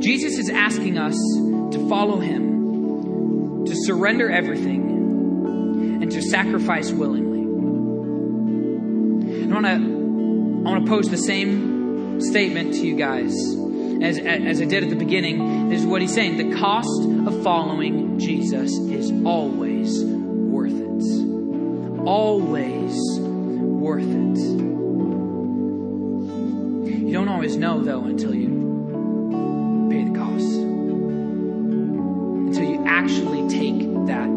Jesus 0.00 0.38
is 0.38 0.50
asking 0.50 0.98
us 0.98 1.14
to 1.14 1.88
follow 1.88 2.18
him 2.18 3.64
to 3.66 3.74
surrender 3.84 4.30
everything 4.30 6.00
and 6.02 6.10
to 6.10 6.20
sacrifice 6.20 6.90
willingly. 6.90 7.42
I 9.44 9.54
want 9.54 9.66
to 9.66 9.92
I 10.64 10.70
want 10.70 10.84
to 10.84 10.90
pose 10.90 11.08
the 11.08 11.18
same 11.18 12.20
statement 12.20 12.74
to 12.74 12.86
you 12.86 12.96
guys 12.96 13.32
as, 14.02 14.18
as 14.18 14.60
I 14.60 14.64
did 14.64 14.84
at 14.84 14.90
the 14.90 14.96
beginning. 14.96 15.68
This 15.68 15.80
is 15.80 15.86
what 15.86 16.02
he's 16.02 16.14
saying. 16.14 16.36
The 16.36 16.56
cost 16.56 17.02
of 17.02 17.42
following 17.42 18.18
Jesus 18.18 18.72
is 18.78 19.12
always. 19.24 19.71
Always 22.04 22.98
worth 23.20 24.02
it. 24.02 24.38
You 27.06 27.12
don't 27.12 27.28
always 27.28 27.56
know, 27.56 27.82
though, 27.82 28.04
until 28.04 28.34
you 28.34 28.48
pay 29.90 30.04
the 30.04 30.18
cost. 30.18 30.58
Until 32.48 32.64
you 32.64 32.84
actually 32.86 33.48
take 33.48 33.78
that 34.06 34.28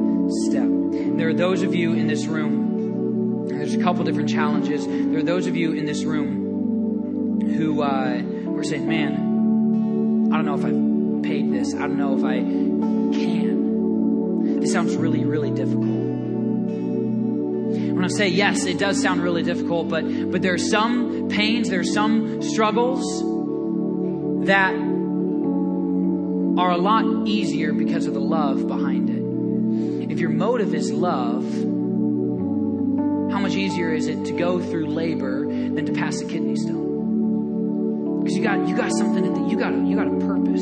step. 0.48 0.70
There 1.18 1.30
are 1.30 1.34
those 1.34 1.64
of 1.64 1.74
you 1.74 1.94
in 1.94 2.08
this 2.08 2.26
room, 2.26 3.48
there's 3.48 3.74
a 3.74 3.82
couple 3.82 4.04
different 4.04 4.30
challenges. 4.30 4.86
There 4.86 5.20
are 5.20 5.24
those 5.24 5.48
of 5.48 5.56
you 5.56 5.72
in 5.74 5.86
this 5.86 6.04
room 6.04 7.42
who 7.42 7.82
uh, 7.82 8.22
saying, 8.66 8.88
man, 8.88 10.32
I 10.34 10.38
don't 10.38 10.46
know 10.46 10.56
if 10.56 10.66
I've 10.66 11.24
paid 11.24 11.52
this. 11.52 11.76
I 11.76 11.82
don't 11.82 11.98
know 11.98 12.18
if 12.18 12.24
I 12.24 12.40
can. 12.40 14.60
This 14.60 14.72
sounds 14.72 14.96
really, 14.96 15.24
really 15.24 15.52
difficult. 15.52 15.95
I 18.06 18.08
say 18.10 18.28
yes, 18.28 18.66
it 18.66 18.78
does 18.78 19.02
sound 19.02 19.24
really 19.24 19.42
difficult, 19.42 19.90
but 19.90 20.04
but 20.32 20.44
there 20.44 20.54
are 20.54 20.60
some 20.60 21.28
pains, 21.28 21.70
there 21.70 21.80
are 21.80 21.84
some 21.84 22.40
struggles 22.44 23.04
that 24.46 24.76
are 26.60 26.72
a 26.72 26.78
lot 26.78 27.28
easier 27.28 27.74
because 27.74 28.06
of 28.06 28.14
the 28.14 28.22
love 28.22 28.68
behind 28.68 29.10
it. 29.10 30.12
If 30.12 30.20
your 30.20 30.30
motive 30.30 30.76
is 30.76 30.92
love, 30.92 31.44
how 33.32 33.40
much 33.40 33.56
easier 33.56 33.92
is 33.92 34.06
it 34.06 34.24
to 34.26 34.34
go 34.34 34.62
through 34.62 34.86
labor 34.86 35.48
than 35.48 35.88
to 35.88 35.92
pass 35.92 36.22
a 36.22 36.26
kidney 36.26 36.58
stone? 36.58 38.22
Because 38.22 38.38
you 38.38 38.44
got 38.44 38.68
you 38.68 38.78
got 38.78 38.92
something 38.92 39.34
that 39.34 39.50
you 39.50 39.58
got 39.58 39.74
you 39.74 39.96
got 39.96 40.06
a 40.06 40.20
purpose. 40.28 40.62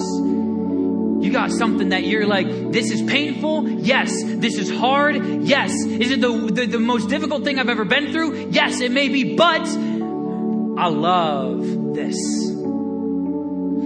You 1.24 1.32
got 1.32 1.52
something 1.52 1.90
that 1.90 2.04
you're 2.04 2.28
like, 2.28 2.48
this 2.74 2.92
is 2.92 3.02
painful. 3.02 3.70
Yes. 3.70 4.12
This 4.26 4.58
is 4.58 4.70
hard. 4.70 5.44
Yes. 5.46 5.72
Is 5.86 6.12
it 6.12 6.20
the, 6.20 6.52
the, 6.52 6.66
the 6.66 6.80
most 6.80 7.08
difficult 7.08 7.46
thing 7.46 7.60
I've 7.60 7.70
ever 7.70 7.86
been 7.86 8.12
through? 8.12 8.50
Yes, 8.50 8.82
it 8.82 8.92
may 8.92 9.08
be, 9.08 9.38
but 9.38 9.62
I 9.62 10.88
love 10.88 11.62
this. 11.96 12.18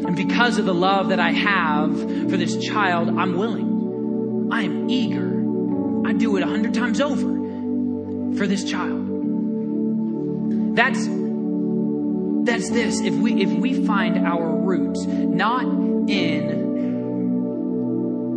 And 0.08 0.16
because 0.16 0.58
of 0.58 0.66
the 0.66 0.74
love 0.74 1.10
that 1.10 1.20
I 1.20 1.32
have 1.32 2.00
for 2.00 2.38
this 2.38 2.58
child, 2.58 3.10
I'm 3.10 3.38
willing. 3.38 4.50
I 4.52 4.64
am 4.64 4.90
eager. 4.90 6.08
I 6.08 6.14
do 6.14 6.38
it 6.38 6.44
a 6.44 6.48
hundred 6.48 6.74
times 6.74 7.00
over 7.00 7.22
for 8.36 8.48
this 8.48 8.64
child. 8.64 9.06
That's 10.76 11.08
that's 12.50 12.72
this. 12.72 13.00
If 13.02 13.14
we 13.14 13.44
if 13.44 13.52
we 13.52 13.86
find 13.86 14.26
our 14.26 14.56
roots 14.56 15.06
not 15.06 15.66
in 16.10 16.67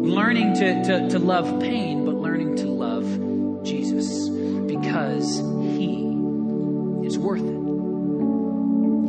learning 0.02 0.54
to, 0.54 0.84
to, 0.84 1.08
to 1.10 1.18
love 1.18 1.60
pain, 1.60 2.04
but 2.04 2.14
learning 2.14 2.56
to 2.56 2.66
love 2.66 3.04
Jesus 3.64 4.28
because 4.28 5.38
he 5.38 6.06
is 7.06 7.18
worth 7.18 7.42
it. 7.42 7.60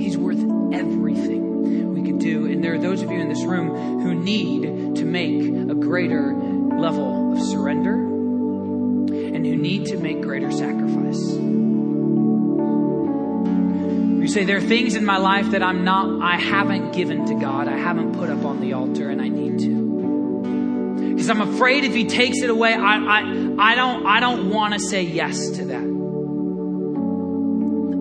He's 0.01 0.17
worth 0.17 0.39
everything 0.73 1.93
we 1.93 2.03
could 2.03 2.19
do. 2.19 2.45
And 2.45 2.63
there 2.63 2.73
are 2.73 2.79
those 2.79 3.01
of 3.01 3.11
you 3.11 3.19
in 3.19 3.29
this 3.29 3.43
room 3.43 4.01
who 4.01 4.15
need 4.15 4.95
to 4.97 5.05
make 5.05 5.41
a 5.41 5.75
greater 5.75 6.33
level 6.33 7.33
of 7.33 7.41
surrender 7.41 7.93
and 7.93 9.45
who 9.45 9.55
need 9.55 9.85
to 9.87 9.97
make 9.97 10.21
greater 10.21 10.51
sacrifice. 10.51 11.21
You 14.21 14.27
say, 14.27 14.43
there 14.43 14.57
are 14.57 14.61
things 14.61 14.95
in 14.95 15.05
my 15.05 15.17
life 15.17 15.51
that 15.51 15.63
I'm 15.63 15.83
not, 15.83 16.21
I 16.21 16.37
haven't 16.37 16.91
given 16.91 17.25
to 17.27 17.33
God. 17.35 17.67
I 17.67 17.77
haven't 17.77 18.13
put 18.13 18.29
up 18.29 18.45
on 18.45 18.61
the 18.61 18.73
altar 18.73 19.09
and 19.09 19.21
I 19.21 19.29
need 19.29 19.59
to. 19.59 19.90
Because 21.21 21.37
I'm 21.39 21.53
afraid 21.53 21.83
if 21.83 21.93
he 21.93 22.05
takes 22.05 22.41
it 22.41 22.49
away, 22.49 22.73
I, 22.73 22.95
I, 22.95 23.19
I 23.59 23.75
don't, 23.75 24.07
I 24.07 24.19
don't 24.19 24.49
want 24.49 24.73
to 24.73 24.79
say 24.79 25.03
yes 25.03 25.51
to 25.51 25.65
that. 25.65 25.83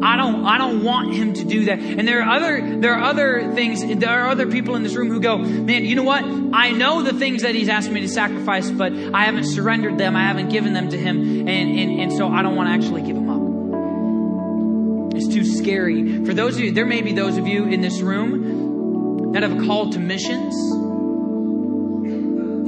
I 0.02 0.16
don't, 0.16 0.46
I 0.46 0.56
don't 0.56 0.82
want 0.82 1.12
him 1.12 1.34
to 1.34 1.44
do 1.44 1.66
that. 1.66 1.80
And 1.80 2.08
there 2.08 2.22
are 2.22 2.30
other, 2.34 2.78
there 2.78 2.94
are 2.94 3.02
other 3.02 3.52
things, 3.52 3.84
there 3.84 4.08
are 4.08 4.30
other 4.30 4.46
people 4.46 4.74
in 4.74 4.82
this 4.82 4.94
room 4.94 5.08
who 5.08 5.20
go, 5.20 5.36
man, 5.36 5.84
you 5.84 5.96
know 5.96 6.02
what? 6.02 6.24
I 6.24 6.70
know 6.70 7.02
the 7.02 7.12
things 7.12 7.42
that 7.42 7.54
he's 7.54 7.68
asked 7.68 7.90
me 7.90 8.00
to 8.00 8.08
sacrifice, 8.08 8.70
but 8.70 8.94
I 8.94 9.26
haven't 9.26 9.44
surrendered 9.44 9.98
them. 9.98 10.16
I 10.16 10.22
haven't 10.22 10.48
given 10.48 10.72
them 10.72 10.88
to 10.88 10.96
him. 10.96 11.46
And, 11.46 11.78
and, 11.78 12.00
and 12.00 12.10
so 12.14 12.26
I 12.26 12.40
don't 12.40 12.56
want 12.56 12.70
to 12.70 12.72
actually 12.72 13.02
give 13.02 13.16
them 13.16 13.28
up. 13.28 15.14
It's 15.14 15.28
too 15.28 15.44
scary. 15.44 16.24
For 16.24 16.32
those 16.32 16.56
of 16.56 16.62
you, 16.62 16.72
there 16.72 16.86
may 16.86 17.02
be 17.02 17.12
those 17.12 17.36
of 17.36 17.46
you 17.46 17.66
in 17.66 17.82
this 17.82 18.00
room 18.00 19.32
that 19.34 19.42
have 19.42 19.62
a 19.62 19.66
call 19.66 19.90
to 19.90 19.98
missions, 19.98 20.54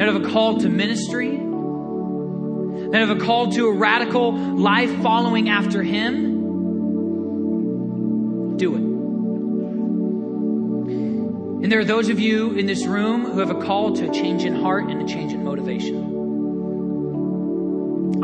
that 0.03 0.13
have 0.13 0.21
a 0.21 0.29
call 0.31 0.59
to 0.59 0.69
ministry, 0.69 1.37
that 2.91 3.07
have 3.07 3.17
a 3.17 3.21
call 3.21 3.53
to 3.53 3.69
a 3.69 3.73
radical 3.73 4.33
life 4.33 4.91
following 5.01 5.49
after 5.49 5.81
him 5.81 6.33
do 8.57 8.75
it. 8.75 8.81
And 11.63 11.71
there 11.71 11.79
are 11.79 11.85
those 11.85 12.09
of 12.09 12.19
you 12.19 12.51
in 12.55 12.67
this 12.67 12.85
room 12.85 13.27
who 13.27 13.39
have 13.39 13.51
a 13.51 13.63
call 13.63 13.95
to 13.95 14.11
a 14.11 14.13
change 14.13 14.43
in 14.45 14.61
heart 14.61 14.91
and 14.91 15.01
a 15.01 15.07
change 15.07 15.33
in 15.33 15.45
motivation. 15.45 15.97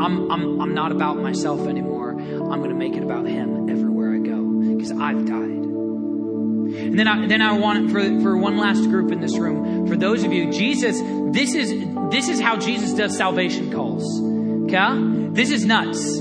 I'm, 0.01 0.29
I'm, 0.29 0.59
I'm 0.59 0.73
not 0.73 0.91
about 0.91 1.15
myself 1.15 1.65
anymore. 1.65 2.11
I'm 2.11 2.59
going 2.59 2.71
to 2.71 2.75
make 2.75 2.97
it 2.97 3.03
about 3.03 3.25
Him 3.25 3.69
everywhere 3.69 4.15
I 4.15 4.17
go 4.17 4.43
because 4.75 4.91
I've 4.91 5.25
died. 5.25 5.58
And 6.79 6.97
then 6.97 7.07
I, 7.07 7.27
then 7.27 7.41
I 7.41 7.53
want 7.53 7.91
for, 7.91 8.01
for 8.21 8.37
one 8.37 8.57
last 8.57 8.83
group 8.83 9.11
in 9.11 9.19
this 9.21 9.37
room, 9.37 9.87
for 9.87 9.95
those 9.95 10.23
of 10.23 10.33
you, 10.33 10.51
Jesus, 10.51 10.99
this 11.33 11.53
is, 11.53 11.71
this 12.09 12.29
is 12.29 12.39
how 12.39 12.57
Jesus 12.57 12.93
does 12.93 13.15
salvation 13.15 13.71
calls. 13.71 14.03
Okay? 14.65 15.33
This 15.33 15.51
is 15.51 15.65
nuts. 15.65 16.17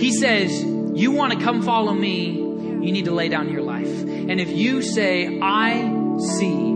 He 0.00 0.12
says, 0.12 0.62
you 0.62 1.10
want 1.10 1.32
to 1.32 1.40
come 1.40 1.62
follow 1.62 1.92
me, 1.92 2.26
you 2.26 2.92
need 2.92 3.06
to 3.06 3.12
lay 3.12 3.28
down 3.28 3.50
your 3.50 3.62
life. 3.62 4.02
And 4.02 4.40
if 4.40 4.50
you 4.50 4.82
say, 4.82 5.40
I 5.40 6.16
see, 6.18 6.74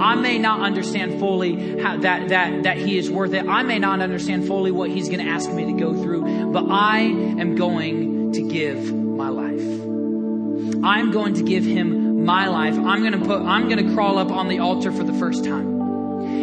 I 0.00 0.14
may 0.14 0.38
not 0.38 0.60
understand 0.60 1.20
fully 1.20 1.80
how 1.80 1.98
that, 1.98 2.28
that, 2.28 2.62
that 2.62 2.78
he 2.78 2.96
is 2.96 3.10
worth 3.10 3.34
it. 3.34 3.46
I 3.46 3.62
may 3.62 3.78
not 3.78 4.00
understand 4.00 4.46
fully 4.46 4.70
what 4.70 4.90
he's 4.90 5.08
going 5.08 5.20
to 5.20 5.30
ask 5.30 5.50
me 5.50 5.66
to 5.66 5.72
go 5.72 5.92
through, 5.92 6.52
but 6.52 6.66
I 6.70 7.00
am 7.00 7.54
going 7.54 8.32
to 8.32 8.42
give 8.42 8.92
my 8.94 9.28
life. 9.28 9.60
I'm 10.82 11.10
going 11.10 11.34
to 11.34 11.42
give 11.42 11.64
him 11.64 11.99
my 12.24 12.46
life. 12.48 12.78
I'm 12.78 13.00
going 13.00 13.12
to 13.12 13.18
put, 13.18 13.42
I'm 13.42 13.68
going 13.68 13.86
to 13.86 13.94
crawl 13.94 14.18
up 14.18 14.30
on 14.30 14.48
the 14.48 14.58
altar 14.60 14.92
for 14.92 15.04
the 15.04 15.14
first 15.14 15.44
time. 15.44 15.80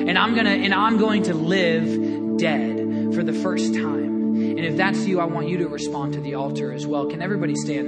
And 0.08 0.18
I'm 0.18 0.34
going 0.34 0.46
to, 0.46 0.52
and 0.52 0.74
I'm 0.74 0.98
going 0.98 1.24
to 1.24 1.34
live 1.34 2.38
dead 2.38 3.14
for 3.14 3.24
the 3.24 3.34
first 3.34 3.74
time. 3.74 4.36
And 4.36 4.60
if 4.60 4.78
that's 4.78 5.06
you, 5.06 5.20
I 5.20 5.26
want 5.26 5.50
you 5.50 5.58
to 5.60 5.68
respond 5.68 6.14
to 6.14 6.22
the 6.22 6.36
altar 6.36 6.72
as 6.72 6.86
well. 6.88 7.08
Can 7.08 7.22
everybody 7.22 7.56
stand? 7.56 7.88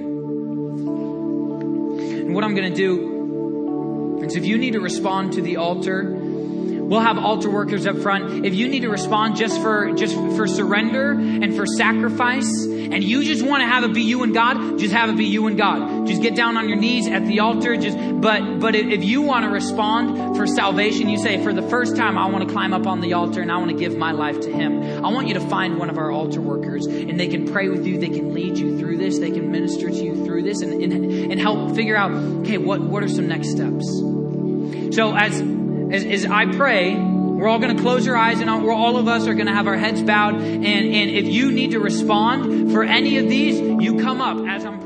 And 2.29 2.35
what 2.35 2.43
I'm 2.43 2.55
going 2.55 2.71
to 2.71 2.75
do 2.75 4.21
is 4.23 4.35
if 4.35 4.45
you 4.45 4.57
need 4.57 4.73
to 4.73 4.79
respond 4.79 5.33
to 5.33 5.41
the 5.41 5.57
altar, 5.57 6.18
We'll 6.89 7.01
have 7.01 7.19
altar 7.19 7.51
workers 7.51 7.85
up 7.85 7.99
front. 7.99 8.47
If 8.47 8.55
you 8.55 8.67
need 8.67 8.79
to 8.79 8.89
respond 8.89 9.35
just 9.35 9.61
for 9.61 9.91
just 9.91 10.15
for 10.15 10.47
surrender 10.47 11.11
and 11.11 11.55
for 11.55 11.67
sacrifice, 11.67 12.65
and 12.65 13.03
you 13.03 13.23
just 13.23 13.45
want 13.45 13.61
to 13.61 13.67
have 13.67 13.83
it 13.83 13.93
be 13.93 14.01
you 14.01 14.23
and 14.23 14.33
God, 14.33 14.79
just 14.79 14.91
have 14.91 15.07
it 15.07 15.15
be 15.15 15.25
you 15.25 15.45
and 15.45 15.55
God. 15.55 16.07
Just 16.07 16.23
get 16.23 16.35
down 16.35 16.57
on 16.57 16.67
your 16.67 16.79
knees 16.79 17.07
at 17.07 17.27
the 17.27 17.41
altar. 17.41 17.77
Just 17.77 17.95
but 18.19 18.59
but 18.59 18.73
if 18.73 19.03
you 19.03 19.21
want 19.21 19.45
to 19.45 19.51
respond 19.51 20.35
for 20.35 20.47
salvation, 20.47 21.09
you 21.09 21.19
say 21.19 21.43
for 21.43 21.53
the 21.53 21.61
first 21.61 21.95
time 21.95 22.17
I 22.17 22.25
want 22.25 22.47
to 22.47 22.51
climb 22.51 22.73
up 22.73 22.87
on 22.87 23.01
the 23.01 23.13
altar 23.13 23.43
and 23.43 23.51
I 23.51 23.57
want 23.57 23.69
to 23.69 23.77
give 23.77 23.95
my 23.95 24.11
life 24.11 24.39
to 24.41 24.51
Him. 24.51 24.81
I 25.05 25.11
want 25.11 25.27
you 25.27 25.35
to 25.35 25.47
find 25.47 25.77
one 25.77 25.91
of 25.91 25.99
our 25.99 26.11
altar 26.11 26.41
workers, 26.41 26.87
and 26.87 27.19
they 27.19 27.27
can 27.27 27.45
pray 27.45 27.69
with 27.69 27.85
you. 27.85 27.99
They 27.99 28.09
can 28.09 28.33
lead 28.33 28.57
you 28.57 28.79
through 28.79 28.97
this. 28.97 29.19
They 29.19 29.29
can 29.29 29.51
minister 29.51 29.91
to 29.91 30.03
you 30.03 30.25
through 30.25 30.41
this, 30.41 30.61
and 30.63 30.81
and, 30.81 31.31
and 31.31 31.39
help 31.39 31.75
figure 31.75 31.95
out 31.95 32.11
okay 32.41 32.57
what 32.57 32.81
what 32.81 33.03
are 33.03 33.09
some 33.09 33.27
next 33.27 33.51
steps. 33.51 33.85
So 34.95 35.15
as 35.15 35.39
as, 35.91 36.05
as 36.05 36.25
I 36.25 36.45
pray, 36.45 36.95
we're 36.95 37.47
all 37.47 37.59
going 37.59 37.75
to 37.75 37.81
close 37.81 38.07
our 38.07 38.15
eyes 38.15 38.41
and 38.41 38.63
we're, 38.63 38.73
all 38.73 38.97
of 38.97 39.07
us 39.07 39.27
are 39.27 39.33
going 39.33 39.47
to 39.47 39.53
have 39.53 39.67
our 39.67 39.77
heads 39.77 40.01
bowed. 40.01 40.35
And, 40.35 40.65
and 40.65 41.09
if 41.09 41.27
you 41.27 41.51
need 41.51 41.71
to 41.71 41.79
respond 41.79 42.71
for 42.71 42.83
any 42.83 43.17
of 43.17 43.29
these, 43.29 43.59
you 43.59 43.99
come 43.99 44.21
up 44.21 44.45
as 44.47 44.65
I'm. 44.65 44.78